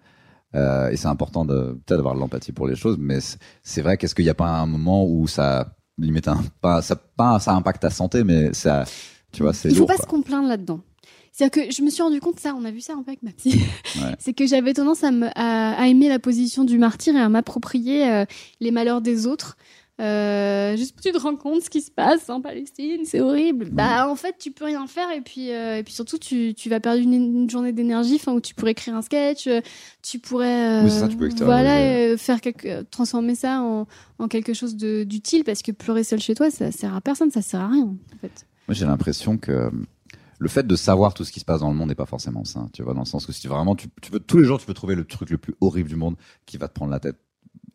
Et 0.54 0.96
c'est 0.96 1.06
important 1.08 1.44
de 1.44 1.78
peut-être 1.86 1.98
d'avoir 1.98 2.14
de 2.14 2.20
l'empathie 2.20 2.52
pour 2.52 2.66
les 2.66 2.74
choses, 2.74 2.96
mais 2.98 3.20
c'est- 3.20 3.38
c'est 3.62 3.82
vrai 3.82 3.96
qu'est-ce 3.96 4.14
qu'il 4.14 4.24
n'y 4.24 4.30
a 4.30 4.34
pas 4.34 4.48
un 4.60 4.66
moment 4.66 5.04
où 5.06 5.26
ça 5.28 5.74
limite 5.98 6.28
un 6.28 6.42
pas 6.60 6.80
ça 6.82 6.96
pas 6.96 7.38
ça 7.40 7.52
impacte 7.54 7.82
ta 7.82 7.90
santé, 7.90 8.24
mais 8.24 8.52
ça 8.54 8.84
tu 9.32 9.42
vois 9.42 9.52
c'est 9.52 9.68
Il 9.68 9.74
faut 9.74 9.80
lourd. 9.80 9.88
pas 9.88 9.96
quoi. 9.96 10.04
se 10.04 10.08
complaindre 10.10 10.48
là-dedans. 10.48 10.80
C'est-à-dire 11.32 11.66
que 11.66 11.72
je 11.72 11.82
me 11.82 11.90
suis 11.90 12.02
rendu 12.02 12.18
compte, 12.20 12.40
ça, 12.40 12.52
on 12.58 12.64
a 12.64 12.70
vu 12.72 12.80
ça 12.80 12.94
un 12.94 13.02
peu 13.02 13.10
avec 13.10 13.22
ma 13.22 13.30
psy, 13.30 13.60
Ouais. 13.96 14.14
c'est 14.18 14.32
que 14.32 14.44
j'avais 14.46 14.74
tendance 14.74 15.04
à, 15.04 15.12
me, 15.12 15.28
à, 15.38 15.80
à 15.80 15.86
aimer 15.86 16.08
la 16.08 16.18
position 16.18 16.64
du 16.64 16.78
martyr 16.78 17.14
et 17.14 17.20
à 17.20 17.28
m'approprier 17.28 18.10
euh, 18.10 18.24
les 18.60 18.72
malheurs 18.72 19.00
des 19.02 19.26
autres. 19.28 19.56
Euh, 20.00 20.76
juste 20.76 20.94
tu 21.02 21.10
te 21.10 21.18
rends 21.18 21.34
compte 21.34 21.62
ce 21.62 21.70
qui 21.70 21.80
se 21.80 21.90
passe 21.90 22.30
en 22.30 22.40
Palestine, 22.40 23.00
c'est 23.04 23.20
horrible. 23.20 23.68
Bah 23.72 24.08
en 24.08 24.14
fait 24.14 24.36
tu 24.38 24.52
peux 24.52 24.64
rien 24.64 24.86
faire 24.86 25.10
et 25.10 25.20
puis 25.20 25.50
euh, 25.50 25.78
et 25.78 25.82
puis 25.82 25.92
surtout 25.92 26.18
tu, 26.18 26.54
tu 26.54 26.68
vas 26.68 26.78
perdre 26.78 27.02
une, 27.02 27.14
une 27.14 27.50
journée 27.50 27.72
d'énergie, 27.72 28.14
enfin 28.14 28.32
où 28.32 28.40
tu 28.40 28.54
pourrais 28.54 28.70
écrire 28.72 28.94
un 28.94 29.02
sketch, 29.02 29.48
euh, 29.48 29.60
tu 30.02 30.20
pourrais 30.20 30.82
euh, 30.82 30.84
Oui, 30.84 30.90
ça, 30.90 31.08
tu 31.08 31.16
peux 31.16 31.28
voilà 31.40 31.80
euh, 31.80 32.16
faire 32.16 32.40
quelque, 32.40 32.82
transformer 32.82 33.34
ça 33.34 33.60
en, 33.60 33.88
en 34.20 34.28
quelque 34.28 34.54
chose 34.54 34.76
de 34.76 35.02
d'utile 35.02 35.42
parce 35.42 35.62
que 35.62 35.72
pleurer 35.72 36.04
seul 36.04 36.20
chez 36.20 36.36
toi 36.36 36.48
ça 36.48 36.70
sert 36.70 36.94
à 36.94 37.00
personne, 37.00 37.32
ça 37.32 37.42
sert 37.42 37.60
à 37.60 37.68
rien 37.68 37.86
en 37.86 38.18
fait. 38.20 38.46
Moi, 38.68 38.74
j'ai 38.74 38.86
l'impression 38.86 39.36
que 39.36 39.72
le 40.38 40.48
fait 40.48 40.64
de 40.64 40.76
savoir 40.76 41.12
tout 41.14 41.24
ce 41.24 41.32
qui 41.32 41.40
se 41.40 41.44
passe 41.44 41.60
dans 41.60 41.70
le 41.70 41.76
monde 41.76 41.88
n'est 41.88 41.96
pas 41.96 42.06
forcément 42.06 42.44
sain, 42.44 42.68
tu 42.72 42.84
vois, 42.84 42.94
dans 42.94 43.00
le 43.00 43.06
sens 43.06 43.26
que 43.26 43.32
si 43.32 43.48
vraiment 43.48 43.74
tu, 43.74 43.88
tu 44.00 44.12
peux 44.12 44.20
tous 44.20 44.38
les 44.38 44.44
jours 44.44 44.60
tu 44.60 44.66
peux 44.66 44.74
trouver 44.74 44.94
le 44.94 45.04
truc 45.04 45.30
le 45.30 45.38
plus 45.38 45.56
horrible 45.60 45.88
du 45.88 45.96
monde 45.96 46.14
qui 46.46 46.56
va 46.56 46.68
te 46.68 46.74
prendre 46.74 46.92
la 46.92 47.00
tête 47.00 47.16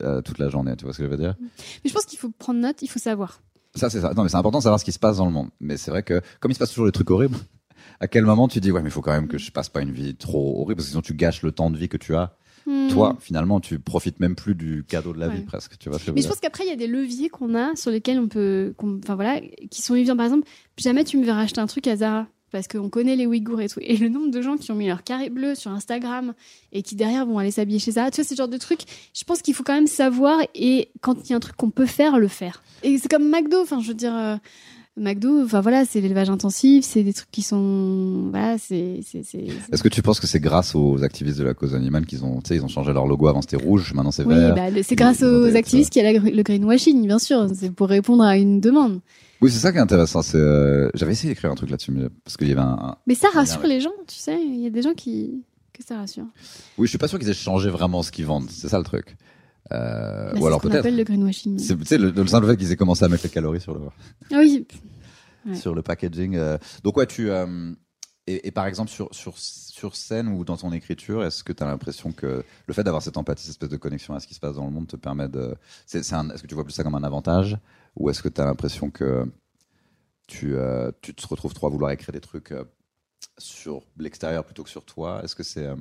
euh, 0.04 0.22
toute 0.22 0.38
la 0.40 0.50
journée, 0.50 0.76
tu 0.76 0.84
vois 0.86 0.94
ce 0.94 1.00
que 1.00 1.06
je 1.06 1.10
veux 1.10 1.18
dire 1.18 1.36
Mais 1.42 1.90
je 1.90 1.94
pense 1.94 2.06
qu'il 2.06 2.20
faut 2.20 2.30
prendre 2.30 2.60
note, 2.60 2.82
il 2.82 2.88
faut 2.88 3.00
savoir. 3.00 3.42
Ça, 3.76 3.90
c'est 3.90 4.02
ça. 4.02 4.14
Non, 4.14 4.24
mais 4.24 4.30
c'est 4.30 4.38
important 4.38 4.60
de 4.60 4.64
savoir 4.64 4.80
ce 4.80 4.86
qui 4.86 4.92
se 4.92 5.00
passe 5.00 5.18
dans 5.18 5.26
le 5.26 5.32
monde. 5.32 5.50
Mais 5.60 5.78
c'est 5.78 5.90
vrai 5.92 6.04
que, 6.04 6.22
comme 6.40 6.52
il 6.52 6.54
se 6.54 6.60
passe 6.60 6.70
toujours 6.70 6.86
des 6.86 6.92
trucs 6.92 7.10
horribles, 7.10 7.38
à 8.00 8.08
quel 8.08 8.24
moment 8.26 8.48
tu 8.48 8.60
dis, 8.60 8.72
ouais, 8.72 8.82
mais 8.82 8.90
il 8.90 8.92
faut 8.92 9.02
quand 9.02 9.12
même 9.14 9.28
que 9.28 9.38
je 9.38 9.52
passe 9.52 9.70
pas 9.70 9.82
une 9.82 9.92
vie 9.92 10.16
trop 10.16 10.62
horrible, 10.62 10.76
parce 10.78 10.86
que 10.88 10.92
sinon 10.92 11.02
tu 11.02 11.14
gâches 11.16 11.42
le 11.42 11.52
temps 11.52 11.70
de 11.72 11.78
vie 11.78 11.90
que 11.90 11.98
tu 11.98 12.16
as. 12.16 12.36
Hmm. 12.66 12.88
Toi, 12.90 13.18
finalement, 13.20 13.60
tu 13.60 13.78
profites 13.80 14.22
même 14.22 14.36
plus 14.36 14.56
du 14.56 14.86
cadeau 14.88 15.12
de 15.12 15.20
la 15.20 15.28
Ouais. 15.28 15.36
vie, 15.36 15.42
presque. 15.42 15.78
Tu 15.80 15.90
vois 15.90 16.00
ce 16.00 16.06
que 16.06 16.12
Mais 16.12 16.22
je 16.22 16.28
pense 16.30 16.40
qu'après, 16.40 16.64
il 16.64 16.70
y 16.70 16.72
a 16.72 16.78
des 16.78 16.88
leviers 16.88 17.28
qu'on 17.28 17.56
a 17.56 17.76
sur 17.76 17.92
lesquels 17.92 18.20
on 18.20 18.28
peut. 18.30 18.74
Enfin 18.82 19.16
voilà, 19.16 19.42
qui 19.70 19.82
sont 19.82 19.96
évidents. 19.96 20.16
Par 20.16 20.26
exemple, 20.28 20.48
jamais 20.78 21.04
tu 21.04 21.18
me 21.18 21.26
verras 21.26 21.42
acheter 21.42 21.60
un 21.60 21.68
truc 21.68 21.88
à 21.88 21.98
Zara. 21.98 22.28
Parce 22.54 22.70
qu'on 22.70 22.88
connaît 22.88 23.18
les 23.18 23.26
Ouïghours 23.26 23.60
et 23.60 23.68
tout. 23.68 23.80
Et 23.82 23.98
le 23.98 24.08
nombre 24.08 24.32
de 24.32 24.42
gens 24.42 24.56
qui 24.56 24.72
ont 24.72 24.76
mis 24.76 24.88
leur 24.88 25.04
carré 25.04 25.30
bleu 25.30 25.56
sur 25.56 25.72
Instagram 25.72 26.34
et 26.72 26.82
qui 26.84 26.96
derrière 26.96 27.26
vont 27.26 27.38
aller 27.40 27.52
s'habiller 27.52 27.80
chez 27.80 27.92
ça, 27.92 28.10
tu 28.12 28.22
vois, 28.22 28.30
ce 28.30 28.36
genre 28.36 28.48
de 28.48 28.58
trucs, 28.58 28.82
je 29.14 29.24
pense 29.26 29.42
qu'il 29.42 29.54
faut 29.54 29.64
quand 29.64 29.74
même 29.74 29.88
savoir 29.88 30.40
et 30.56 30.88
quand 31.02 31.16
il 31.26 31.32
y 31.32 31.34
a 31.34 31.36
un 31.36 31.42
truc 31.42 31.58
qu'on 31.58 31.70
peut 31.72 31.86
faire, 31.86 32.18
le 32.18 32.30
faire. 32.30 32.64
Et 32.84 32.98
c'est 32.98 33.10
comme 33.10 33.30
McDo, 33.30 33.62
enfin, 33.62 33.82
je 33.82 33.90
veux 33.90 33.94
dire. 33.94 34.16
euh, 34.16 34.38
McDo, 34.96 35.44
enfin 35.44 35.62
voilà, 35.62 35.86
c'est 35.86 36.02
l'élevage 36.02 36.30
intensif, 36.30 36.86
c'est 36.86 37.02
des 37.02 37.14
trucs 37.14 37.32
qui 37.32 37.42
sont, 37.42 38.28
voilà, 38.30 38.60
c'est, 38.60 39.00
c'est, 39.04 39.24
c'est. 39.24 39.48
Est-ce 39.72 39.82
que 39.82 39.90
tu 39.90 40.04
penses 40.04 40.20
que 40.20 40.28
c'est 40.28 40.40
grâce 40.40 40.76
aux 40.76 41.04
activistes 41.04 41.40
de 41.40 41.44
la 41.44 41.56
cause 41.56 41.74
animale 41.74 42.06
qu'ils 42.06 42.24
ont, 42.24 42.42
ils 42.52 42.64
ont 42.64 42.68
changé 42.68 42.94
leur 42.94 43.08
logo 43.08 43.26
avant 43.28 43.42
c'était 43.42 43.56
rouge, 43.56 43.92
maintenant 43.96 44.12
c'est 44.12 44.24
Oui, 44.24 44.36
vert. 44.36 44.54
bah, 44.54 44.68
c'est 44.84 44.96
grâce 44.96 45.24
aux 45.24 45.56
activistes 45.56 45.92
qu'il 45.92 46.04
y 46.04 46.06
a 46.06 46.14
la- 46.14 46.20
le 46.20 46.44
greenwashing, 46.44 47.08
bien 47.08 47.18
sûr. 47.18 47.48
C'est 47.56 47.72
pour 47.74 47.88
répondre 47.88 48.22
à 48.24 48.38
une 48.38 48.60
demande. 48.62 49.00
Oui, 49.44 49.52
c'est 49.52 49.60
ça 49.60 49.72
qui 49.72 49.78
est 49.78 49.82
intéressant. 49.82 50.22
C'est, 50.22 50.38
euh, 50.38 50.90
j'avais 50.94 51.12
essayé 51.12 51.32
d'écrire 51.34 51.52
un 51.52 51.56
truc 51.56 51.70
là-dessus, 51.70 51.92
mais 51.92 52.08
parce 52.24 52.38
qu'il 52.38 52.48
y 52.48 52.52
avait 52.52 52.62
un, 52.62 52.78
un- 52.80 52.98
Mais 53.08 53.16
ça 53.16 53.28
rassure 53.34 53.64
les 53.64 53.82
gens, 53.82 53.92
tu 54.08 54.16
sais. 54.16 54.42
Il 54.42 54.60
y 54.62 54.66
a 54.68 54.70
des 54.70 54.82
gens 54.82 54.94
qui 54.94 55.44
que 55.74 55.84
ça 55.84 55.98
rassure. 55.98 56.26
Oui, 56.78 56.86
je 56.88 56.90
suis 56.90 56.98
pas 56.98 57.08
sûr 57.08 57.18
qu'ils 57.20 57.30
aient 57.30 57.34
changé 57.34 57.70
vraiment 57.70 58.04
ce 58.04 58.12
qu'ils 58.12 58.26
vendent. 58.26 58.50
C'est 58.50 58.70
ça 58.70 58.78
le 58.78 58.84
truc. 58.84 59.18
Euh, 59.72 60.32
Bah, 60.34 60.40
ou 60.40 60.46
alors 60.48 60.62
peut-être. 60.62 60.80
appelle 60.80 60.96
le 60.96 61.04
greenwashing. 61.04 61.58
C'est, 61.60 61.76
tu 61.78 61.86
sais, 61.86 61.98
le, 61.98 62.12
le 62.12 62.28
simple 62.28 62.48
fait 62.48 62.58
qu'ils 62.58 62.72
aient 62.72 62.76
commencé 62.76 63.04
à 63.04 63.08
mettre 63.10 63.24
les 63.24 63.30
calories 63.30 63.60
sur 63.62 63.74
le, 63.74 63.82
Ah 64.32 64.38
oui. 64.40 64.68
Ouais. 65.48 65.56
sur 65.56 65.74
le 65.76 65.82
packaging. 65.82 66.36
euh. 66.36 66.58
Donc 66.84 66.96
ouais, 66.98 67.08
tu 67.08 67.30
euh, 67.32 67.74
et, 68.28 68.48
et 68.48 68.52
par 68.52 68.68
exemple 68.68 68.90
sur 68.92 69.14
sur 69.14 69.34
sur 69.38 69.96
scène 69.96 70.28
ou 70.30 70.46
dans 70.46 70.56
ton 70.58 70.72
écriture, 70.72 71.24
est-ce 71.26 71.44
que 71.44 71.52
tu 71.52 71.64
as 71.64 71.66
l'impression 71.66 72.12
que 72.14 72.46
le 72.68 72.74
fait 72.74 72.84
d'avoir 72.84 73.02
cette 73.02 73.18
empathie, 73.18 73.44
cette 73.44 73.52
espèce 73.56 73.70
de 73.70 73.76
connexion 73.78 74.14
à 74.14 74.20
ce 74.22 74.28
qui 74.28 74.34
se 74.36 74.40
passe 74.40 74.56
dans 74.56 74.66
le 74.66 74.72
monde 74.72 74.88
te 74.88 74.96
permet 74.96 75.28
de 75.28 75.56
est-ce 75.92 76.42
que 76.42 76.48
tu 76.48 76.56
vois 76.56 76.64
plus 76.64 76.72
ça 76.74 76.84
comme 76.84 76.96
un 76.96 77.04
avantage 77.04 77.58
ou 77.96 78.10
est-ce 78.10 78.22
que 78.24 78.30
tu 78.30 78.42
as 78.42 78.46
l'impression 78.46 78.90
que 78.90 79.26
tu 80.28 80.56
euh, 80.56 80.92
tu 81.02 81.14
te 81.14 81.28
retrouves 81.28 81.54
trop 81.54 81.68
à 81.68 81.70
vouloir 81.70 81.92
écrire 81.92 82.12
des 82.14 82.22
trucs 82.22 82.52
euh, 82.52 82.64
sur 83.38 83.84
l'extérieur 83.98 84.44
plutôt 84.46 84.64
que 84.64 84.70
sur 84.70 84.86
toi? 84.86 85.22
Est-ce 85.24 85.36
que 85.36 85.44
c'est 85.44 85.66
euh, 85.66 85.76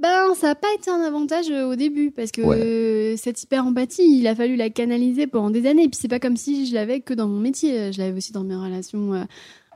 Ben, 0.00 0.34
ça 0.34 0.48
n'a 0.48 0.54
pas 0.54 0.72
été 0.74 0.90
un 0.90 1.00
avantage 1.00 1.50
au 1.50 1.74
début 1.76 2.10
parce 2.10 2.30
que 2.30 2.42
Ouais. 2.42 3.16
cette 3.16 3.42
hyper 3.42 3.66
empathie, 3.66 4.18
il 4.20 4.26
a 4.26 4.34
fallu 4.34 4.56
la 4.56 4.70
canaliser 4.70 5.26
pendant 5.26 5.50
des 5.50 5.66
années. 5.66 5.84
Et 5.84 5.88
puis 5.88 5.98
c'est 6.00 6.08
pas 6.08 6.20
comme 6.20 6.36
si 6.36 6.66
je 6.66 6.74
l'avais 6.74 7.00
que 7.00 7.14
dans 7.14 7.28
mon 7.28 7.40
métier. 7.40 7.92
Je 7.92 7.98
l'avais 7.98 8.16
aussi 8.16 8.32
dans 8.32 8.44
mes 8.44 8.56
relations 8.56 9.26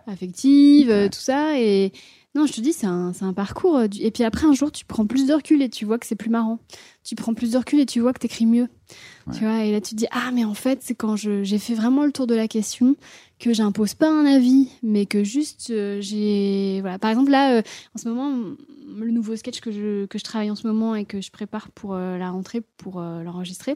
affectives, 0.06 1.08
tout 1.10 1.18
ça. 1.20 1.58
Et 1.58 1.92
non, 2.36 2.46
je 2.46 2.52
te 2.52 2.60
dis, 2.60 2.72
c'est 2.72 2.86
un, 2.86 3.12
c'est 3.12 3.24
un 3.24 3.32
parcours. 3.32 3.76
euh, 3.76 3.86
Et 3.98 4.10
puis 4.10 4.22
après, 4.22 4.46
un 4.46 4.52
jour, 4.52 4.70
tu 4.70 4.84
prends 4.84 5.06
plus 5.06 5.26
de 5.26 5.32
recul 5.32 5.62
et 5.62 5.68
tu 5.68 5.84
vois 5.84 5.98
que 5.98 6.06
c'est 6.06 6.14
plus 6.16 6.30
marrant. 6.30 6.58
Tu 7.02 7.14
prends 7.14 7.34
plus 7.34 7.52
de 7.52 7.58
recul 7.58 7.80
et 7.80 7.86
tu 7.86 8.00
vois 8.00 8.12
que 8.12 8.18
t'écris 8.18 8.46
mieux. 8.46 8.68
Tu 9.32 9.40
vois, 9.40 9.64
et 9.64 9.72
là, 9.72 9.80
tu 9.80 9.90
te 9.90 9.96
dis, 9.96 10.06
ah, 10.12 10.30
mais 10.32 10.44
en 10.44 10.54
fait, 10.54 10.80
c'est 10.82 10.94
quand 10.94 11.16
j'ai 11.16 11.58
fait 11.58 11.74
vraiment 11.74 12.04
le 12.04 12.12
tour 12.12 12.26
de 12.28 12.34
la 12.34 12.46
question 12.46 12.94
que 13.40 13.52
j'impose 13.52 13.94
pas 13.94 14.08
un 14.08 14.24
avis, 14.24 14.68
mais 14.82 15.06
que 15.06 15.24
juste, 15.24 15.68
euh, 15.70 16.00
j'ai, 16.00 16.78
voilà. 16.80 16.98
Par 16.98 17.10
exemple, 17.10 17.30
là, 17.30 17.56
euh, 17.58 17.62
en 17.94 17.98
ce 17.98 18.08
moment, 18.08 18.32
le 18.96 19.10
nouveau 19.10 19.34
sketch 19.34 19.60
que 19.60 19.72
je, 19.72 20.06
que 20.06 20.18
je 20.18 20.24
travaille 20.24 20.50
en 20.50 20.54
ce 20.54 20.66
moment 20.66 20.94
et 20.94 21.04
que 21.04 21.20
je 21.20 21.30
prépare 21.30 21.70
pour 21.70 21.94
euh, 21.94 22.16
la 22.18 22.30
rentrée, 22.30 22.60
pour 22.76 23.00
l'enregistrer, 23.00 23.74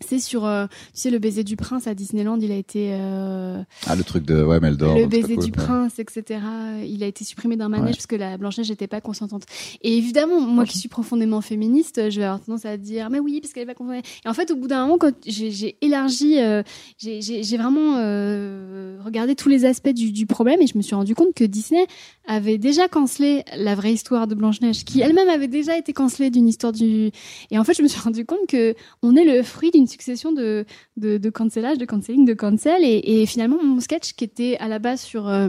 c'est 0.00 0.18
sur, 0.20 0.46
euh, 0.46 0.66
tu 0.94 1.00
sais, 1.00 1.10
le 1.10 1.18
baiser 1.18 1.44
du 1.44 1.56
prince 1.56 1.86
à 1.86 1.94
Disneyland, 1.94 2.38
il 2.40 2.52
a 2.52 2.56
été, 2.56 2.90
euh, 2.92 3.62
ah 3.86 3.96
le 3.96 4.04
truc 4.04 4.24
de 4.24 4.42
ouais 4.42 4.60
Meldor 4.60 4.96
le 4.98 5.06
baiser 5.06 5.36
du 5.36 5.44
ouais. 5.46 5.50
prince, 5.50 5.98
etc. 5.98 6.40
Il 6.86 7.02
a 7.02 7.06
été 7.06 7.24
supprimé 7.24 7.56
d'un 7.56 7.68
manège 7.68 7.86
Ouais. 7.88 7.92
parce 7.92 8.06
que 8.06 8.16
la 8.16 8.36
Blanche-Neige 8.38 8.70
n'était 8.70 8.86
pas 8.86 9.00
consentante. 9.00 9.44
Et 9.82 9.96
évidemment, 9.96 10.40
moi 10.40 10.64
qui 10.64 10.78
suis 10.78 10.88
profondément 10.88 11.40
féministe, 11.40 12.10
je 12.10 12.18
vais 12.18 12.24
avoir 12.26 12.40
tendance 12.40 12.64
à 12.64 12.76
dire, 12.76 13.10
mais 13.10 13.18
oui, 13.18 13.40
parce 13.40 13.52
qu'elle 13.52 13.62
est 13.64 13.66
pas 13.66 13.74
consentante. 13.74 14.04
Et 14.24 14.28
en 14.28 14.34
fait, 14.34 14.50
au 14.50 14.56
bout 14.56 14.68
d'un 14.68 14.82
moment, 14.82 14.98
quand 14.98 15.12
j'ai 15.26 15.76
élargi, 15.80 16.38
euh, 16.38 16.62
j'ai- 16.98 17.56
vraiment 17.58 17.94
regardé 19.04 19.34
tous 19.34 19.48
les 19.48 19.64
aspects 19.64 19.88
du, 19.88 20.12
du 20.12 20.26
problème 20.26 20.60
et 20.60 20.66
je 20.66 20.76
me 20.76 20.82
suis 20.82 20.94
rendu 20.94 21.14
compte 21.14 21.34
que 21.34 21.44
Disney 21.44 21.86
avait 22.26 22.58
déjà 22.58 22.88
cancellé 22.88 23.42
la 23.56 23.74
vraie 23.74 23.92
histoire 23.92 24.26
de 24.26 24.34
Blanche-Neige, 24.34 24.84
qui 24.84 25.00
elle-même 25.00 25.28
avait 25.28 25.48
déjà 25.48 25.76
été 25.78 25.92
cancellée 25.92 26.30
d'une 26.30 26.46
histoire 26.46 26.72
du... 26.72 27.10
Et 27.50 27.58
en 27.58 27.64
fait, 27.64 27.74
je 27.74 27.82
me 27.82 27.88
suis 27.88 28.00
rendu 28.00 28.24
compte 28.26 28.46
que 28.48 28.74
on 29.02 29.16
est 29.16 29.24
le 29.24 29.42
fruit 29.42 29.70
d'une 29.70 29.87
succession 29.88 30.32
de, 30.32 30.64
de, 30.96 31.18
de 31.18 31.30
cancellage, 31.30 31.78
de 31.78 31.84
cancelling, 31.84 32.24
de 32.24 32.34
cancel. 32.34 32.84
Et, 32.84 33.22
et 33.22 33.26
finalement, 33.26 33.62
mon 33.62 33.80
sketch 33.80 34.12
qui 34.14 34.24
était 34.24 34.56
à 34.60 34.68
la 34.68 34.78
base 34.78 35.00
sur, 35.00 35.28
euh, 35.28 35.48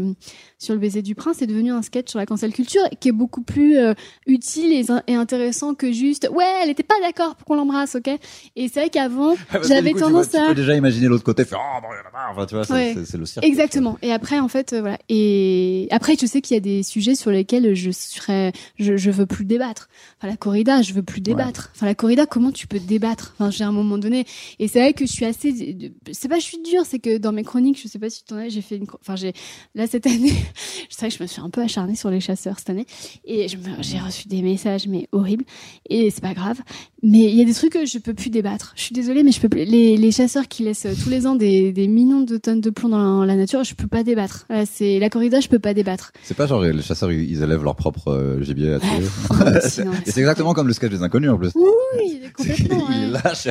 sur 0.58 0.74
le 0.74 0.80
baiser 0.80 1.02
du 1.02 1.16
prince 1.16 1.42
est 1.42 1.48
devenu 1.48 1.72
un 1.72 1.82
sketch 1.82 2.10
sur 2.10 2.20
la 2.20 2.26
cancel 2.26 2.52
culture 2.54 2.82
qui 3.00 3.10
est 3.10 3.14
beaucoup 3.14 3.42
plus 3.44 3.78
euh, 3.78 3.94
utile 4.28 4.72
et, 4.74 4.86
et 5.08 5.16
intéressant 5.16 5.76
que 5.76 5.92
juste 5.92 6.30
ouais, 6.34 6.46
elle 6.64 6.70
était 6.70 6.84
pas 6.84 7.00
d'accord 7.02 7.36
pour 7.36 7.46
qu'on 7.46 7.56
l'embrasse, 7.56 7.96
ok? 7.96 8.08
Et 8.56 8.68
c'est 8.68 8.80
vrai 8.80 8.90
qu'avant, 8.90 9.36
que 9.36 9.68
j'avais 9.68 9.94
tu 9.94 10.00
tendance 10.00 10.30
vois- 10.30 10.40
à. 10.42 10.44
Tu 10.44 10.50
peux 10.50 10.56
déjà 10.62 10.76
imaginer 10.76 11.08
l'autre 11.08 11.24
côté, 11.24 11.46
faire 11.46 11.60
oh 11.62 11.82
bon. 11.82 11.88
Enfin, 12.32 12.46
tu 12.46 12.56
vois, 12.56 12.64
c'est, 12.66 12.74
Ouais. 12.74 12.94
le 13.18 13.26
cirque. 13.26 13.46
Exactement. 13.46 13.98
Et 14.02 14.12
après, 14.12 14.40
en 14.40 14.48
fait, 14.48 14.74
euh, 14.74 14.82
voilà. 14.82 14.98
Et 15.10 15.88
après, 15.92 16.16
je 16.20 16.26
sais 16.26 16.42
qu'il 16.42 16.56
y 16.56 16.58
a 16.58 16.62
des 16.62 16.84
sujets 16.84 17.16
sur 17.16 17.32
lesquels 17.32 17.74
je 17.76 17.92
serais, 17.92 18.52
je, 18.78 18.98
je 18.98 19.12
veux 19.12 19.26
plus 19.26 19.46
débattre. 19.46 19.90
Enfin, 20.18 20.28
la 20.30 20.38
corrida, 20.38 20.82
je 20.82 20.94
veux 20.94 21.04
plus 21.04 21.22
débattre. 21.22 21.72
Enfin, 21.76 21.86
la 21.86 21.96
corrida, 21.96 22.26
comment 22.26 22.52
tu 22.52 22.68
peux 22.68 22.80
débattre? 22.80 23.34
Enfin, 23.40 23.50
j'ai 23.52 23.64
un 23.64 23.72
moment 23.72 23.98
donné. 23.98 24.26
Et 24.60 24.68
c'est 24.68 24.80
vrai 24.80 24.94
que 24.94 25.06
je 25.06 25.12
suis 25.12 25.26
assez, 25.26 25.78
c'est 26.12 26.28
pas, 26.28 26.40
je 26.40 26.44
suis 26.44 26.62
dure, 26.62 26.86
c'est 26.86 27.00
que 27.00 27.18
dans 27.18 27.32
mes 27.32 27.44
chroniques, 27.44 27.80
je 27.82 27.88
sais 27.88 28.00
pas 28.00 28.10
si 28.10 28.24
tu 28.24 28.34
en 28.34 28.38
as, 28.38 28.50
j'ai 28.50 28.62
fait 28.62 28.78
une, 28.78 28.88
enfin, 29.02 29.16
j'ai, 29.16 29.34
là, 29.76 29.88
cette 29.88 30.08
année, 30.08 30.34
c'est 30.90 31.02
vrai 31.02 31.10
que 31.10 31.16
je 31.18 31.24
me 31.24 31.28
suis 31.28 31.42
un 31.42 31.50
peu 31.50 31.62
acharnée 31.62 31.96
sur 31.96 32.10
les 32.10 32.20
chasseurs 32.20 32.60
cette 32.60 32.70
année. 32.70 32.86
Et 33.26 33.48
j'ai 33.48 34.00
reçu 34.00 34.28
des 34.28 34.42
messages, 34.42 34.88
mais 34.88 35.08
horribles. 35.12 35.46
Et 35.90 36.10
c'est 36.10 36.22
pas 36.22 36.34
grave. 36.34 36.60
Mais 37.02 37.24
il 37.24 37.36
y 37.36 37.42
a 37.42 37.46
des 37.46 37.54
trucs 37.54 37.74
que 37.74 37.86
je 37.86 37.98
peux 37.98 38.14
plus 38.14 38.30
débattre. 38.30 38.74
Je 38.76 38.84
suis 38.84 38.94
désolée, 38.94 39.24
mais 39.24 39.32
je 39.32 39.40
peux 39.40 39.50
plus. 39.50 39.64
Les, 39.64 39.96
les 39.96 40.12
chasseurs 40.12 40.48
qui 40.48 40.64
laissent 40.64 40.86
euh, 40.86 40.94
tous 41.02 41.10
les 41.10 41.26
ans 41.28 41.36
des, 41.36 41.72
des 41.72 41.88
millions 41.88 42.22
de 42.22 42.38
tonnes 42.38 42.62
de 42.62 42.70
plomb 42.70 42.90
dans 42.90 43.22
la, 43.22 43.26
la 43.26 43.36
nature, 43.36 43.64
je 43.64 43.74
peux 43.74 43.88
pas 43.88 44.04
débattre. 44.04 44.46
Là, 44.50 44.66
c'est 44.66 45.00
la 45.00 45.10
corrida, 45.10 45.40
je 45.40 45.48
peux 45.48 45.60
pas 45.60 45.74
débattre. 45.74 46.12
C'est 46.24 46.36
pas 46.36 46.48
genre 46.48 46.62
les 46.62 46.82
chasseurs 46.82 47.12
ils 47.12 47.42
élèvent 47.42 47.64
leur 47.64 47.76
propre 47.76 48.10
euh, 48.10 48.42
gibier 48.42 48.74
à 48.74 48.80
tuer. 48.80 48.90
Et 50.06 50.12
c'est 50.12 50.20
exactement 50.20 50.54
comme 50.54 50.68
le 50.68 50.74
sketch 50.74 50.92
des 50.92 51.04
inconnus 51.04 51.30
en 51.30 51.38
plus. 51.38 51.52
Oui, 51.56 52.22
complètement. 52.36 52.88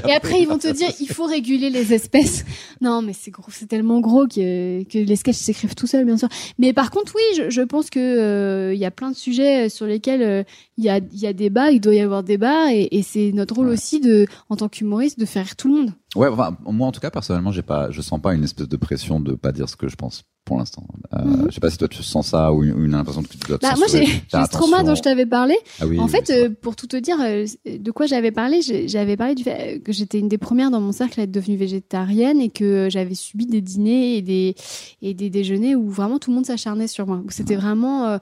Et 0.07 0.13
après, 0.13 0.41
ils 0.41 0.47
vont 0.47 0.59
te 0.59 0.68
dire, 0.73 0.91
il 1.01 1.09
faut 1.09 1.25
réguler 1.27 1.71
les 1.71 1.93
espèces. 1.95 2.45
Non, 2.81 3.03
mais 3.03 3.13
c'est 3.13 3.33
gros, 3.33 3.51
c'est 3.51 3.67
tellement 3.67 3.99
gros 3.99 4.29
que, 4.29 4.85
que 4.85 4.99
les 4.99 5.17
sketchs 5.17 5.35
s'écrivent 5.37 5.75
tout 5.75 5.89
seuls, 5.89 6.05
bien 6.05 6.17
sûr. 6.17 6.29
Mais 6.59 6.73
par 6.73 6.93
contre, 6.93 7.13
oui, 7.17 7.23
je, 7.37 7.51
je 7.51 7.63
pense 7.63 7.91
que 7.91 7.99
euh, 7.99 8.73
il 8.73 8.79
y 8.79 8.85
a 8.85 8.93
plein 8.93 9.11
de 9.11 9.17
sujets 9.17 9.69
sur 9.69 9.85
lesquels 9.87 10.23
euh, 10.23 10.45
il 10.77 10.85
y 10.85 10.89
a, 10.89 10.99
il 10.99 11.19
y 11.19 11.27
a 11.27 11.33
débat, 11.33 11.73
il 11.73 11.81
doit 11.81 11.95
y 11.95 12.01
avoir 12.01 12.23
débat, 12.23 12.73
et, 12.73 12.87
et 12.93 13.03
c'est 13.03 13.33
notre 13.33 13.55
rôle 13.57 13.67
Ouais. 13.67 13.73
aussi 13.73 13.99
de, 13.99 14.27
en 14.49 14.55
tant 14.57 14.69
qu'humoriste, 14.69 15.19
de 15.19 15.25
faire 15.25 15.45
rire 15.45 15.57
tout 15.57 15.67
le 15.69 15.75
monde. 15.75 15.93
Ouais, 16.15 16.29
enfin, 16.29 16.57
moi 16.65 16.87
en 16.87 16.93
tout 16.93 17.01
cas 17.01 17.11
personnellement, 17.11 17.51
j'ai 17.51 17.63
pas, 17.63 17.91
je 17.91 18.01
sens 18.01 18.21
pas 18.23 18.33
une 18.35 18.45
espèce 18.45 18.69
de 18.69 18.77
pression 18.77 19.19
de 19.19 19.35
pas 19.35 19.51
dire 19.51 19.69
ce 19.69 19.75
que 19.77 19.89
je 19.89 19.97
pense 19.97 20.23
pour 20.49 20.57
l'instant. 20.59 20.83
Euh, 21.13 21.19
Mhm. 21.25 21.47
Je 21.49 21.55
sais 21.55 21.61
pas 21.61 21.71
si 21.71 21.77
toi 21.77 21.89
tu 21.89 22.03
sens 22.03 22.29
ça 22.29 22.53
ou 22.53 22.65
une, 22.65 22.73
ou 22.73 22.85
une 22.85 22.95
impression 22.95 23.23
que 23.23 23.29
tu 23.29 23.37
dois 23.47 23.59
te 23.59 23.63
Bah, 23.67 23.75
moi, 23.77 23.87
j'ai 23.91 24.07
ce 24.07 24.51
trauma 24.51 24.83
dont 24.83 24.95
je 24.95 25.03
t'avais 25.03 25.27
parlé. 25.27 25.55
Ah 25.81 25.87
oui, 25.87 26.01
en 26.01 26.07
oui, 26.07 26.11
fait, 26.11 26.31
euh, 26.31 26.49
pour 26.63 26.75
tout 26.75 26.87
te 26.87 26.97
dire, 26.97 27.17
euh, 27.21 27.45
de 27.67 27.91
quoi 27.91 28.07
j'avais 28.07 28.31
parlé, 28.33 28.61
j'avais 28.87 29.17
parlé 29.17 29.35
du 29.35 29.43
fait 29.43 29.81
que 29.85 29.93
j'étais 29.93 30.19
une 30.19 30.29
des 30.29 30.39
premières 30.39 30.71
dans 30.71 30.81
mon 30.81 30.93
cercle 30.93 31.21
à 31.21 31.25
être 31.25 31.31
devenue 31.31 31.57
végétarienne 31.59 32.41
et 32.41 32.49
que 32.49 32.89
j'avais 32.91 33.15
subi 33.15 33.45
des 33.47 33.61
dîners 33.61 34.17
et 34.17 34.23
des, 34.23 34.55
et 35.03 35.13
des 35.15 35.29
déjeuners 35.31 35.77
où 35.77 35.91
vraiment 35.91 36.19
tout 36.19 36.31
le 36.31 36.37
monde 36.37 36.47
s'acharnait 36.47 36.89
sur 36.89 37.07
moi. 37.07 37.21
Où 37.25 37.31
c'était 37.31 37.57
vraiment 37.57 38.07
euh, 38.07 38.19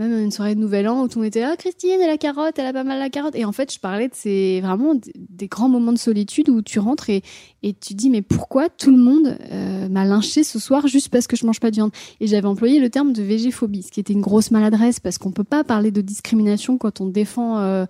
même 0.00 0.18
une 0.18 0.30
soirée 0.30 0.54
de 0.54 0.60
Nouvel 0.60 0.88
An 0.88 1.02
où 1.02 1.08
tout 1.08 1.18
le 1.18 1.24
monde 1.24 1.28
était 1.28 1.42
ah 1.42 1.56
Christine, 1.56 1.90
elle 1.96 2.08
a 2.08 2.12
la 2.12 2.16
carotte, 2.16 2.58
elle 2.58 2.66
a 2.66 2.72
pas 2.72 2.84
mal 2.84 2.98
la 2.98 3.10
carotte. 3.10 3.34
Et 3.34 3.44
en 3.44 3.52
fait, 3.52 3.72
je 3.72 3.78
parlais 3.78 4.08
de 4.08 4.14
ces 4.14 4.60
vraiment 4.62 4.94
des 5.14 5.46
grands 5.46 5.68
moments 5.68 5.92
de 5.92 5.98
solitude 5.98 6.48
où 6.48 6.62
tu 6.62 6.78
rentres 6.78 7.10
et, 7.10 7.22
et 7.62 7.74
tu 7.74 7.92
dis 7.92 8.08
mais 8.08 8.22
pourquoi 8.22 8.70
tout 8.70 8.90
le 8.90 8.96
monde 8.96 9.36
euh, 9.52 9.88
m'a 9.90 10.06
lynché 10.06 10.42
ce 10.42 10.58
soir 10.58 10.86
juste 10.86 11.10
parce 11.10 11.26
que 11.26 11.36
je 11.36 11.44
mange 11.44 11.60
pas 11.60 11.70
de 11.70 11.76
viande? 11.76 11.92
Et 12.20 12.26
j'avais 12.26 12.46
employé 12.46 12.80
le 12.80 12.88
terme 12.88 13.12
de 13.12 13.22
végéphobie, 13.22 13.82
ce 13.82 13.92
qui 13.92 14.00
était 14.00 14.14
une 14.14 14.22
grosse 14.22 14.50
maladresse 14.50 15.00
parce 15.00 15.18
qu'on 15.18 15.32
peut 15.32 15.44
pas 15.44 15.64
parler 15.64 15.90
de 15.90 16.00
discrimination 16.00 16.78
quand 16.78 17.02
on 17.02 17.06
défend, 17.06 17.58
euh, 17.58 17.84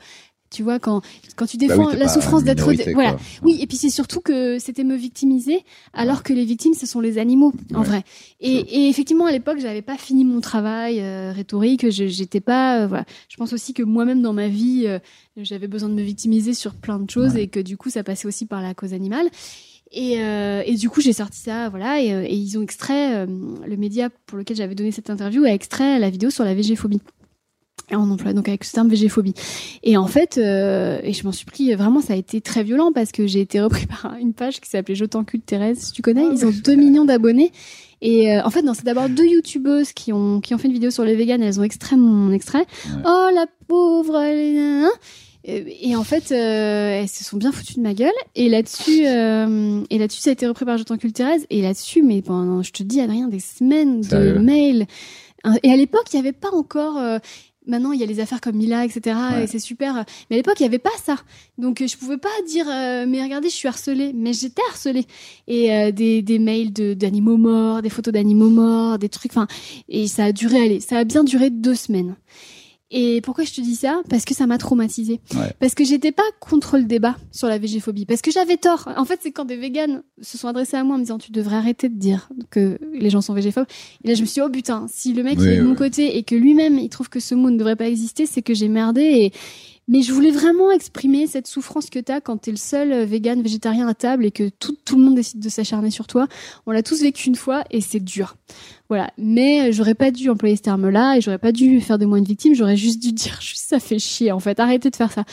tu 0.50 0.62
vois, 0.62 0.78
quand 0.78 1.00
quand 1.36 1.46
tu 1.46 1.56
Bah 1.56 1.66
oui, 1.68 1.68
défends 1.68 1.88
la 1.90 2.08
souffrance 2.08 2.42
d'être, 2.44 2.62
voilà. 2.92 3.12
quoi. 3.12 3.20
Oui, 3.42 3.58
et 3.60 3.66
puis 3.66 3.76
c'est 3.76 3.88
surtout 3.90 4.20
que 4.20 4.58
c'était 4.58 4.84
me 4.84 4.96
victimiser, 4.96 5.64
alors 5.92 6.22
que 6.22 6.32
les 6.32 6.44
victimes 6.44 6.74
ce 6.74 6.86
sont 6.86 7.00
les 7.00 7.18
animaux, 7.18 7.52
en 7.74 7.82
vrai. 7.82 8.02
Et, 8.40 8.56
et 8.56 8.88
effectivement, 8.88 9.26
à 9.26 9.32
l'époque, 9.32 9.58
j'avais 9.60 9.82
pas 9.82 9.96
fini 9.96 10.24
mon 10.24 10.40
travail 10.40 11.00
euh, 11.00 11.32
rhétorique. 11.32 11.90
je- 11.90 12.08
J'étais 12.08 12.40
pas, 12.40 12.80
euh, 12.80 12.86
voilà. 12.86 13.04
Je 13.28 13.36
pense 13.36 13.52
aussi 13.52 13.72
que 13.74 13.82
moi-même 13.82 14.22
dans 14.22 14.32
ma 14.32 14.48
vie, 14.48 14.84
euh, 14.86 14.98
j'avais 15.36 15.68
besoin 15.68 15.88
de 15.88 15.94
me 15.94 16.02
victimiser 16.02 16.52
sur 16.54 16.74
plein 16.74 16.98
de 16.98 17.08
choses 17.08 17.34
Ouais. 17.34 17.44
et 17.44 17.48
que 17.48 17.60
du 17.60 17.76
coup, 17.76 17.88
ça 17.90 18.02
passait 18.02 18.26
aussi 18.26 18.44
par 18.46 18.60
la 18.60 18.74
cause 18.74 18.92
animale. 18.92 19.28
Et, 19.92 20.20
euh, 20.22 20.62
et 20.66 20.74
du 20.76 20.88
coup, 20.88 21.00
j'ai 21.00 21.12
sorti 21.12 21.38
ça, 21.40 21.68
voilà, 21.68 22.00
et, 22.00 22.06
et 22.08 22.34
ils 22.34 22.56
ont 22.58 22.62
extrait, 22.62 23.14
euh, 23.16 23.26
le 23.66 23.76
média 23.76 24.08
pour 24.26 24.38
lequel 24.38 24.56
j'avais 24.56 24.74
donné 24.76 24.92
cette 24.92 25.10
interview 25.10 25.42
a 25.44 25.48
extrait 25.52 25.98
la 25.98 26.10
vidéo 26.10 26.30
sur 26.30 26.44
la 26.44 26.54
végéphobie. 26.54 27.00
Et 27.90 27.96
on 27.96 28.10
emploie 28.10 28.32
donc 28.32 28.48
avec 28.48 28.64
ce 28.64 28.72
terme 28.72 28.88
végéphobie. 28.88 29.34
Et 29.82 29.96
en 29.96 30.06
fait, 30.06 30.38
euh, 30.38 31.00
et 31.02 31.12
je 31.12 31.24
m'en 31.24 31.32
suis 31.32 31.44
pris, 31.46 31.74
vraiment, 31.74 32.00
ça 32.00 32.12
a 32.12 32.16
été 32.16 32.40
très 32.40 32.62
violent 32.62 32.92
parce 32.92 33.10
que 33.12 33.26
j'ai 33.26 33.40
été 33.40 33.60
repris 33.60 33.86
par 34.02 34.14
une 34.20 34.32
page 34.32 34.60
qui 34.60 34.68
s'appelait 34.70 34.94
Je 34.94 35.04
t'encule 35.04 35.40
Thérèse, 35.40 35.78
si 35.78 35.92
tu 35.92 36.02
connais, 36.02 36.24
ils 36.32 36.46
ont 36.46 36.52
2 36.52 36.74
millions 36.74 37.04
d'abonnés. 37.04 37.50
Et 38.02 38.32
euh, 38.32 38.42
en 38.44 38.50
fait, 38.50 38.62
non, 38.62 38.72
c'est 38.74 38.84
d'abord 38.84 39.08
deux 39.08 39.26
youtubeuses 39.26 39.92
qui 39.92 40.12
ont, 40.12 40.40
qui 40.40 40.54
ont 40.54 40.58
fait 40.58 40.68
une 40.68 40.72
vidéo 40.72 40.90
sur 40.90 41.04
les 41.04 41.16
véganes, 41.16 41.42
elles 41.42 41.60
ont 41.60 41.64
extrait 41.64 41.96
mon 41.96 42.32
extrait. 42.32 42.60
Ouais. 42.86 43.02
Oh, 43.04 43.28
la 43.34 43.46
pauvre, 43.68 44.18
elle 44.20 44.38
est... 44.38 44.58
Euh, 44.58 44.88
Et 45.82 45.96
en 45.96 46.04
fait, 46.04 46.32
euh, 46.32 47.00
elles 47.02 47.08
se 47.08 47.24
sont 47.24 47.36
bien 47.36 47.50
foutues 47.52 47.74
de 47.76 47.80
ma 47.82 47.92
gueule. 47.94 48.10
Et 48.36 48.48
là-dessus, 48.48 49.06
euh, 49.06 49.82
et 49.90 49.98
là-dessus, 49.98 50.20
ça 50.20 50.30
a 50.30 50.32
été 50.32 50.46
repris 50.46 50.64
par 50.64 50.76
Jonathan 50.78 50.96
Culterez. 50.96 51.40
Et 51.50 51.60
là-dessus, 51.62 52.02
mais 52.02 52.22
pendant, 52.22 52.62
je 52.62 52.72
te 52.72 52.82
dis, 52.82 53.00
Adrien, 53.00 53.28
des 53.28 53.40
semaines 53.40 54.00
de 54.02 54.06
Sérieux? 54.06 54.38
mails. 54.38 54.86
Et 55.62 55.70
à 55.72 55.76
l'époque, 55.76 56.04
il 56.12 56.16
n'y 56.16 56.20
avait 56.20 56.32
pas 56.36 56.50
encore. 56.54 56.98
euh, 56.98 57.18
Maintenant, 57.66 57.92
il 57.92 58.00
y 58.00 58.02
a 58.02 58.06
les 58.06 58.20
affaires 58.20 58.40
comme 58.40 58.56
Mila, 58.56 58.84
etc. 58.86 59.16
Ouais. 59.32 59.44
Et 59.44 59.46
c'est 59.46 59.58
super. 59.58 60.04
Mais 60.30 60.36
à 60.36 60.38
l'époque, 60.38 60.58
il 60.60 60.62
n'y 60.62 60.68
avait 60.68 60.78
pas 60.78 60.90
ça. 61.02 61.16
Donc, 61.58 61.82
euh, 61.82 61.86
je 61.86 61.96
pouvais 61.96 62.16
pas 62.16 62.28
dire, 62.46 62.66
euh, 62.68 63.04
mais 63.06 63.22
regardez, 63.22 63.50
je 63.50 63.54
suis 63.54 63.68
harcelée. 63.68 64.12
Mais 64.14 64.32
j'étais 64.32 64.62
harcelée. 64.70 65.06
Et 65.46 65.72
euh, 65.72 65.92
des, 65.92 66.22
des 66.22 66.38
mails 66.38 66.72
de 66.72 66.94
d'animaux 66.94 67.36
morts, 67.36 67.82
des 67.82 67.90
photos 67.90 68.14
d'animaux 68.14 68.50
morts, 68.50 68.98
des 68.98 69.10
trucs. 69.10 69.32
Enfin, 69.32 69.46
et 69.88 70.06
ça 70.06 70.24
a 70.24 70.32
duré, 70.32 70.64
allez, 70.64 70.80
ça 70.80 70.98
a 70.98 71.04
bien 71.04 71.22
duré 71.22 71.50
deux 71.50 71.74
semaines. 71.74 72.16
Et 72.92 73.20
pourquoi 73.20 73.44
je 73.44 73.52
te 73.52 73.60
dis 73.60 73.76
ça? 73.76 74.02
Parce 74.08 74.24
que 74.24 74.34
ça 74.34 74.46
m'a 74.46 74.58
traumatisée. 74.58 75.20
Ouais. 75.34 75.52
Parce 75.60 75.74
que 75.74 75.84
j'étais 75.84 76.10
pas 76.10 76.24
contre 76.40 76.76
le 76.76 76.84
débat 76.84 77.16
sur 77.30 77.46
la 77.46 77.58
végéphobie. 77.58 78.04
Parce 78.04 78.20
que 78.20 78.32
j'avais 78.32 78.56
tort. 78.56 78.88
En 78.96 79.04
fait, 79.04 79.20
c'est 79.22 79.30
quand 79.30 79.44
des 79.44 79.56
véganes 79.56 80.02
se 80.20 80.36
sont 80.36 80.48
adressés 80.48 80.76
à 80.76 80.82
moi 80.82 80.96
en 80.96 80.98
me 80.98 81.04
disant 81.04 81.18
tu 81.18 81.30
devrais 81.30 81.56
arrêter 81.56 81.88
de 81.88 81.94
dire 81.98 82.28
que 82.50 82.78
les 82.92 83.10
gens 83.10 83.20
sont 83.20 83.34
végéphobes. 83.34 83.66
Et 84.04 84.08
là, 84.08 84.14
je 84.14 84.22
me 84.22 84.26
suis 84.26 84.40
dit, 84.40 84.46
oh 84.46 84.50
putain, 84.50 84.86
si 84.88 85.12
le 85.12 85.22
mec 85.22 85.38
Oui, 85.38 85.46
est 85.46 85.56
de 85.56 85.62
oui. 85.62 85.68
mon 85.68 85.74
côté 85.76 86.16
et 86.16 86.24
que 86.24 86.34
lui-même 86.34 86.78
il 86.78 86.88
trouve 86.88 87.08
que 87.08 87.20
ce 87.20 87.34
mot 87.36 87.50
ne 87.50 87.56
devrait 87.56 87.76
pas 87.76 87.88
exister, 87.88 88.26
c'est 88.26 88.42
que 88.42 88.54
j'ai 88.54 88.68
merdé. 88.68 89.02
Et... 89.02 89.32
Mais 89.90 90.02
je 90.02 90.12
voulais 90.12 90.30
vraiment 90.30 90.70
exprimer 90.70 91.26
cette 91.26 91.48
souffrance 91.48 91.90
que 91.90 91.98
t'as 91.98 92.20
quand 92.20 92.36
t'es 92.36 92.52
le 92.52 92.56
seul 92.56 92.92
euh, 92.92 93.04
vegan, 93.04 93.42
végétarien 93.42 93.88
à 93.88 93.94
table 93.94 94.24
et 94.24 94.30
que 94.30 94.48
tout, 94.48 94.76
tout 94.84 94.96
le 94.96 95.02
monde 95.02 95.16
décide 95.16 95.40
de 95.40 95.48
s'acharner 95.48 95.90
sur 95.90 96.06
toi. 96.06 96.28
On 96.66 96.70
l'a 96.70 96.84
tous 96.84 97.02
vécu 97.02 97.28
une 97.28 97.34
fois 97.34 97.64
et 97.72 97.80
c'est 97.80 98.00
dur. 98.00 98.36
Voilà. 98.88 99.10
Mais 99.18 99.68
euh, 99.68 99.72
j'aurais 99.72 99.94
pas 99.94 100.12
dû 100.12 100.30
employer 100.30 100.54
ce 100.54 100.62
terme-là 100.62 101.16
et 101.16 101.20
j'aurais 101.20 101.38
pas 101.38 101.52
dû 101.52 101.80
faire 101.80 101.98
de 101.98 102.06
moi 102.06 102.18
une 102.18 102.24
victime. 102.24 102.54
J'aurais 102.54 102.76
juste 102.76 103.02
dû 103.02 103.12
dire, 103.12 103.38
juste 103.40 103.68
ça 103.68 103.80
fait 103.80 103.98
chier 103.98 104.32
en 104.32 104.40
fait. 104.40 104.60
Arrêtez 104.60 104.90
de 104.90 104.96
faire 104.96 105.12
ça. 105.12 105.24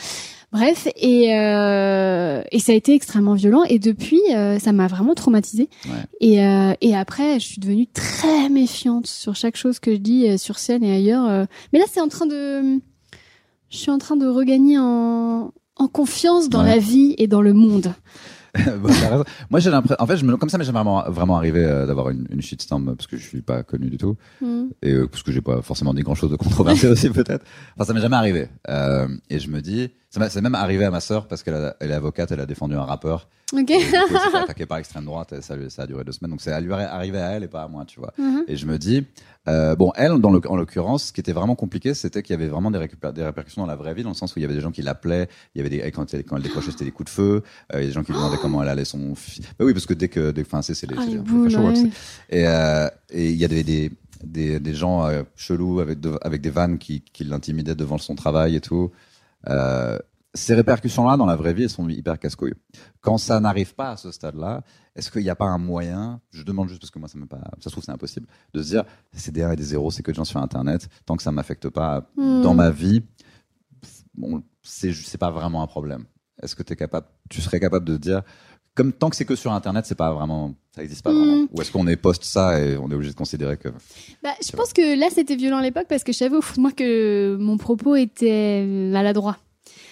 Bref, 0.50 0.88
et, 0.96 1.36
euh, 1.36 2.42
et 2.50 2.58
ça 2.58 2.72
a 2.72 2.74
été 2.74 2.94
extrêmement 2.94 3.34
violent. 3.34 3.64
Et 3.68 3.78
depuis, 3.78 4.20
euh, 4.34 4.58
ça 4.58 4.72
m'a 4.72 4.86
vraiment 4.86 5.14
traumatisée. 5.14 5.68
Ouais. 5.84 5.90
Et, 6.20 6.42
euh, 6.42 6.72
et 6.80 6.96
après, 6.96 7.38
je 7.38 7.46
suis 7.46 7.60
devenue 7.60 7.86
très 7.86 8.48
méfiante 8.48 9.06
sur 9.06 9.36
chaque 9.36 9.56
chose 9.56 9.78
que 9.78 9.92
je 9.92 9.98
dis 9.98 10.38
sur 10.38 10.58
scène 10.58 10.82
et 10.82 10.94
ailleurs. 10.94 11.46
Mais 11.72 11.78
là, 11.78 11.84
c'est 11.92 12.00
en 12.00 12.08
train 12.08 12.24
de, 12.24 12.80
je 13.70 13.76
suis 13.76 13.90
en 13.90 13.98
train 13.98 14.16
de 14.16 14.26
regagner 14.26 14.78
en, 14.78 15.52
en 15.76 15.88
confiance 15.88 16.48
dans 16.48 16.62
Ouais. 16.62 16.70
la 16.76 16.78
vie 16.78 17.14
et 17.18 17.26
dans 17.26 17.42
le 17.42 17.52
monde. 17.52 17.92
Bon. 18.82 18.88
Moi, 19.50 19.60
j'ai 19.60 19.70
l'impression. 19.70 19.96
En 20.00 20.06
fait, 20.06 20.16
je 20.16 20.24
me... 20.24 20.36
comme 20.36 20.48
ça, 20.48 20.56
mais 20.58 20.64
j'ai 20.64 20.72
vraiment, 20.72 21.04
vraiment 21.10 21.36
arrivé 21.36 21.62
euh, 21.62 21.86
d'avoir 21.86 22.08
une, 22.08 22.26
une 22.30 22.40
shitstorm 22.40 22.96
parce 22.96 23.06
que 23.06 23.16
je 23.16 23.22
suis 23.22 23.42
pas 23.42 23.62
connu 23.62 23.88
du 23.90 23.98
tout 23.98 24.16
Mm. 24.40 24.62
et 24.82 24.92
euh, 24.94 25.06
parce 25.06 25.22
que 25.22 25.30
j'ai 25.30 25.42
pas 25.42 25.60
forcément 25.62 25.92
dit 25.94 26.02
grand 26.02 26.14
chose 26.14 26.30
de 26.30 26.36
controversé 26.36 26.86
aussi 26.90 27.10
peut-être. 27.10 27.44
Enfin, 27.76 27.84
ça 27.84 27.92
m'est 27.92 28.00
jamais 28.00 28.16
arrivé. 28.16 28.48
Euh, 28.68 29.06
et 29.30 29.38
je 29.38 29.48
me 29.50 29.60
dis, 29.60 29.90
c'est 30.10 30.40
même 30.40 30.54
arrivé 30.54 30.84
à 30.84 30.90
ma 30.90 31.00
sœur 31.00 31.28
parce 31.28 31.42
qu'elle 31.42 31.74
est 31.80 31.92
avocate, 31.92 32.32
elle 32.32 32.40
a 32.40 32.46
défendu 32.46 32.74
un 32.74 32.84
rappeur. 32.84 33.28
Ok. 33.52 33.70
Et 33.70 33.78
du 33.78 33.84
coup, 33.90 33.96
elle 34.10 34.20
s'est 34.20 34.30
fait 34.30 34.36
attaquer 34.38 34.66
par 34.66 34.78
extrême 34.78 35.04
droite 35.04 35.32
et 35.32 35.40
ça, 35.42 35.54
a 35.78 35.86
duré 35.86 36.04
deux 36.04 36.12
semaines. 36.12 36.30
Donc, 36.30 36.40
c'est 36.42 36.52
arrivé 36.52 36.74
à 37.18 37.30
elle 37.32 37.44
et 37.44 37.48
pas 37.48 37.62
à 37.62 37.68
moi, 37.68 37.84
tu 37.86 37.98
vois. 38.00 38.12
Mhm. 38.18 38.44
Et 38.46 38.56
je 38.56 38.66
me 38.66 38.78
dis, 38.78 39.06
euh, 39.48 39.74
bon, 39.74 39.92
elle, 39.96 40.18
dans 40.18 40.30
le, 40.30 40.40
en 40.48 40.56
l'occurrence, 40.56 41.04
ce 41.04 41.12
qui 41.12 41.20
était 41.20 41.32
vraiment 41.32 41.54
compliqué, 41.54 41.94
c'était 41.94 42.22
qu'il 42.22 42.34
y 42.34 42.38
avait 42.38 42.48
vraiment 42.48 42.70
des, 42.70 42.78
répercussions 42.78 43.62
dans 43.62 43.68
la 43.68 43.76
vraie 43.76 43.94
vie, 43.94 44.02
dans 44.02 44.10
le 44.10 44.14
sens 44.14 44.34
où 44.34 44.38
il 44.38 44.42
y 44.42 44.44
avait 44.44 44.54
des 44.54 44.60
gens 44.60 44.70
qui 44.70 44.82
l'appelaient, 44.82 45.28
il 45.54 45.58
y 45.58 45.60
avait 45.60 45.70
des, 45.70 45.90
quand 45.92 46.12
elle, 46.12 46.24
quand 46.24 46.36
elle 46.36 46.42
décrochait, 46.42 46.70
c'était 46.72 46.84
des 46.84 46.90
coups 46.90 47.10
de 47.10 47.14
feu, 47.14 47.42
euh, 47.74 47.78
il 47.78 47.80
y 47.80 47.84
a 47.84 47.86
des 47.86 47.92
gens 47.92 48.02
qui 48.02 48.12
lui 48.12 48.18
demandaient 48.18 48.38
comment 48.40 48.62
elle 48.62 48.68
allait 48.68 48.84
son 48.84 49.14
fils. 49.14 49.44
Bah 49.58 49.64
oui, 49.64 49.72
parce 49.72 49.86
que 49.86 49.94
dès 49.94 50.08
que, 50.08 50.34
enfin, 50.40 50.62
c'est, 50.62 50.80
les, 50.86 50.96
Ah, 50.98 51.04
les 51.06 51.18
facho, 51.18 51.60
ouais, 51.60 51.90
euh, 52.34 52.88
et 53.10 53.30
il 53.30 53.36
y 53.36 53.44
avait 53.44 53.62
des, 53.62 53.92
des, 54.22 54.60
des 54.60 54.74
gens 54.74 55.08
chelous 55.36 55.80
avec, 55.80 56.00
de- 56.00 56.18
avec 56.22 56.40
des 56.42 56.50
vannes 56.50 56.78
qui, 56.78 57.00
qui 57.00 57.24
l'intimidaient 57.24 57.74
devant 57.74 57.98
son 57.98 58.14
travail 58.14 58.56
et 58.56 58.60
tout. 58.60 58.90
Euh, 59.48 59.98
ces 60.34 60.54
répercussions-là, 60.54 61.16
dans 61.16 61.26
la 61.26 61.36
vraie 61.36 61.54
vie, 61.54 61.64
elles 61.64 61.70
sont 61.70 61.88
hyper 61.88 62.18
casse-couilles. 62.18 62.54
Quand 63.00 63.18
ça 63.18 63.40
n'arrive 63.40 63.74
pas 63.74 63.90
à 63.90 63.96
ce 63.96 64.10
stade-là, 64.10 64.62
est-ce 64.94 65.10
qu'il 65.10 65.22
n'y 65.22 65.30
a 65.30 65.36
pas 65.36 65.46
un 65.46 65.58
moyen, 65.58 66.20
je 66.30 66.42
demande 66.42 66.68
juste 66.68 66.80
parce 66.80 66.90
que 66.90 66.98
moi, 66.98 67.08
ça 67.08 67.18
me 67.18 67.26
pas, 67.26 67.40
ça 67.60 67.64
se 67.64 67.70
trouve, 67.70 67.84
c'est 67.84 67.92
impossible, 67.92 68.26
de 68.52 68.62
se 68.62 68.68
dire, 68.68 68.84
c'est 69.12 69.32
des 69.32 69.42
1 69.42 69.52
et 69.52 69.56
des 69.56 69.62
0, 69.62 69.90
c'est 69.90 70.02
que 70.02 70.10
des 70.10 70.16
gens 70.16 70.24
sur 70.24 70.40
Internet, 70.40 70.88
tant 71.06 71.16
que 71.16 71.22
ça 71.22 71.32
m'affecte 71.32 71.68
pas 71.68 72.08
Hmm. 72.16 72.42
dans 72.42 72.54
ma 72.54 72.70
vie, 72.70 73.04
bon, 74.14 74.42
c'est, 74.62 75.18
pas 75.18 75.30
vraiment 75.30 75.62
un 75.62 75.66
problème. 75.66 76.04
Est-ce 76.42 76.54
que 76.54 76.62
es 76.72 76.76
capable, 76.76 77.06
tu 77.30 77.40
serais 77.40 77.60
capable 77.60 77.84
de 77.84 77.96
dire, 77.96 78.22
comme 78.78 78.92
tant 78.92 79.10
que 79.10 79.16
c'est 79.16 79.24
que 79.24 79.34
sur 79.34 79.52
Internet, 79.52 79.86
c'est 79.86 79.96
pas 79.96 80.12
vraiment, 80.12 80.54
ça 80.72 80.84
existe 80.84 81.02
pas 81.02 81.12
vraiment. 81.12 81.48
Ou 81.52 81.60
est-ce 81.60 81.72
qu'on 81.72 81.88
est 81.88 81.96
post 81.96 82.22
ça 82.22 82.60
et 82.60 82.76
on 82.76 82.88
est 82.90 82.94
obligé 82.94 83.10
de 83.10 83.16
considérer 83.16 83.56
que, 83.56 83.68
Bah, 84.22 84.30
je 84.40 84.52
pense 84.52 84.72
que 84.72 84.98
là, 84.98 85.08
c'était 85.12 85.34
violent 85.34 85.58
à 85.58 85.62
l'époque 85.62 85.86
parce 85.88 86.04
que 86.04 86.12
je 86.12 86.18
savais 86.18 86.36
au 86.36 86.40
fond 86.40 86.54
de 86.54 86.60
moi 86.60 86.70
que 86.70 87.36
mon 87.40 87.58
propos 87.58 87.96
était 87.96 88.64
maladroit. 88.64 89.36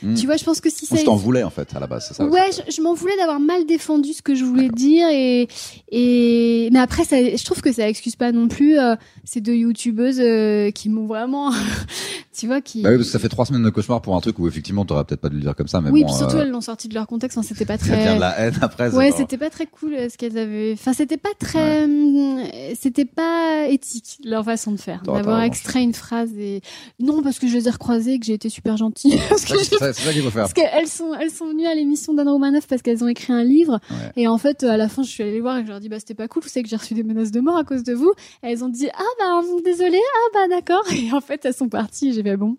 Hmm. 0.03 0.15
Tu 0.15 0.27
vois, 0.27 0.37
je 0.37 0.45
pense 0.45 0.61
que 0.61 0.71
si 0.71 0.87
ça. 0.87 0.95
je 0.95 1.05
t'en 1.05 1.17
voulais 1.17 1.43
en 1.43 1.51
fait 1.51 1.75
à 1.75 1.81
la 1.81 1.87
base, 1.87 2.07
c'est 2.07 2.15
ça. 2.15 2.27
Ouais, 2.27 2.51
je 2.53 2.83
m'en 2.83 2.95
voulais 2.95 3.17
d'avoir 3.17 3.41
mal 3.41 3.65
défendu 3.67 4.13
ce 4.13 4.23
que 4.23 4.35
je 4.35 4.45
voulais 4.45 4.69
dire 4.69 5.09
et 5.09 5.49
et 5.91 6.69
mais 6.71 6.79
après 6.79 7.05
ça, 7.05 7.17
je 7.17 7.45
trouve 7.45 7.63
que 7.63 7.73
ça 7.73 7.89
excuse 7.89 8.15
pas 8.15 8.31
non 8.31 8.47
plus 8.47 8.79
euh, 8.79 8.95
ces 9.25 9.41
deux 9.41 9.55
youtubeuses 9.55 10.21
euh, 10.21 10.71
qui 10.71 10.91
m'ont 10.91 11.07
vraiment, 11.07 11.51
tu 12.37 12.47
vois, 12.47 12.61
qui. 12.61 12.83
Bah 12.83 12.91
oui, 12.91 12.97
parce 12.97 13.09
que 13.09 13.13
ça 13.13 13.19
fait 13.19 13.29
trois 13.29 13.47
semaines 13.47 13.63
de 13.63 13.71
cauchemar 13.71 14.03
pour 14.03 14.15
un 14.17 14.21
truc 14.21 14.39
où 14.39 14.47
effectivement 14.49 14.85
t'aurais 14.85 15.05
peut-être 15.05 15.21
pas 15.21 15.29
dû 15.29 15.37
le 15.37 15.43
dire 15.43 15.55
comme 15.57 15.69
ça, 15.69 15.81
mais 15.81 15.91
oui, 15.91 16.03
bon, 16.03 16.09
puis 16.09 16.17
surtout 16.17 16.37
euh, 16.37 16.43
elles 16.43 16.51
l'ont 16.51 16.61
sorti 16.61 16.89
de 16.89 16.95
leur 16.95 17.07
contexte. 17.07 17.39
Enfin, 17.39 17.47
c'était 17.49 17.65
pas 17.65 17.79
très. 17.79 18.15
de 18.15 18.21
la 18.21 18.39
haine 18.39 18.55
après. 18.61 18.95
Ouais, 18.95 19.13
c'était 19.17 19.39
pas 19.39 19.51
très 19.51 19.67
cool 19.67 19.95
euh, 19.95 20.09
ce 20.09 20.17
qu'elles 20.17 20.37
avaient. 20.39 20.73
Enfin, 20.75 20.93
c'était 20.93 21.17
pas 21.17 21.31
très. 21.39 21.85
hum, 21.85 22.41
C'était 22.79 23.05
pas 23.05 23.67
éthique 23.69 24.19
leur 24.25 24.45
façon 24.45 24.73
de 24.73 24.81
faire, 24.81 25.03
d'avoir 25.03 25.43
extrait 25.43 25.83
une 25.83 25.95
phrase 25.95 26.31
et 26.39 26.61
non 26.99 27.23
parce 27.23 27.39
que 27.39 27.47
je 27.49 27.55
les 27.55 27.69
ai 27.69 27.71
recroisées 27.71 28.19
que 28.19 28.27
j'ai 28.27 28.35
été 28.35 28.49
super 28.49 28.77
gentille. 28.77 29.19
parce 29.29 29.43
C'est 29.43 29.55
que 29.55 29.79
ça, 29.79 29.93
c'est 29.93 30.13
qu'il 30.13 30.23
faut 30.23 30.31
faire. 30.31 30.43
parce 30.43 30.53
qu'elles 30.53 30.89
sont, 30.89 31.15
elles 31.15 31.31
sont 31.31 31.47
venues 31.47 31.67
à 31.67 31.75
l'émission 31.75 32.15
d'Anne 32.15 32.29
Romanoff 32.29 32.67
parce 32.67 32.83
qu'elles 32.83 33.03
ont 33.03 33.09
écrit 33.09 33.33
un 33.33 33.45
livre. 33.45 33.81
Ouais. 33.91 34.13
Et 34.17 34.29
en 34.29 34.39
fait, 34.39 34.63
à 34.65 34.77
la 34.77 34.89
fin, 34.89 35.03
je 35.03 35.09
suis 35.11 35.23
allée 35.23 35.33
les 35.33 35.41
voir 35.41 35.59
et 35.59 35.63
je 35.65 35.69
leur 35.69 35.81
dis, 35.81 35.89
bah, 35.89 35.99
c'était 35.99 36.15
pas 36.15 36.29
cool. 36.29 36.43
Vous 36.43 36.49
savez 36.49 36.63
que 36.63 36.69
j'ai 36.69 36.77
reçu 36.77 36.95
des 36.95 37.03
menaces 37.03 37.31
de 37.31 37.41
mort 37.41 37.57
à 37.57 37.65
cause 37.65 37.83
de 37.83 37.95
vous. 37.95 38.13
Et 38.43 38.49
elles 38.51 38.65
ont 38.65 38.69
dit, 38.69 38.89
ah, 38.93 39.03
bah, 39.19 39.41
désolé, 39.65 39.99
ah, 39.99 40.29
bah, 40.35 40.49
d'accord. 40.49 40.85
Et 40.93 41.13
en 41.13 41.21
fait, 41.21 41.45
elles 41.45 41.55
sont 41.55 41.69
parties. 41.69 42.13
Bon, 42.35 42.57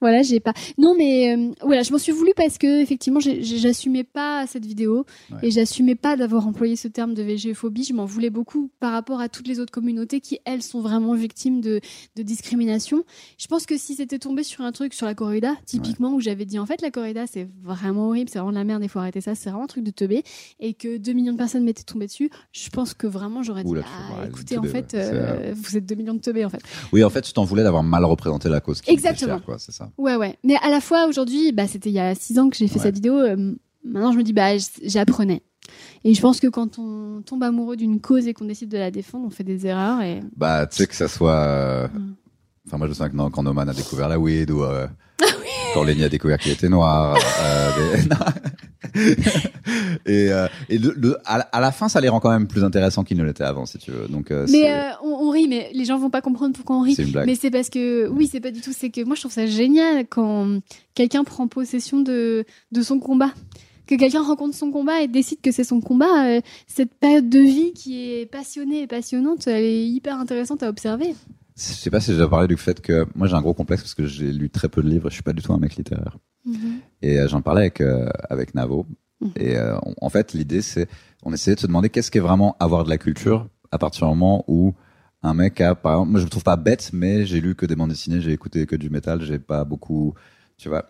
voilà, 0.00 0.22
j'ai 0.22 0.40
pas. 0.40 0.52
Non, 0.78 0.94
mais, 0.96 1.36
euh, 1.36 1.52
voilà, 1.62 1.82
je 1.82 1.92
m'en 1.92 1.98
suis 1.98 2.12
voulu 2.12 2.32
parce 2.36 2.58
que, 2.58 2.82
effectivement, 2.82 3.20
j'assumais 3.20 4.04
pas 4.04 4.46
cette 4.46 4.66
vidéo 4.66 5.04
Ouais. 5.30 5.38
et 5.42 5.50
j'assumais 5.50 5.94
pas 5.94 6.16
d'avoir 6.16 6.46
employé 6.46 6.76
ce 6.76 6.88
terme 6.88 7.14
de 7.14 7.22
végéphobie. 7.22 7.84
Je 7.84 7.94
m'en 7.94 8.04
voulais 8.04 8.30
beaucoup 8.30 8.70
par 8.80 8.92
rapport 8.92 9.20
à 9.20 9.28
toutes 9.28 9.46
les 9.46 9.60
autres 9.60 9.72
communautés 9.72 10.20
qui, 10.20 10.38
elles, 10.44 10.62
sont 10.62 10.80
vraiment 10.80 11.14
victimes 11.14 11.60
de, 11.60 11.80
de 12.16 12.22
discrimination. 12.22 13.04
Je 13.38 13.46
pense 13.46 13.66
que 13.66 13.76
si 13.76 13.94
c'était 13.94 14.18
tombé 14.18 14.42
sur 14.42 14.62
un 14.64 14.72
truc 14.72 14.94
sur 14.94 15.06
la 15.06 15.14
corrida, 15.14 15.54
typiquement, 15.66 16.14
où 16.14 16.20
j'avais 16.20 16.44
dit 16.44 16.58
en 16.58 16.66
fait 16.66 16.80
la 16.82 16.90
corrida 16.90 17.26
c'est 17.26 17.48
vraiment 17.62 18.08
horrible, 18.08 18.30
c'est 18.30 18.38
vraiment 18.38 18.52
de 18.52 18.58
la 18.58 18.64
merde, 18.64 18.82
il 18.82 18.88
faut 18.88 18.98
arrêter 18.98 19.20
ça, 19.20 19.34
c'est 19.34 19.50
vraiment 19.50 19.64
un 19.64 19.68
truc 19.68 19.84
de 19.84 19.90
teubé, 19.90 20.22
et 20.60 20.74
que 20.74 20.96
2 20.96 21.12
millions 21.12 21.32
de 21.32 21.38
personnes 21.38 21.64
m'étaient 21.64 21.82
tombées 21.82 22.06
dessus, 22.06 22.30
je 22.52 22.68
pense 22.70 22.94
que 22.94 23.06
vraiment 23.06 23.42
j'aurais 23.42 23.64
dit, 23.64 23.72
ah, 23.76 24.26
écoutez, 24.26 24.54
teubé, 24.56 24.68
en 24.68 24.72
fait, 24.72 24.94
ouais. 24.94 25.00
Euh, 25.02 25.54
vous 25.54 25.76
êtes 25.76 25.86
2 25.86 25.94
millions 25.94 26.14
de 26.14 26.20
teubés 26.20 26.44
en 26.44 26.50
fait. 26.50 26.60
Oui, 26.92 27.04
en 27.04 27.10
fait, 27.10 27.22
tu 27.22 27.32
t'en 27.32 27.44
voulais 27.44 27.62
d'avoir 27.62 27.82
mal 27.82 28.04
représenté 28.04 28.48
la 28.48 28.60
cause. 28.60 28.80
Qui 28.80 28.92
Exactement. 29.10 29.40
quoi, 29.40 29.58
c'est 29.58 29.72
ça. 29.72 29.90
Ouais, 29.98 30.16
ouais. 30.16 30.36
Mais 30.44 30.56
à 30.62 30.68
la 30.70 30.80
fois 30.80 31.06
aujourd'hui, 31.06 31.52
bah, 31.52 31.66
c'était 31.66 31.90
il 31.90 31.94
y 31.94 32.00
a 32.00 32.14
6 32.14 32.38
ans 32.38 32.48
que 32.50 32.56
j'ai 32.56 32.68
fait 32.68 32.76
Ouais. 32.76 32.82
cette 32.82 32.94
vidéo, 32.96 33.14
euh, 33.18 33.54
maintenant 33.84 34.12
je 34.12 34.18
me 34.18 34.22
dis, 34.22 34.32
bah, 34.32 34.56
j'apprenais. 34.82 35.42
Et 36.04 36.12
je 36.14 36.20
pense 36.20 36.40
que 36.40 36.46
quand 36.46 36.78
on 36.78 37.22
tombe 37.24 37.42
amoureux 37.42 37.76
d'une 37.76 38.00
cause 38.00 38.26
et 38.26 38.34
qu'on 38.34 38.44
décide 38.44 38.68
de 38.68 38.76
la 38.78 38.90
défendre, 38.90 39.26
on 39.26 39.30
fait 39.30 39.44
des 39.44 39.66
erreurs 39.66 40.02
et. 40.02 40.20
Bah, 40.36 40.66
tu 40.66 40.76
sais 40.76 40.86
que 40.86 40.94
ça 40.94 41.08
soit. 41.08 41.32
euh. 41.32 41.88
Enfin, 42.66 42.78
moi, 42.78 42.88
je 42.88 42.92
sais 42.94 43.08
que 43.10 43.14
non, 43.16 43.30
quand 43.30 43.42
Noman 43.42 43.68
a 43.68 43.74
découvert 43.74 44.08
la 44.08 44.18
weed 44.18 44.50
ou 44.50 44.62
euh, 44.64 44.86
Ah 45.20 45.26
quand 45.74 45.82
Lenny 45.84 46.04
a 46.04 46.08
découvert 46.08 46.38
qu'il 46.38 46.52
était 46.52 46.68
noir. 46.68 47.16
euh, 47.42 47.70
des- 47.96 48.08
et 50.06 50.32
euh, 50.32 50.46
et 50.68 50.78
le, 50.78 50.94
le- 50.96 51.16
à, 51.24 51.60
la- 51.60 51.72
fin, 51.72 51.88
ça 51.88 52.00
les 52.00 52.08
rend 52.08 52.20
quand 52.20 52.30
même 52.30 52.46
plus 52.46 52.64
intéressants 52.64 53.02
qu'ils 53.04 53.16
ne 53.18 53.24
l'étaient 53.24 53.44
avant, 53.44 53.66
si 53.66 53.78
tu 53.78 53.90
veux. 53.90 54.06
Donc, 54.08 54.30
euh, 54.30 54.46
Mais 54.50 54.70
euh, 54.72 54.90
on, 55.02 55.08
on 55.26 55.30
rit, 55.30 55.48
mais 55.48 55.70
les 55.74 55.84
gens 55.84 55.98
vont 55.98 56.10
pas 56.10 56.20
comprendre 56.22 56.54
pourquoi 56.54 56.76
on 56.76 56.82
rit. 56.82 56.94
c'est 56.94 57.02
une 57.02 57.10
blague. 57.12 57.26
Mais 57.26 57.34
c'est 57.34 57.50
parce 57.50 57.70
que, 57.70 58.08
oui, 58.08 58.28
c'est 58.30 58.40
pas 58.40 58.50
du 58.50 58.60
tout. 58.60 58.72
C'est 58.72 58.90
que 58.90 59.02
moi, 59.04 59.14
je 59.16 59.20
trouve 59.22 59.32
ça 59.32 59.46
génial 59.46 60.06
quand 60.08 60.60
quelqu'un 60.94 61.24
prend 61.24 61.48
possession 61.48 62.00
de, 62.00 62.44
de 62.72 62.82
son 62.82 62.98
combat. 62.98 63.30
Que 63.86 63.96
quelqu'un 63.96 64.22
rencontre 64.22 64.54
son 64.56 64.70
combat 64.70 65.02
et 65.02 65.08
décide 65.08 65.40
que 65.42 65.52
c'est 65.52 65.64
son 65.64 65.80
combat. 65.82 66.26
euh, 66.28 66.40
cette 66.66 66.94
période 66.94 67.28
de 67.28 67.40
vie 67.40 67.72
qui 67.74 68.00
est 68.14 68.26
passionnée 68.26 68.82
et 68.82 68.86
passionnante, 68.86 69.46
elle 69.46 69.64
est 69.64 69.86
hyper 69.86 70.18
intéressante 70.18 70.62
à 70.62 70.68
observer. 70.70 71.14
Je 71.56 71.62
sais 71.62 71.90
pas 71.90 72.00
si 72.00 72.06
j'ai 72.08 72.14
déjà 72.14 72.28
parlé 72.28 72.48
du 72.48 72.56
fait 72.56 72.80
que 72.80 73.06
moi 73.14 73.28
j'ai 73.28 73.34
un 73.34 73.40
gros 73.42 73.54
complexe 73.54 73.82
parce 73.82 73.94
que 73.94 74.06
j'ai 74.06 74.32
lu 74.32 74.50
très 74.50 74.68
peu 74.68 74.82
de 74.82 74.88
livres. 74.88 75.08
Je 75.08 75.14
suis 75.14 75.22
pas 75.22 75.32
du 75.32 75.42
tout 75.42 75.52
un 75.52 75.58
mec 75.58 75.76
littéraire. 75.76 76.18
Et 77.00 77.18
euh, 77.18 77.28
j'en 77.28 77.40
parlais 77.42 77.62
avec 77.62 77.80
euh, 77.80 78.08
avec 78.28 78.54
Navo. 78.54 78.86
Mhm. 79.20 79.30
Et 79.36 79.56
euh, 79.56 79.76
on- 79.84 79.94
en 80.00 80.08
fait, 80.08 80.32
l'idée 80.32 80.62
c'est, 80.62 80.88
on 81.22 81.32
essayait 81.32 81.54
de 81.54 81.60
se 81.60 81.66
demander 81.66 81.88
qu'est-ce 81.90 82.10
qu'est 82.10 82.18
vraiment 82.20 82.56
avoir 82.60 82.84
de 82.84 82.88
la 82.90 82.98
culture 82.98 83.48
à 83.70 83.78
partir 83.78 84.06
du 84.06 84.10
moment 84.14 84.44
où 84.48 84.74
un 85.22 85.32
mec 85.32 85.60
a, 85.60 85.74
par 85.74 85.92
exemple, 85.94 86.10
moi 86.10 86.20
je 86.20 86.24
me 86.26 86.30
trouve 86.30 86.42
pas 86.42 86.56
bête, 86.56 86.90
mais 86.92 87.24
j'ai 87.24 87.40
lu 87.40 87.54
que 87.54 87.66
des 87.66 87.76
bandes 87.76 87.90
dessinées, 87.90 88.20
j'ai 88.20 88.32
écouté 88.32 88.66
que 88.66 88.76
du 88.76 88.90
métal, 88.90 89.22
j'ai 89.22 89.38
pas 89.38 89.64
beaucoup, 89.64 90.14
tu 90.58 90.68
vois. 90.68 90.84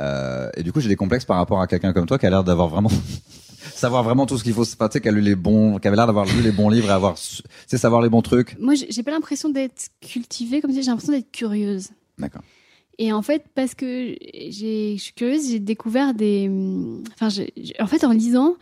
Euh, 0.00 0.50
et 0.56 0.62
du 0.62 0.72
coup, 0.72 0.80
j'ai 0.80 0.88
des 0.88 0.96
complexes 0.96 1.24
par 1.24 1.38
rapport 1.38 1.60
à 1.60 1.66
quelqu'un 1.66 1.92
comme 1.92 2.06
toi 2.06 2.18
qui 2.18 2.26
a 2.26 2.30
l'air 2.30 2.44
d'avoir 2.44 2.68
vraiment 2.68 2.90
savoir 3.74 4.02
vraiment 4.02 4.26
tout 4.26 4.38
ce 4.38 4.44
qu'il 4.44 4.52
faut, 4.52 4.64
tu 4.64 4.72
sais, 4.90 5.00
qui 5.00 5.08
a 5.08 5.12
lu 5.12 5.20
les 5.20 5.34
bons, 5.34 5.78
qui 5.78 5.88
avait 5.88 5.96
l'air 5.96 6.06
d'avoir 6.06 6.26
lu 6.26 6.42
les 6.42 6.52
bons 6.52 6.68
livres 6.68 6.88
et 6.88 6.92
avoir, 6.92 7.14
tu 7.14 7.42
sais, 7.66 7.78
savoir 7.78 8.02
les 8.02 8.08
bons 8.08 8.22
trucs. 8.22 8.58
Moi, 8.58 8.74
j'ai 8.74 9.02
pas 9.02 9.10
l'impression 9.10 9.48
d'être 9.48 9.88
cultivée, 10.00 10.60
comme 10.60 10.72
si 10.72 10.82
j'ai 10.82 10.90
l'impression 10.90 11.12
d'être 11.12 11.30
curieuse. 11.30 11.88
D'accord. 12.18 12.42
Et 12.98 13.12
en 13.12 13.22
fait, 13.22 13.44
parce 13.54 13.74
que 13.74 14.16
j'ai, 14.50 14.96
je 14.96 15.02
suis 15.02 15.12
curieuse, 15.12 15.48
j'ai 15.50 15.60
découvert 15.60 16.14
des. 16.14 16.50
Enfin, 17.20 17.28
en 17.78 17.86
fait, 17.86 18.04
en 18.04 18.10
lisant, 18.10 18.56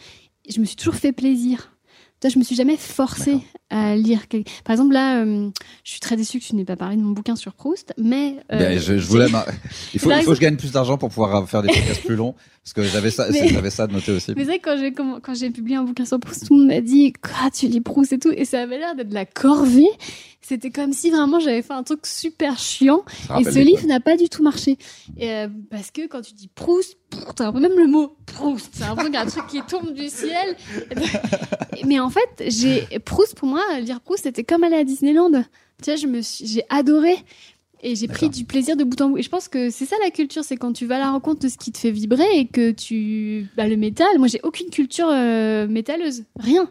je 0.49 0.61
me 0.61 0.67
suis 0.67 0.77
toujours 0.77 0.97
fait 0.97 1.13
plaisir. 1.13 1.73
Toi, 2.21 2.31
je 2.31 2.39
me 2.39 2.45
suis 2.45 2.57
jamais 2.57 2.77
forcée 2.77 3.41
à 3.71 3.97
lire. 3.97 4.27
Par 4.65 4.73
exemple, 4.75 4.93
là, 4.95 5.23
euh, 5.25 5.51
je 5.85 5.91
suis 5.91 6.01
très 6.01 6.17
déçue 6.17 6.39
que 6.39 6.45
tu 6.45 6.55
n'aies 6.55 6.65
pas 6.65 6.77
parlé 6.77 6.97
de 6.97 7.03
mon 7.03 7.11
bouquin 7.11 7.35
sur 7.37 7.53
Proust, 7.55 7.93
mais. 7.99 8.37
euh, 8.53 8.59
Ben, 8.59 8.79
je, 8.79 8.97
je 8.99 9.07
voulais, 9.07 9.29
ma- 9.29 9.45
il 9.95 10.01
faut, 10.01 10.09
Par 10.09 10.19
il 10.19 10.25
faut 10.25 10.31
que 10.31 10.37
je 10.37 10.41
gagne 10.41 10.57
plus 10.57 10.73
d'argent 10.73 10.99
pour 10.99 11.09
pouvoir 11.09 11.49
faire 11.49 11.63
des 11.63 11.69
podcasts 11.69 12.03
plus 12.05 12.17
longs, 12.17 12.35
parce 12.63 12.73
que 12.75 12.83
j'avais 12.83 13.11
ça, 13.11 13.27
Mais- 13.31 13.49
j'avais 13.53 13.71
ça 13.71 13.87
de 13.87 13.93
noté 13.93 14.13
aussi. 14.13 14.33
Mais 14.37 14.43
c'est 14.43 14.47
vrai 14.47 14.59
que 14.61 14.65
quand 14.71 14.77
j'ai 14.79 14.93
quand 14.93 15.35
j'ai 15.35 15.51
publié 15.51 15.77
un 15.77 15.83
bouquin 15.85 16.05
sur 16.05 16.21
Proust, 16.21 16.47
tout 16.47 16.55
le 16.55 16.61
monde 16.61 16.69
m'a 16.69 16.81
dit 16.81 17.13
quoi 17.13 17.51
tu 17.53 17.67
lis 17.67 17.81
Proust 17.81 18.13
et 18.13 18.19
tout 18.19 18.33
et 18.33 18.45
ça 18.45 18.63
avait 18.63 18.79
l'air 18.79 18.95
d'être 18.95 19.09
de 19.09 19.15
la 19.15 19.27
corvée. 19.27 19.89
C'était 20.43 20.71
comme 20.71 20.93
si 20.93 21.11
vraiment 21.11 21.41
j'avais 21.41 21.61
fait 21.63 21.73
un 21.73 21.83
truc 21.83 22.07
super 22.07 22.57
chiant 22.57 23.03
et 23.37 23.43
ce 23.43 23.59
livre 23.59 23.85
n'a 23.89 23.99
pas 23.99 24.17
du 24.17 24.29
tout 24.29 24.45
marché. 24.45 24.79
Et, 25.17 25.29
euh, 25.29 25.49
parce 25.73 25.91
que 25.91 26.07
quand 26.07 26.21
tu 26.21 26.35
dis 26.35 26.47
Proust, 26.55 26.97
Proust, 27.11 27.33
t'as 27.35 27.49
un 27.49 27.53
peu- 27.53 27.59
même 27.59 27.77
le 27.77 27.89
mot 27.89 28.17
Proust, 28.27 28.69
c'est 28.75 28.85
un 28.85 28.95
truc 29.27 29.47
qui 29.49 29.61
tombe 29.63 29.93
du 29.93 30.09
ciel. 30.09 30.57
Mais 31.85 31.99
en 31.99 32.11
fait, 32.11 32.45
j'ai 32.47 32.87
Proust 33.01 33.35
pour 33.37 33.49
moi, 33.49 33.56
lire 33.81 34.01
Proust 34.01 34.25
c'était 34.25 34.45
comme 34.45 34.65
aller 34.65 34.77
à 34.77 34.85
Disneyland. 34.85 35.31
Tu 35.83 35.91
vois, 35.91 35.97
je 35.97 36.07
me 36.07 36.21
suis- 36.23 36.47
j'ai 36.47 36.63
adoré. 36.69 37.17
Et 37.83 37.95
j'ai 37.95 38.09
pris 38.09 38.31
du 38.31 38.45
plaisir 38.47 38.75
de 38.77 38.85
bout 38.85 38.99
en 39.03 39.11
bout. 39.11 39.19
Et 39.19 39.23
je 39.23 39.29
pense 39.29 39.49
que 39.49 39.69
c'est 39.71 39.85
ça 39.85 39.97
la 40.03 40.11
culture, 40.11 40.43
c'est 40.45 40.57
quand 40.57 40.73
tu 40.73 40.87
vas 40.87 40.97
à 40.97 40.99
la 40.99 41.11
rencontre 41.11 41.41
de 41.43 41.49
ce 41.49 41.59
qui 41.59 41.71
te 41.71 41.79
fait 41.79 41.91
vibrer 41.91 42.27
et 42.35 42.47
que 42.47 42.71
tu. 42.71 43.47
Bah, 43.57 43.69
le 43.69 43.77
métal, 43.77 44.09
moi 44.19 44.29
j'ai 44.29 44.41
aucune 44.43 44.71
culture 44.71 45.09
euh, 45.13 45.69
métalleuse. 45.69 46.25
Rien. 46.41 46.69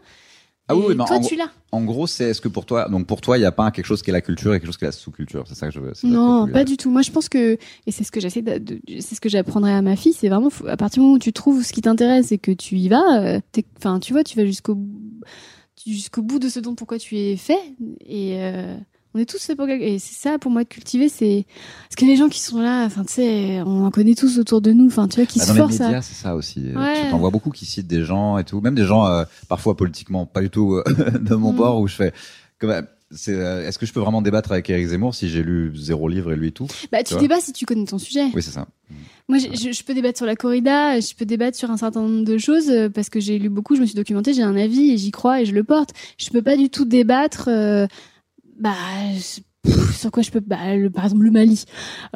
Ah 0.67 0.75
oui, 0.75 0.95
mais 0.97 1.05
toi, 1.05 1.17
en, 1.17 1.21
tu 1.21 1.35
l'as. 1.35 1.51
en 1.71 1.83
gros, 1.85 2.07
c'est 2.07 2.23
est-ce 2.31 2.41
que 2.41 2.47
pour 2.47 2.65
toi, 2.65 2.89
donc 2.89 3.05
pour 3.05 3.21
toi, 3.21 3.37
il 3.37 3.41
n'y 3.41 3.45
a 3.45 3.51
pas 3.51 3.69
quelque 3.69 3.85
chose 3.85 4.01
qui 4.01 4.09
est 4.09 4.13
la 4.13 4.21
culture 4.21 4.51
et 4.55 4.59
quelque 4.59 4.65
chose 4.65 4.77
qui 4.77 4.85
est 4.85 4.87
la 4.87 4.91
sous-culture? 4.93 5.43
C'est 5.47 5.53
ça 5.53 5.67
que 5.67 5.73
je 5.73 5.79
veux. 5.79 5.93
Non, 6.03 6.47
pas 6.47 6.63
du 6.63 6.75
tout. 6.75 6.89
Moi, 6.89 7.03
je 7.03 7.11
pense 7.11 7.29
que, 7.29 7.53
et 7.85 7.91
c'est 7.91 8.03
ce 8.03 8.11
que 8.11 8.19
j'essaie 8.19 8.41
de, 8.41 8.57
de- 8.57 8.81
c'est 8.99 9.13
ce 9.13 9.21
que 9.21 9.29
j'apprendrai 9.29 9.73
à 9.73 9.83
ma 9.83 9.95
fille, 9.95 10.13
c'est 10.13 10.27
vraiment, 10.27 10.49
à 10.67 10.75
partir 10.75 11.01
du 11.01 11.05
moment 11.05 11.13
où 11.17 11.19
tu 11.19 11.33
trouves 11.33 11.63
ce 11.63 11.71
qui 11.71 11.81
t'intéresse 11.81 12.31
et 12.31 12.39
que 12.39 12.51
tu 12.51 12.77
y 12.77 12.89
vas, 12.89 13.21
euh, 13.21 13.39
enfin, 13.77 13.99
tu 13.99 14.11
vois, 14.11 14.23
tu 14.23 14.35
vas 14.37 14.45
jusqu'au, 14.47 14.75
jusqu'au 15.93 16.21
bout 16.21 16.39
de 16.39 16.49
ce 16.49 16.59
dont 16.59 16.75
pourquoi 16.75 16.97
tu 16.99 17.17
es 17.17 17.35
fait. 17.37 17.59
Et, 18.07 18.35
euh, 18.41 18.75
on 19.13 19.19
est 19.19 19.25
tous 19.25 19.41
faits 19.41 19.55
pour 19.55 19.65
quelque 19.65 19.81
Et 19.83 19.97
c'est 19.97 20.13
ça, 20.13 20.37
pour 20.39 20.51
moi, 20.51 20.63
de 20.65 20.67
cultiver, 20.67 21.07
c'est, 21.07 21.45
parce 21.87 21.95
que 21.95 22.03
les 22.05 22.17
gens 22.17 22.27
qui 22.27 22.41
sont 22.41 22.59
là, 22.59 22.83
enfin, 22.85 23.05
tu 23.05 23.13
sais, 23.13 23.61
on 23.65 23.85
en 23.85 23.89
connaît 23.91 24.13
tous 24.15 24.39
autour 24.39 24.59
de 24.59 24.73
nous, 24.73 24.87
enfin, 24.87 25.07
tu 25.07 25.15
vois, 25.15 25.25
qui 25.25 25.39
Bah, 25.39 25.45
se 25.45 25.49
dans 25.49 25.53
les 25.53 25.59
forcent 25.61 25.79
à, 25.81 26.01
c'est 26.01 26.15
ça 26.15 26.35
aussi. 26.35 26.61
Euh, 26.65 26.77
Ouais. 26.77 27.03
Tu 27.05 27.09
t'en 27.11 27.17
vois 27.19 27.29
beaucoup 27.29 27.49
qui 27.51 27.65
citent 27.65 27.87
des 27.87 28.03
gens 28.03 28.37
et 28.37 28.43
tout, 28.43 28.59
même 28.59 28.75
des 28.75 28.83
gens 28.83 29.05
euh, 29.07 29.23
parfois 29.47 29.77
politiquement 29.77 30.25
pas 30.25 30.41
du 30.41 30.49
tout 30.49 30.81
de 31.21 31.35
mon 31.35 31.53
Mm. 31.53 31.55
bord 31.55 31.79
où 31.79 31.87
je 31.87 31.95
fais. 31.95 32.13
quand 32.59 32.67
même, 32.67 32.87
euh, 33.29 33.67
Est-ce 33.67 33.77
que 33.79 33.85
je 33.85 33.93
peux 33.93 33.99
vraiment 33.99 34.21
débattre 34.21 34.51
avec 34.51 34.69
Eric 34.69 34.87
Zemmour 34.87 35.13
si 35.15 35.29
j'ai 35.29 35.43
lu 35.43 35.71
zéro 35.75 36.07
livre 36.07 36.31
et 36.33 36.35
lui 36.35 36.51
tout 36.51 36.67
bah, 36.91 37.03
tu 37.03 37.15
débats 37.17 37.39
si 37.39 37.53
tu 37.53 37.65
connais 37.65 37.85
ton 37.85 37.97
sujet. 37.97 38.25
Oui, 38.33 38.41
c'est 38.41 38.51
ça. 38.51 38.67
Moi, 39.27 39.39
je, 39.39 39.71
je 39.71 39.83
peux 39.83 39.93
débattre 39.95 40.17
sur 40.17 40.25
la 40.27 40.35
corrida, 40.35 40.99
je 40.99 41.15
peux 41.15 41.25
débattre 41.25 41.57
sur 41.57 41.71
un 41.71 41.77
certain 41.77 42.01
nombre 42.01 42.23
de 42.25 42.37
choses 42.37 42.69
euh, 42.69 42.89
parce 42.89 43.09
que 43.09 43.19
j'ai 43.19 43.39
lu 43.39 43.49
beaucoup, 43.49 43.75
je 43.75 43.81
me 43.81 43.85
suis 43.85 43.95
documentée, 43.95 44.33
j'ai 44.33 44.43
un 44.43 44.55
avis 44.55 44.91
et 44.91 44.97
j'y 44.97 45.11
crois 45.11 45.41
et 45.41 45.45
je 45.45 45.53
le 45.53 45.63
porte. 45.63 45.91
Je 46.19 46.29
peux 46.29 46.41
pas 46.43 46.55
du 46.57 46.69
tout 46.69 46.85
débattre. 46.85 47.47
euh, 47.47 47.87
bah, 48.59 48.75
je- 49.15 49.41
pff, 49.63 49.97
sur 49.99 50.11
quoi 50.11 50.21
je 50.23 50.29
peux 50.31 50.39
bah, 50.41 50.75
le- 50.75 50.89
par 50.91 51.05
exemple 51.05 51.23
le 51.23 51.31
Mali. 51.31 51.65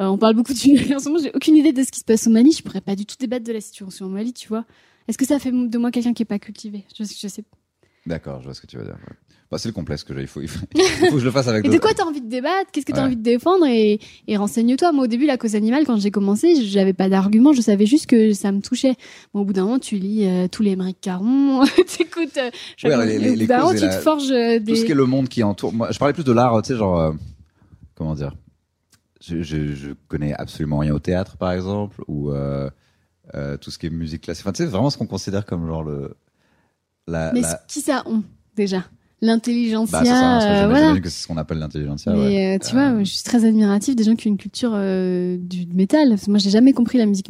Euh, 0.00 0.06
on 0.06 0.18
parle 0.18 0.34
beaucoup 0.36 0.54
du 0.54 0.72
Mali 0.72 0.94
en 0.94 0.98
ce 1.00 1.08
moment, 1.08 1.20
j'ai 1.22 1.32
aucune 1.34 1.56
idée 1.56 1.72
de 1.72 1.82
ce 1.82 1.90
qui 1.90 1.98
se 2.00 2.04
passe 2.04 2.26
au 2.26 2.30
Mali. 2.30 2.52
Je 2.52 2.62
pourrais 2.62 2.80
pas 2.80 2.94
du 2.94 3.06
tout 3.06 3.16
débattre 3.18 3.44
de 3.44 3.52
la 3.52 3.60
situation 3.60 4.06
au 4.06 4.10
Mali, 4.10 4.32
tu 4.32 4.46
vois. 4.48 4.64
Est-ce 5.08 5.18
que 5.18 5.26
ça 5.26 5.38
fait 5.40 5.50
de 5.50 5.78
moi 5.78 5.90
quelqu'un 5.90 6.12
qui 6.12 6.22
est 6.22 6.26
pas 6.26 6.38
cultivé? 6.38 6.84
Je, 6.96 7.02
je 7.04 7.28
sais. 7.28 7.42
D'accord, 8.06 8.38
je 8.40 8.44
vois 8.44 8.54
ce 8.54 8.60
que 8.60 8.66
tu 8.68 8.76
veux 8.76 8.84
dire. 8.84 8.96
Bah, 9.50 9.58
c'est 9.58 9.68
le 9.68 9.72
complexe 9.72 10.04
que 10.04 10.14
j'ai. 10.14 10.20
Il 10.20 10.26
faut, 10.28 10.40
il 10.40 10.46
faut, 10.48 10.64
il 10.76 10.82
faut 11.08 11.14
que 11.14 11.18
je 11.18 11.24
le 11.24 11.30
fasse 11.32 11.48
avec 11.48 11.66
Et 11.66 11.68
de 11.70 11.78
quoi 11.78 11.92
t'as 11.92 12.04
envie 12.04 12.20
de 12.20 12.28
débattre? 12.28 12.70
Qu'est-ce 12.70 12.86
que 12.86 12.92
t'as 12.92 12.98
Ouais. 13.00 13.06
envie 13.06 13.16
de 13.16 13.22
défendre? 13.22 13.66
Et, 13.66 13.98
et 14.28 14.36
renseigne-toi. 14.36 14.92
Moi, 14.92 15.04
au 15.04 15.06
début, 15.08 15.26
la 15.26 15.36
cause 15.38 15.56
animale, 15.56 15.84
quand 15.86 15.96
j'ai 15.98 16.12
commencé, 16.12 16.64
j'avais 16.64 16.92
pas 16.92 17.08
d'argument. 17.08 17.52
Je 17.52 17.60
savais 17.60 17.84
juste 17.86 18.06
que 18.06 18.32
ça 18.32 18.52
me 18.52 18.60
touchait. 18.60 18.94
Bon, 19.34 19.40
au 19.40 19.44
bout 19.44 19.52
d'un 19.52 19.64
moment, 19.64 19.80
tu 19.80 19.96
lis 19.96 20.24
euh, 20.24 20.46
tous 20.46 20.62
les 20.62 20.70
Émeric 20.70 21.00
Caron, 21.00 21.64
t'écoutes. 21.98 22.36
Euh, 22.36 22.50
Ouais, 22.84 23.06
les- 23.06 23.18
les- 23.34 23.46
moment, 23.48 23.72
tu 23.72 23.80
te 23.80 23.90
forges 23.90 24.30
euh, 24.30 24.58
tout 24.58 24.64
des. 24.66 24.76
ce 24.76 24.84
qui 24.84 24.92
est 24.92 24.94
le 24.94 25.06
monde 25.06 25.28
qui 25.28 25.42
entoure. 25.42 25.72
Moi, 25.72 25.90
je 25.90 25.98
parlais 25.98 26.14
plus 26.14 26.22
de 26.24 26.32
l'art, 26.32 26.62
tu 26.62 26.68
sais, 26.72 26.78
genre, 26.78 27.00
euh, 27.00 27.12
comment 27.96 28.14
dire? 28.14 28.34
Je, 29.20 29.42
je, 29.42 29.74
je 29.74 29.90
connais 30.06 30.32
absolument 30.32 30.78
rien 30.78 30.94
au 30.94 31.00
théâtre, 31.00 31.36
par 31.36 31.50
exemple, 31.52 32.02
ou 32.06 32.30
tout 33.60 33.70
ce 33.72 33.78
qui 33.78 33.86
est 33.86 33.90
musique 33.90 34.22
classique. 34.22 34.44
Enfin, 34.46 34.52
tu 34.52 34.62
sais, 34.62 34.68
vraiment 34.68 34.90
ce 34.90 34.96
qu'on 34.96 35.06
considère 35.08 35.44
comme 35.44 35.66
genre 35.66 35.82
le. 35.82 36.14
La, 37.08 37.32
Mais 37.32 37.40
la- 37.40 37.60
qui 37.66 37.80
ça 37.80 38.04
ont 38.06 38.22
déjà 38.54 38.84
L'intelligentsia. 39.22 40.00
Bah, 40.02 40.42
euh, 40.42 40.68
voilà. 40.68 40.98
que 41.00 41.08
c'est 41.08 41.22
ce 41.22 41.28
qu'on 41.28 41.36
appelle 41.36 41.58
l'intelligentsia. 41.58 42.12
Ouais. 42.12 42.56
euh, 42.56 42.58
tu 42.66 42.72
vois, 42.74 42.98
je 43.00 43.04
suis 43.10 43.22
très 43.22 43.44
admirative 43.44 43.94
des 43.94 44.04
gens 44.04 44.14
qui 44.16 44.28
ont 44.28 44.30
une 44.30 44.38
culture 44.38 44.72
euh, 44.74 45.36
du 45.38 45.66
métal. 45.74 46.08
Parce 46.10 46.24
que 46.24 46.30
moi, 46.30 46.38
j'ai 46.38 46.50
jamais 46.50 46.72
compris 46.72 46.98
la 46.98 47.06
musique 47.06 47.28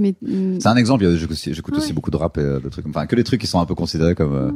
C'est 0.61 0.67
un 0.69 0.77
exemple. 0.77 1.09
J'écoute 1.17 1.33
aussi, 1.33 1.53
j'écoute 1.53 1.77
aussi 1.77 1.89
Ouais. 1.89 1.93
beaucoup 1.93 2.11
de 2.11 2.17
rap 2.17 2.39
et 2.39 2.43
euh, 2.43 2.61
de 2.61 2.69
trucs. 2.69 2.87
Enfin, 2.87 3.07
que 3.07 3.17
des 3.17 3.25
trucs 3.25 3.41
qui 3.41 3.47
sont 3.47 3.61
un 3.61 3.67
peu 3.67 3.75
considérés 3.75 4.15
comme. 4.15 4.35
euh, 4.35 4.51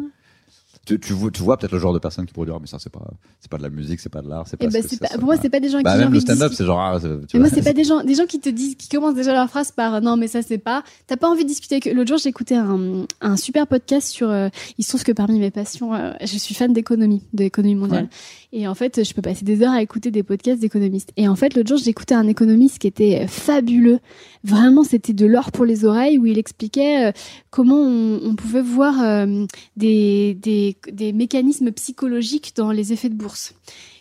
tu, 0.84 1.00
tu 1.00 1.12
vois, 1.12 1.30
tu 1.30 1.42
vois 1.42 1.56
peut-être 1.56 1.72
le 1.72 1.78
genre 1.78 1.92
de 1.94 1.98
personne 1.98 2.26
qui 2.26 2.32
pourrait 2.32 2.46
dire, 2.46 2.54
Ah, 2.56 2.60
mais 2.60 2.66
ça, 2.66 2.78
c'est 2.78 2.90
pas, 2.92 3.02
c'est 3.40 3.50
pas 3.50 3.58
de 3.58 3.62
la 3.62 3.70
musique, 3.70 4.00
c'est 4.00 4.08
pas 4.08 4.22
de 4.22 4.28
l'art, 4.28 4.46
c'est 4.46 4.56
pas. 4.56 4.66
Ce 4.70 4.72
bah, 4.72 4.80
pas, 5.00 5.06
ça, 5.08 5.14
pour 5.18 5.24
moi, 5.24 5.36
c'est 5.40 5.48
pas 5.50 5.60
des 5.60 5.68
gens 5.70 5.80
Bah, 5.82 5.92
qui 5.94 5.98
même 5.98 6.12
le 6.12 6.20
stand-up, 6.20 6.52
c'est 6.54 6.64
genre. 6.64 6.78
ah, 6.80 6.98
Mais 7.02 7.08
moi, 7.40 7.48
vois. 7.48 7.50
c'est 7.50 7.62
pas 7.62 7.72
des 7.72 7.84
gens, 7.84 8.02
des 8.04 8.14
gens 8.14 8.26
qui 8.26 8.40
te 8.40 8.48
disent, 8.48 8.74
qui 8.76 8.88
commencent 8.88 9.14
déjà 9.14 9.32
leur 9.32 9.48
phrase 9.48 9.70
par 9.72 10.00
non, 10.02 10.16
mais 10.16 10.28
ça 10.28 10.42
c'est 10.42 10.58
pas. 10.58 10.82
T'as 11.06 11.16
pas 11.16 11.28
envie 11.28 11.44
de 11.44 11.48
discuter 11.48 11.76
avec. 11.76 11.86
L'autre 11.94 12.08
jour, 12.08 12.18
j'ai 12.18 12.28
écouté 12.28 12.54
un, 12.56 13.06
un 13.20 13.36
super 13.36 13.66
podcast 13.66 14.08
sur. 14.08 14.28
euh, 14.30 14.48
il 14.78 14.84
se 14.84 14.90
trouve 14.90 15.04
que 15.04 15.12
parmi 15.12 15.38
mes 15.38 15.50
passions, 15.50 15.94
euh, 15.94 16.12
je 16.20 16.36
suis 16.38 16.54
fan 16.54 16.72
d'économie, 16.72 17.22
de 17.32 17.44
l'économie 17.44 17.74
mondiale. 17.74 18.08
Et 18.56 18.68
en 18.68 18.74
fait, 18.76 19.02
je 19.02 19.12
peux 19.14 19.20
passer 19.20 19.44
des 19.44 19.62
heures 19.62 19.72
à 19.72 19.82
écouter 19.82 20.12
des 20.12 20.22
podcasts 20.22 20.60
d'économistes. 20.60 21.10
Et 21.16 21.26
en 21.26 21.34
fait, 21.34 21.56
l'autre 21.56 21.68
jour, 21.70 21.76
j'ai 21.78 21.90
écouté 21.90 22.14
un 22.14 22.28
économiste 22.28 22.78
qui 22.78 22.86
était 22.86 23.26
fabuleux. 23.26 23.98
Vraiment, 24.44 24.84
c'était 24.84 25.12
de 25.12 25.26
l'or 25.26 25.50
pour 25.50 25.64
les 25.64 25.84
oreilles, 25.84 26.18
où 26.18 26.26
il 26.26 26.38
expliquait 26.38 27.08
euh, 27.08 27.12
comment 27.50 27.80
on, 27.80 28.20
on 28.22 28.36
pouvait 28.36 28.62
voir 28.62 29.02
euh, 29.02 29.44
des, 29.76 30.34
des, 30.34 30.76
des 30.92 31.12
mécanismes 31.12 31.72
psychologiques 31.72 32.52
dans 32.54 32.70
les 32.70 32.92
effets 32.92 33.08
de 33.08 33.16
bourse. 33.16 33.54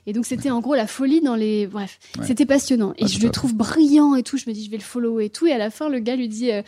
Et 0.05 0.13
donc, 0.13 0.25
c'était 0.27 0.51
en 0.51 0.59
gros 0.59 0.75
la 0.75 0.85
folie 0.85 1.21
dans 1.21 1.35
les. 1.35 1.65
Bref, 1.65 1.97
Ouais. 2.19 2.27
c'était 2.27 2.45
passionnant. 2.45 2.93
Et 2.99 3.05
Ah, 3.05 3.07
je 3.07 3.19
le 3.19 3.29
trouve 3.31 3.55
brillant 3.55 4.13
et 4.15 4.21
tout. 4.21 4.37
Je 4.37 4.47
me 4.47 4.53
dis, 4.53 4.63
je 4.65 4.69
vais 4.69 4.77
le 4.77 4.83
follow 4.83 5.19
et 5.19 5.29
tout. 5.29 5.47
Et 5.47 5.51
à 5.53 5.57
la 5.57 5.71
fin, 5.71 5.89
le 5.89 5.97
gars 5.99 6.15
lui 6.15 6.27
dit. 6.27 6.51
euh, 6.51 6.61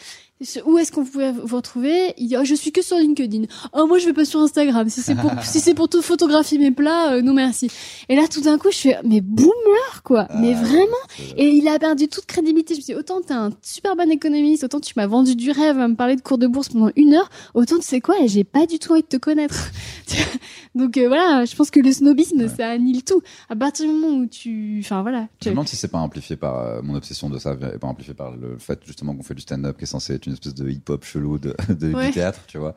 où 0.65 0.77
est-ce 0.77 0.91
qu'on 0.91 1.05
pouvait 1.05 1.31
vous 1.31 1.55
retrouver 1.55 2.13
Il 2.17 2.27
dit, 2.27 2.35
oh, 2.37 2.43
je 2.43 2.55
suis 2.55 2.71
que 2.73 2.81
sur 2.81 2.97
LinkedIn. 2.97 3.43
Oh, 3.73 3.87
moi, 3.87 3.99
je 3.99 4.05
vais 4.05 4.13
pas 4.13 4.25
sur 4.25 4.41
Instagram. 4.41 4.89
Si 4.89 5.01
c'est 5.01 5.15
pour, 5.15 5.31
si 5.43 5.61
c'est 5.61 5.73
pour 5.73 5.87
te 5.87 6.01
photographier 6.01 6.57
mes 6.57 6.71
plats, 6.71 7.13
euh, 7.13 7.21
non 7.21 7.33
merci. 7.33 7.71
Et 8.09 8.15
là, 8.17 8.27
tout 8.27 8.41
d'un 8.41 8.57
coup, 8.57 8.69
je 8.69 8.77
fais, 8.77 8.97
mais 9.05 9.21
boomer, 9.21 10.03
quoi. 10.03 10.27
mais 10.39 10.53
Ah, 10.57 10.61
vraiment. 10.63 10.85
c'est- 11.17 11.33
Et 11.37 11.49
il 11.51 11.65
a 11.69 11.79
perdu 11.79 12.09
toute 12.09 12.25
crédibilité. 12.25 12.73
Je 12.75 12.81
me 12.81 12.85
dit, 12.85 12.95
autant 12.95 13.21
t'es 13.21 13.33
un 13.33 13.51
super 13.61 13.95
bon 13.95 14.11
économiste, 14.11 14.65
autant 14.65 14.81
tu 14.81 14.93
m'as 14.97 15.07
vendu 15.07 15.35
du 15.35 15.51
rêve 15.51 15.79
à 15.79 15.87
me 15.87 15.95
parler 15.95 16.17
de 16.17 16.21
cours 16.21 16.37
de 16.37 16.47
bourse 16.47 16.67
pendant 16.69 16.91
une 16.97 17.13
heure, 17.13 17.29
autant 17.53 17.77
tu 17.77 17.83
sais 17.83 18.01
quoi, 18.01 18.15
et 18.21 18.27
j'ai 18.27 18.43
pas 18.43 18.65
du 18.65 18.77
tout 18.77 18.91
envie 18.91 19.03
de 19.03 19.07
te 19.07 19.17
connaître. 19.17 19.71
Donc 20.75 20.97
euh, 20.97 21.07
voilà, 21.07 21.45
je 21.45 21.55
pense 21.55 21.71
que 21.71 21.79
le 21.79 21.91
snobisme, 21.93 22.47
ça 22.49 22.69
annule 22.71 23.03
tout. 23.03 23.21
À 23.49 23.55
partir 23.55 23.85
du 23.85 23.93
moment 23.93 24.17
où 24.17 24.25
tu, 24.27 24.81
enfin 24.83 25.01
voilà. 25.01 25.27
Je 25.41 25.47
me 25.49 25.53
demande 25.53 25.67
si 25.69 25.77
c'est 25.77 25.87
pas 25.87 25.99
amplifié 25.99 26.35
par 26.35 26.59
euh, 26.59 26.81
mon 26.83 26.95
obsession 26.95 27.29
de 27.29 27.37
ça, 27.37 27.53
et 27.73 27.77
pas 27.77 27.87
amplifié 27.87 28.13
par 28.13 28.35
le 28.35 28.57
fait 28.57 28.79
justement 28.85 29.15
qu'on 29.15 29.23
fait 29.23 29.33
du 29.35 29.41
stand-up 29.41 29.77
qui 29.77 29.83
est 29.83 29.87
censé 29.87 30.13
être 30.15 30.24
une 30.27 30.33
espèce 30.33 30.53
de 30.55 30.69
hip-hop 30.69 31.03
chelou 31.05 31.37
de, 31.39 31.55
de- 31.69 31.93
Ouais. 31.93 32.07
du 32.07 32.13
théâtre, 32.13 32.39
tu 32.47 32.57
vois. 32.57 32.75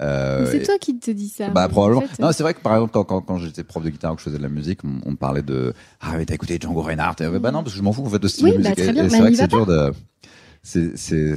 Euh, 0.00 0.46
c'est 0.50 0.58
et- 0.58 0.62
toi 0.62 0.78
qui 0.78 0.96
te 0.98 1.10
dis 1.10 1.28
ça. 1.28 1.48
Bah 1.50 1.66
En 1.66 1.68
probablement. 1.68 2.02
fait, 2.02 2.22
Non, 2.22 2.30
c'est 2.30 2.44
vrai 2.44 2.54
que 2.54 2.60
par 2.60 2.74
exemple 2.74 2.92
quand, 2.92 3.02
quand, 3.04 3.20
quand 3.20 3.38
j'étais 3.38 3.64
prof 3.64 3.82
de 3.82 3.90
guitare 3.90 4.12
ou 4.12 4.14
que 4.14 4.20
je 4.20 4.24
faisais 4.26 4.38
de 4.38 4.42
la 4.42 4.48
musique, 4.48 4.80
on, 4.84 5.10
me 5.10 5.16
parlait 5.16 5.42
de 5.42 5.74
ah 6.00 6.12
mais 6.16 6.24
t'as 6.24 6.34
écouté 6.34 6.56
Django 6.60 6.82
Reinhardt. 6.82 7.20
Et, 7.20 7.38
bah 7.40 7.50
non 7.50 7.62
parce 7.64 7.72
que 7.72 7.78
je 7.78 7.82
m'en 7.82 7.92
fous 7.92 8.04
en 8.06 8.08
fait 8.10 8.20
de 8.20 8.28
style 8.28 8.44
Oui, 8.44 8.50
de 8.52 8.56
bah, 8.58 8.68
musique. 8.70 8.74
très 8.76 8.88
Et- 8.88 8.92
bien. 8.92 9.04
et 9.04 9.08
c'est 9.10 9.18
vrai 9.18 9.30
que 9.32 9.36
c'est 9.36 9.48
dur 9.48 9.66
de. 9.66 9.92
C'est 10.62 10.96
c'est. 10.96 11.34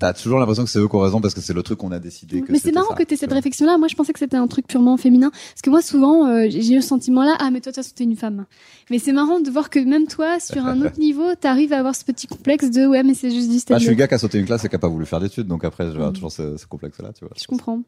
T'as 0.00 0.12
toujours 0.12 0.38
l'impression 0.38 0.62
que 0.62 0.70
c'est 0.70 0.78
eux 0.78 0.86
qui 0.86 0.94
ont 0.94 1.00
raison 1.00 1.20
parce 1.20 1.34
que 1.34 1.40
c'est 1.40 1.52
le 1.52 1.62
truc 1.64 1.78
qu'on 1.78 1.90
a 1.90 1.98
décidé. 1.98 2.40
que 2.40 2.52
mais 2.52 2.60
c'est 2.60 2.70
marrant 2.70 2.90
ça, 2.90 2.94
que 2.94 3.02
tu 3.02 3.14
aies 3.14 3.16
tu 3.16 3.20
cette 3.20 3.32
réflexion-là. 3.32 3.78
Moi, 3.78 3.88
je 3.88 3.96
pensais 3.96 4.12
que 4.12 4.20
c'était 4.20 4.36
un 4.36 4.46
truc 4.46 4.68
purement 4.68 4.96
féminin. 4.96 5.30
Parce 5.32 5.60
que 5.62 5.70
moi, 5.70 5.82
souvent, 5.82 6.26
euh, 6.28 6.46
j'ai 6.48 6.74
eu 6.74 6.80
ce 6.82 6.86
sentiment-là. 6.88 7.36
Ah, 7.40 7.50
mais 7.50 7.60
toi, 7.60 7.72
de 7.72 7.74
toute 7.74 7.84
façon, 7.84 7.94
t'es 7.96 8.04
une 8.04 8.14
femme. 8.14 8.46
Mais 8.90 9.00
c'est 9.00 9.12
marrant 9.12 9.40
de 9.40 9.50
voir 9.50 9.70
que 9.70 9.80
même 9.80 10.06
toi, 10.06 10.38
sur 10.38 10.64
un 10.64 10.80
autre 10.82 10.98
niveau, 11.00 11.34
t'arrives 11.34 11.72
à 11.72 11.78
avoir 11.78 11.96
ce 11.96 12.04
petit 12.04 12.28
complexe 12.28 12.70
de 12.70 12.86
ouais, 12.86 13.02
mais 13.02 13.14
c'est 13.14 13.32
juste 13.32 13.50
du 13.50 13.56
Bah, 13.68 13.78
je 13.78 13.82
suis 13.82 13.88
le 13.90 13.96
gars 13.96 14.06
qui 14.06 14.14
a 14.14 14.18
sauté 14.18 14.38
une 14.38 14.46
classe 14.46 14.64
et 14.64 14.68
qui 14.68 14.76
a 14.76 14.78
pas 14.78 14.86
voulu 14.88 15.04
faire 15.04 15.18
d'études, 15.18 15.48
donc 15.48 15.64
après 15.64 15.84
je 15.86 15.90
vais 15.90 15.96
avoir 15.96 16.10
Mm. 16.10 16.14
toujours 16.14 16.30
ce, 16.32 16.56
ce 16.56 16.66
complexe-là, 16.66 17.12
tu 17.12 17.24
vois. 17.24 17.34
Je 17.36 17.46
comprends. 17.46 17.82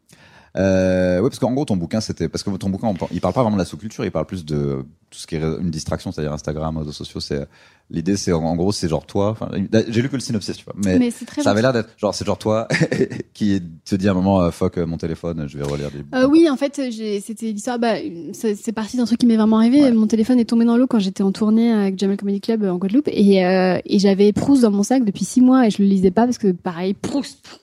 Euh, 0.57 1.21
ouais, 1.21 1.29
parce 1.29 1.39
qu'en 1.39 1.53
gros, 1.53 1.65
ton 1.65 1.77
bouquin, 1.77 2.01
c'était 2.01 2.29
parce 2.29 2.43
que 2.43 2.51
ton 2.57 2.71
bouquin, 2.71 2.93
il 3.13 3.21
parle 3.21 3.35
pas 3.35 3.43
vraiment 3.43 3.55
de 3.57 3.61
la 3.63 3.65
sous-culture, 3.65 4.05
il 4.05 4.11
parle 4.11 4.27
plus 4.27 4.45
de 4.45 4.85
tout 5.11 5.19
ce 5.19 5.27
qui 5.27 5.37
est 5.37 5.43
une 5.43 5.71
distraction, 5.71 6.13
c'est-à-dire 6.13 6.33
Instagram, 6.33 6.79
réseaux 6.79 6.93
sociaux. 6.93 7.21
C'est 7.21 7.47
l'idée, 7.91 8.17
c'est 8.17 8.33
en, 8.33 8.45
en 8.45 8.57
gros, 8.57 8.73
c'est 8.73 8.89
genre 8.89 9.05
toi. 9.05 9.37
J'ai 9.89 10.03
lu 10.03 10.09
que 10.09 10.17
le 10.17 10.21
synopsis, 10.21 10.57
tu 10.57 10.65
vois, 10.65 10.75
mais, 10.77 10.99
Mais 10.99 11.11
c'est 11.11 11.25
très 11.25 11.43
ça 11.43 11.51
avait 11.51 11.63
l'air 11.63 11.73
d'être 11.73 11.91
genre 11.99 12.15
c'est 12.15 12.25
genre 12.25 12.39
toi 12.39 12.69
qui 13.35 13.61
te 13.85 13.95
dit 13.97 14.09
à 14.09 14.13
un 14.13 14.15
moment 14.15 14.41
euh, 14.43 14.51
fuck 14.51 14.79
euh, 14.79 14.87
mon 14.87 14.97
téléphone, 14.97 15.47
je 15.49 15.59
vais 15.59 15.65
relire 15.65 15.91
des. 15.91 16.05
Euh, 16.15 16.29
oui, 16.29 16.49
en 16.49 16.57
fait, 16.57 16.81
c'était 17.23 17.47
l'histoire. 17.47 17.79
Bah, 17.79 17.95
c'est 18.33 18.73
parti 18.73 18.97
d'un 18.97 19.05
truc 19.05 19.19
qui 19.19 19.27
m'est 19.27 19.37
vraiment 19.37 19.59
arrivé. 19.59 19.83
Ouais. 19.83 19.93
Mon 19.93 20.07
téléphone 20.07 20.39
est 20.39 20.45
tombé 20.45 20.65
dans 20.65 20.77
l'eau 20.77 20.87
quand 20.87 20.99
j'étais 20.99 21.23
en 21.23 21.33
tournée 21.33 21.73
avec 21.73 21.99
Jamel 21.99 22.17
Comedy 22.17 22.41
Club 22.41 22.63
euh, 22.63 22.73
en 22.73 22.77
Guadeloupe, 22.77 23.09
et, 23.09 23.45
euh, 23.45 23.79
et 23.85 23.99
j'avais 23.99 24.33
Proust 24.33 24.63
dans 24.63 24.71
mon 24.71 24.83
sac 24.83 25.05
depuis 25.05 25.25
six 25.25 25.41
mois 25.41 25.67
et 25.67 25.71
je 25.71 25.83
le 25.83 25.89
lisais 25.89 26.11
pas 26.11 26.25
parce 26.25 26.39
que 26.39 26.53
pareil 26.53 26.95
Proust. 26.95 27.61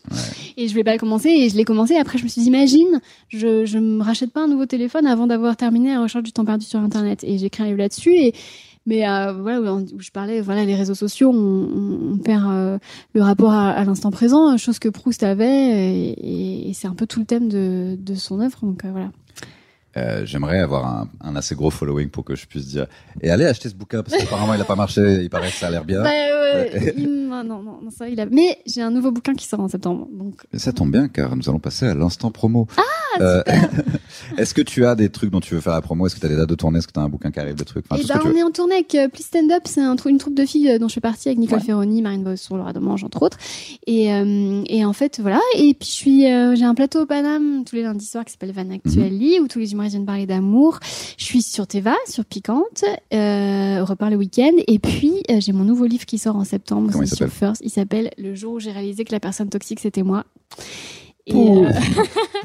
Et 0.58 0.68
je 0.68 0.72
voulais 0.72 0.84
pas 0.84 0.94
le 0.94 1.00
commencer 1.00 1.30
et 1.30 1.50
je 1.50 1.56
l'ai 1.56 1.66
commencé. 1.66 1.96
Après, 1.96 2.18
je 2.18 2.24
me 2.24 2.30
suis 2.30 2.42
dit, 2.42 2.48
imagine, 2.48 3.02
je 3.30 3.66
je 3.66 3.78
me 3.78 4.04
rachète 4.04 4.32
pas 4.32 4.42
un 4.42 4.48
nouveau 4.48 4.66
téléphone 4.66 5.06
avant 5.06 5.28
d'avoir 5.28 5.56
terminé 5.56 5.94
la 5.94 6.02
recherche 6.02 6.24
du 6.24 6.32
temps 6.32 6.46
perdu 6.46 6.66
sur 6.66 6.80
Internet. 6.80 7.24
Et 7.24 7.37
j'ai 7.38 7.46
écrit 7.46 7.64
un 7.64 7.68
livre 7.68 7.78
là-dessus 7.80 8.16
et 8.16 8.34
Mais 8.88 9.08
euh, 9.08 9.34
voilà, 9.34 9.60
où, 9.74 9.86
je 10.00 10.12
parlais, 10.12 10.40
voilà, 10.40 10.64
les 10.64 10.76
réseaux 10.76 10.96
sociaux, 10.96 11.32
on, 11.34 12.18
perd 12.18 12.46
euh, 12.48 12.80
le 13.14 13.22
rapport 13.22 13.52
à, 13.52 13.84
l'instant 13.84 14.12
présent, 14.12 14.58
chose 14.58 14.80
que 14.80 14.88
Proust 14.88 15.24
avait, 15.24 16.06
et, 16.16 16.70
et 16.70 16.74
c'est 16.74 16.88
un 16.88 16.96
peu 16.96 17.06
tout 17.06 17.20
le 17.20 17.26
thème 17.26 17.50
de, 17.50 17.98
de 18.00 18.16
son 18.16 18.40
œuvre. 18.40 18.60
Donc 18.62 18.86
euh, 18.86 18.92
voilà. 18.92 19.12
Euh, 19.98 20.26
J'aimerais 20.26 20.60
avoir 20.60 20.86
un, 20.86 21.10
un 21.22 21.36
assez 21.36 21.56
gros 21.56 21.70
following 21.72 22.10
pour 22.10 22.24
que 22.24 22.36
je 22.36 22.46
puisse 22.46 22.68
dire 22.68 22.86
et 23.22 23.30
allez 23.30 23.46
acheter 23.46 23.70
ce 23.70 23.76
bouquin 23.76 24.04
parce 24.04 24.16
qu'apparemment 24.18 24.54
il 24.54 24.62
a 24.62 24.66
pas 24.66 24.76
marché. 24.76 25.20
Il 25.24 25.30
paraît 25.30 25.50
que 25.50 25.56
ça 25.56 25.68
a 25.68 25.72
l'air 25.72 25.84
bien. 25.86 26.04
Bah, 26.04 26.10
euh, 26.12 26.66
il- 26.98 27.28
non, 27.28 27.44
non, 27.44 27.62
non, 27.62 27.80
ça, 27.96 28.08
il 28.08 28.20
a. 28.20 28.26
Mais 28.26 28.60
j'ai 28.66 28.82
un 28.82 28.90
nouveau 28.92 29.12
bouquin 29.12 29.34
qui 29.34 29.46
sort 29.48 29.60
en 29.60 29.68
septembre, 29.68 30.08
donc. 30.12 30.36
Ça 30.54 30.72
tombe 30.72 30.92
bien 30.92 31.08
car 31.08 31.36
nous 31.36 31.48
allons 31.50 31.60
passer 31.60 31.86
à 31.88 31.94
l'instant 31.94 32.32
promo. 32.32 32.68
Ah, 32.78 33.44
Est-ce 34.38 34.54
que 34.54 34.62
tu 34.62 34.86
as 34.86 34.96
des 34.96 35.10
trucs 35.10 35.32
dont 35.32 35.40
tu 35.40 35.56
veux 35.56 35.62
faire 35.62 35.74
la 35.74 35.82
promo? 35.82 36.06
Est-ce 36.06 36.16
que 36.16 36.20
tu 36.20 36.26
as 36.26 36.30
des 36.30 36.36
dates 36.36 36.50
de 36.50 36.56
tournée? 36.56 36.78
Est-ce 36.80 36.88
que 36.88 36.94
tu 36.94 37.00
as 37.00 37.04
un 37.04 37.10
bouquin 37.10 37.32
qui 37.32 37.40
arrive, 37.40 37.56
des 37.56 37.66
trucs? 37.66 37.86
Enfin, 37.90 37.96
et 38.00 38.02
tout 38.06 38.08
ce 38.08 38.14
ben, 38.14 38.22
on 38.26 38.36
est 38.36 38.44
en 38.44 38.52
tournée 38.52 38.76
avec 38.76 38.94
euh, 38.96 39.08
Please 39.08 39.26
Stand 39.26 39.52
Up, 39.52 39.64
c'est 39.66 39.82
un 39.82 39.96
une 40.08 40.18
troupe 40.20 40.36
de 40.36 40.46
filles 40.46 40.72
euh, 40.72 40.80
dont 40.80 40.88
je 40.88 40.94
fais 40.94 41.02
partie 41.02 41.28
avec 41.30 41.40
Nicole 41.40 41.58
Ouais. 41.60 41.64
Ferroni, 41.66 42.02
Marine 42.02 42.24
Bausson, 42.24 42.56
Laura 42.56 42.72
Domange, 42.74 43.04
entre 43.04 43.24
autres. 43.24 43.38
Et, 43.88 44.14
euh, 44.14 44.62
et 44.68 44.86
en 44.86 44.94
fait, 44.94 45.20
voilà. 45.20 45.40
Et 45.56 45.74
puis, 45.74 45.88
je 45.90 45.94
suis, 45.94 46.32
euh, 46.32 46.56
j'ai 46.56 46.66
un 46.66 46.76
plateau 46.76 47.02
au 47.02 47.06
Paname 47.06 47.64
tous 47.66 47.76
les 47.76 47.82
lundis 47.84 48.06
soirs 48.06 48.24
qui 48.26 48.32
s'appelle 48.34 48.52
Van 48.54 48.70
Actually, 48.70 49.40
où 49.40 49.48
tous 49.48 49.60
les 49.60 49.72
humoristes 49.74 49.87
viennent 49.88 50.06
parler 50.06 50.26
d'amour. 50.26 50.80
Je 51.18 51.24
suis 51.24 51.42
sur 51.42 51.68
Teva, 51.68 51.96
sur 52.08 52.26
Piquante, 52.26 52.84
euh, 53.14 53.84
repart 53.84 54.12
le 54.12 54.18
week-end. 54.18 54.54
Et 54.68 54.80
puis, 54.80 55.24
euh, 55.30 55.40
j'ai 55.40 55.54
mon 55.54 55.64
nouveau 55.64 55.86
livre 55.86 56.06
qui 56.06 56.18
sort 56.18 56.36
en 56.36 56.44
septembre 56.44 56.92
Comment 56.92 57.04
il 57.04 57.10
sur 57.10 57.30
First. 57.30 57.62
Il 57.64 57.70
s'appelle 57.70 58.12
Le 58.18 58.36
jour 58.36 58.54
où 58.54 58.60
j'ai 58.60 58.72
réalisé 58.72 59.04
que 59.06 59.12
la 59.12 59.20
personne 59.20 59.50
toxique, 59.50 59.80
c'était 59.80 60.04
moi. 60.04 60.26
Et, 61.28 61.36
euh, 61.36 61.70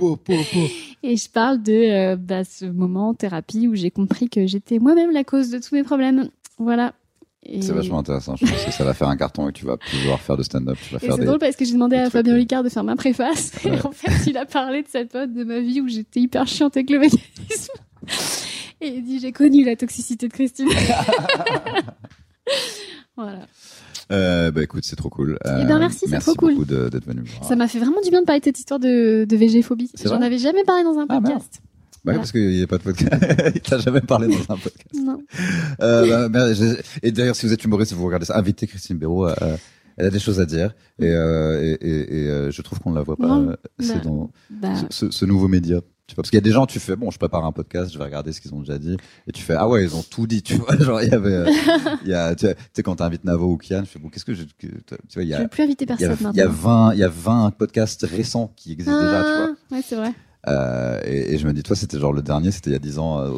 et 1.03 1.17
je 1.17 1.31
parle 1.31 1.63
de 1.63 1.73
euh, 1.73 2.17
bah, 2.17 2.45
ce 2.45 2.65
moment 2.65 3.11
en 3.11 3.15
thérapie 3.15 3.69
où 3.69 3.75
j'ai 3.75 3.91
compris 3.91 4.29
que 4.29 4.47
j'étais 4.47 4.81
moi-même 4.81 5.13
la 5.13 5.23
cause 5.23 5.51
de 5.51 5.59
tous 5.59 5.75
mes 5.75 5.85
problèmes. 5.85 6.31
Voilà. 6.59 6.95
Et, 7.45 7.61
C'est 7.61 7.73
vachement 7.73 7.99
intéressant. 7.99 8.37
Je 8.37 8.47
pense 8.47 8.65
que 8.65 8.71
ça 8.71 8.85
va 8.85 8.95
faire 8.95 9.09
un 9.09 9.17
carton 9.17 9.49
et 9.49 9.53
que 9.53 9.59
tu 9.59 9.67
vas 9.67 9.77
pouvoir 9.77 10.21
faire 10.21 10.37
de 10.37 10.45
stand-up. 10.45 10.79
Et 10.93 10.99
c'est 11.01 11.19
des. 11.19 11.25
drôle 11.25 11.39
parce 11.39 11.57
que 11.57 11.65
j'ai 11.65 11.73
demandé 11.73 11.97
à 11.97 12.09
Fabien 12.09 12.35
euh. 12.35 12.37
Ricard 12.37 12.63
de 12.63 12.69
faire 12.69 12.85
ma 12.85 12.95
préface. 12.95 13.53
Ouais. 13.65 13.77
Et 13.77 13.87
en 13.87 13.91
fait, 13.91 14.31
il 14.31 14.37
a 14.37 14.47
parlé 14.47 14.83
de 14.83 14.89
cette 14.89 15.11
période 15.11 15.33
de 15.33 15.43
ma 15.43 15.61
vie 15.61 15.81
où 15.81 15.89
j'étais 15.89 16.21
hyper 16.21 16.47
chiante 16.47 16.77
avec 16.77 16.91
le 16.91 16.99
véganisme. 16.99 17.73
Et 18.81 18.89
il 18.89 19.05
dit 19.05 19.19
J'ai 19.19 19.33
connu 19.33 19.65
la 19.65 19.75
toxicité 19.75 20.29
de 20.29 20.33
Christine. 20.33 20.69
voilà. 23.17 23.47
Euh, 24.11 24.51
bah 24.51 24.63
écoute, 24.63 24.85
c'est 24.85 24.97
trop 24.97 25.09
cool. 25.09 25.39
Eh 25.45 25.65
ben, 25.65 25.79
merci, 25.79 26.07
c'est 26.09 26.19
trop 26.19 26.35
cool. 26.35 26.65
d'être 26.65 27.07
venu. 27.07 27.23
Ça 27.43 27.57
m'a 27.57 27.67
fait 27.67 27.79
vraiment 27.79 28.01
du 28.03 28.11
bien 28.11 28.21
de 28.21 28.27
parler 28.27 28.41
de 28.41 28.45
cette 28.45 28.59
histoire 28.59 28.79
de, 28.79 29.25
de 29.25 29.39
J'en 30.05 30.21
avais 30.21 30.39
jamais 30.39 30.65
parlé 30.65 30.85
dans 30.85 30.99
un 30.99 31.07
Ah, 31.09 31.21
Ouais, 32.05 32.15
Voilà. 32.15 32.19
parce 32.19 32.33
qu'il 32.33 32.49
n'y 32.49 32.63
a 32.63 32.67
pas 32.67 32.79
de 32.79 32.83
podcast. 32.83 33.13
Il 33.55 33.61
t'a 33.61 33.79
jamais 33.79 34.01
parlé 34.01 34.27
dans 34.29 34.55
un 34.55 34.59
podcast. 34.59 34.89
non. 34.95 35.23
Euh, 35.81 36.29
bah, 36.29 36.49
et 37.03 37.13
d'ailleurs, 37.13 37.37
si 37.37 37.47
vous 37.47 37.53
êtes 37.53 37.63
humoriste 37.65 37.93
vous 37.93 38.05
regardez 38.07 38.27
ça, 38.27 38.37
invitez 38.37 38.67
Christine 38.67 38.99
Béraud. 38.99 39.29
euh, 39.29 39.57
elle 39.99 40.07
a 40.07 40.11
des 40.11 40.19
choses 40.19 40.41
à 40.41 40.47
dire 40.47 40.75
et, 40.99 41.07
euh, 41.11 41.63
et, 41.63 41.87
et, 41.87 42.23
et, 42.25 42.29
euh, 42.29 42.51
je 42.51 42.63
trouve 42.63 42.81
qu'on 42.81 42.91
ne 42.91 42.97
la 42.97 43.03
voit 43.03 43.17
pas. 43.17 43.41
C'est 43.79 43.95
bah, 43.97 44.01
dans 44.05 44.31
Bah, 44.51 44.73
ce, 44.91 45.11
ce 45.11 45.25
nouveau 45.27 45.49
média. 45.49 45.81
Tu 46.09 46.15
vois, 46.17 46.23
parce 46.23 46.31
qu'il 46.31 46.39
y 46.39 46.43
a 46.43 46.45
des 46.45 46.51
gens, 46.51 46.67
tu 46.67 46.81
fais 46.81 46.97
bon, 46.97 47.11
je 47.11 47.19
prépare 47.19 47.45
un 47.45 47.53
podcast, 47.53 47.93
je 47.93 47.99
vais 47.99 48.05
regarder 48.05 48.33
ce 48.33 48.41
qu'ils 48.41 48.53
ont 48.55 48.59
déjà 48.61 48.79
dit, 48.79 48.97
et 49.29 49.33
tu 49.33 49.41
fais 49.43 49.55
ah 49.55 49.69
ouais, 49.69 49.85
ils 49.85 49.95
ont 49.95 50.03
tout 50.03 50.27
dit. 50.27 50.43
Tu 50.43 50.55
vois, 50.57 50.77
genre 50.81 51.01
il 51.03 51.11
y 51.11 51.15
avait, 51.15 51.33
euh, 51.33 51.51
y 52.05 52.13
a, 52.15 52.35
tu 52.35 52.47
sais, 52.73 52.83
quand 52.83 52.97
t'invites 52.97 53.25
Navo 53.25 53.53
ou 53.53 53.57
Kian, 53.59 53.83
je 53.85 53.91
fais 53.91 53.99
bon, 54.01 54.09
qu'est-ce 54.09 54.25
que 54.25 54.35
je, 54.35 54.43
que- 54.59 54.67
tu 54.67 54.95
vois, 55.15 55.23
il 55.23 55.29
y 55.29 55.31
je 55.33 55.37
a, 55.37 55.41
vais 55.41 55.49
plus 55.49 55.63
inviter 55.63 55.85
il 55.85 55.91
y 55.91 56.05
a, 56.05 56.09
personne 56.09 56.31
il 56.35 56.37
y 56.39 56.41
a 56.41 56.47
maintenant. 56.47 56.89
20, 56.89 56.95
il 56.95 56.99
y 56.99 57.05
a 57.05 57.09
20 57.09 57.51
podcasts 57.57 58.03
récents 58.11 58.53
qui 58.57 58.73
existent 58.73 58.99
déjà, 59.01 59.23
tu 59.23 59.29
vois. 59.29 59.57
Ah, 59.71 59.75
ouais, 59.75 59.83
c'est 59.87 59.97
vrai. 59.97 60.13
Euh, 60.49 61.01
et, 61.05 61.35
et 61.35 61.39
je 61.39 61.47
me 61.47 61.53
dis, 61.53 61.63
toi, 61.63 61.77
c'était 61.77 61.99
genre 61.99 62.13
le 62.13 62.23
dernier, 62.23 62.51
c'était 62.51 62.71
il 62.71 62.73
y 62.73 62.77
a 62.77 62.81
10 62.81 62.99
ans. 62.99 63.21
euh, 63.21 63.31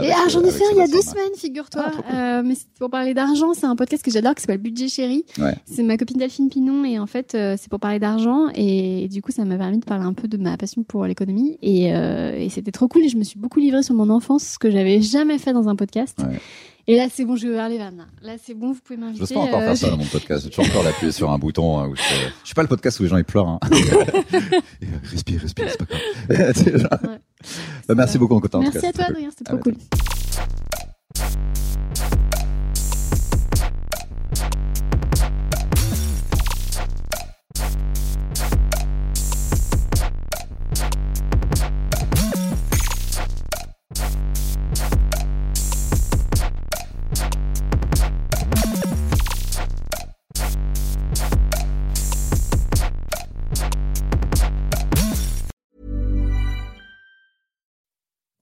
Et 0.00 0.10
ah, 0.12 0.28
j'en 0.28 0.42
ai 0.44 0.50
fait 0.50 0.64
un 0.64 0.70
il 0.72 0.76
y 0.78 0.80
a 0.80 0.86
deux 0.86 1.02
semaines, 1.02 1.34
figure-toi. 1.36 1.82
Ah, 1.86 1.90
cool. 1.90 2.04
Euh, 2.14 2.42
mais 2.44 2.54
c'est 2.54 2.66
pour 2.78 2.88
parler 2.88 3.14
d'argent. 3.14 3.52
C'est 3.52 3.66
un 3.66 3.74
podcast 3.76 4.04
que 4.04 4.10
j'adore 4.10 4.34
qui 4.36 4.42
s'appelle 4.42 4.58
Budget 4.58 4.88
Chéri. 4.88 5.24
Ouais. 5.38 5.56
C'est 5.64 5.82
ma 5.82 5.96
copine 5.96 6.18
Delphine 6.18 6.48
Pinon 6.48 6.84
et 6.84 6.98
en 7.00 7.06
fait, 7.06 7.34
euh, 7.34 7.56
c'est 7.58 7.68
pour 7.68 7.80
parler 7.80 7.98
d'argent. 7.98 8.46
Et, 8.54 9.08
du 9.08 9.22
coup, 9.22 9.32
ça 9.32 9.44
m'a 9.44 9.56
permis 9.58 9.78
de 9.80 9.84
parler 9.84 10.04
un 10.04 10.12
peu 10.14 10.28
de 10.28 10.36
ma 10.36 10.56
passion 10.56 10.82
pour 10.84 11.04
l'économie. 11.04 11.58
Et, 11.62 11.92
euh, 11.94 12.38
et 12.38 12.48
c'était 12.48 12.72
trop 12.72 12.86
cool. 12.88 13.02
Et 13.04 13.08
je 13.08 13.16
me 13.16 13.24
suis 13.24 13.38
beaucoup 13.38 13.58
livrée 13.58 13.82
sur 13.82 13.94
mon 13.94 14.08
enfance, 14.08 14.44
ce 14.44 14.58
que 14.58 14.70
j'avais 14.70 15.00
jamais 15.02 15.38
fait 15.38 15.52
dans 15.52 15.68
un 15.68 15.74
podcast. 15.76 16.18
Ouais. 16.20 16.38
Et 16.88 16.96
là, 16.96 17.06
c'est 17.12 17.24
bon, 17.24 17.36
je 17.36 17.42
vais 17.46 17.50
ouvrir 17.52 17.68
les 17.68 17.78
vannes. 17.78 17.96
Là, 18.22 18.32
Là, 18.32 18.38
c'est 18.44 18.54
bon, 18.54 18.72
vous 18.72 18.80
pouvez 18.84 18.96
m'inviter. 18.98 19.20
J'ose 19.20 19.32
pas 19.32 19.40
encore 19.40 19.60
euh, 19.60 19.66
faire 19.66 19.76
ça 19.76 19.90
dans 19.90 19.96
mon 19.96 20.04
podcast. 20.04 20.44
J'ai 20.44 20.50
toujours 20.50 20.72
peur 20.72 20.82
d'appuyer 20.82 21.12
sur 21.12 21.30
un 21.30 21.38
bouton. 21.38 21.78
hein, 21.78 21.88
où 21.88 21.94
je, 21.94 22.02
je 22.02 22.46
suis 22.46 22.54
pas 22.54 22.62
le 22.62 22.68
podcast 22.68 22.98
où 22.98 23.04
les 23.04 23.08
gens 23.08 23.18
ils 23.18 23.24
pleurent. 23.24 23.48
Hein. 23.48 23.60
Respire, 25.10 25.40
respire, 25.40 25.66
c'est 25.70 25.78
pas 25.78 25.84
grave. 25.84 27.00
Ouais. 27.08 27.18
Bah, 27.88 27.94
merci 27.96 28.18
beaucoup 28.18 28.34
encore. 28.36 28.50
en 28.54 28.64
tout 28.64 28.70
Merci 28.72 28.80
cas, 28.80 28.88
à 28.88 28.92
toi, 28.92 29.04
Adrien, 29.06 29.30
c'était 29.30 29.44
trop 29.44 29.58
cool. 29.58 29.74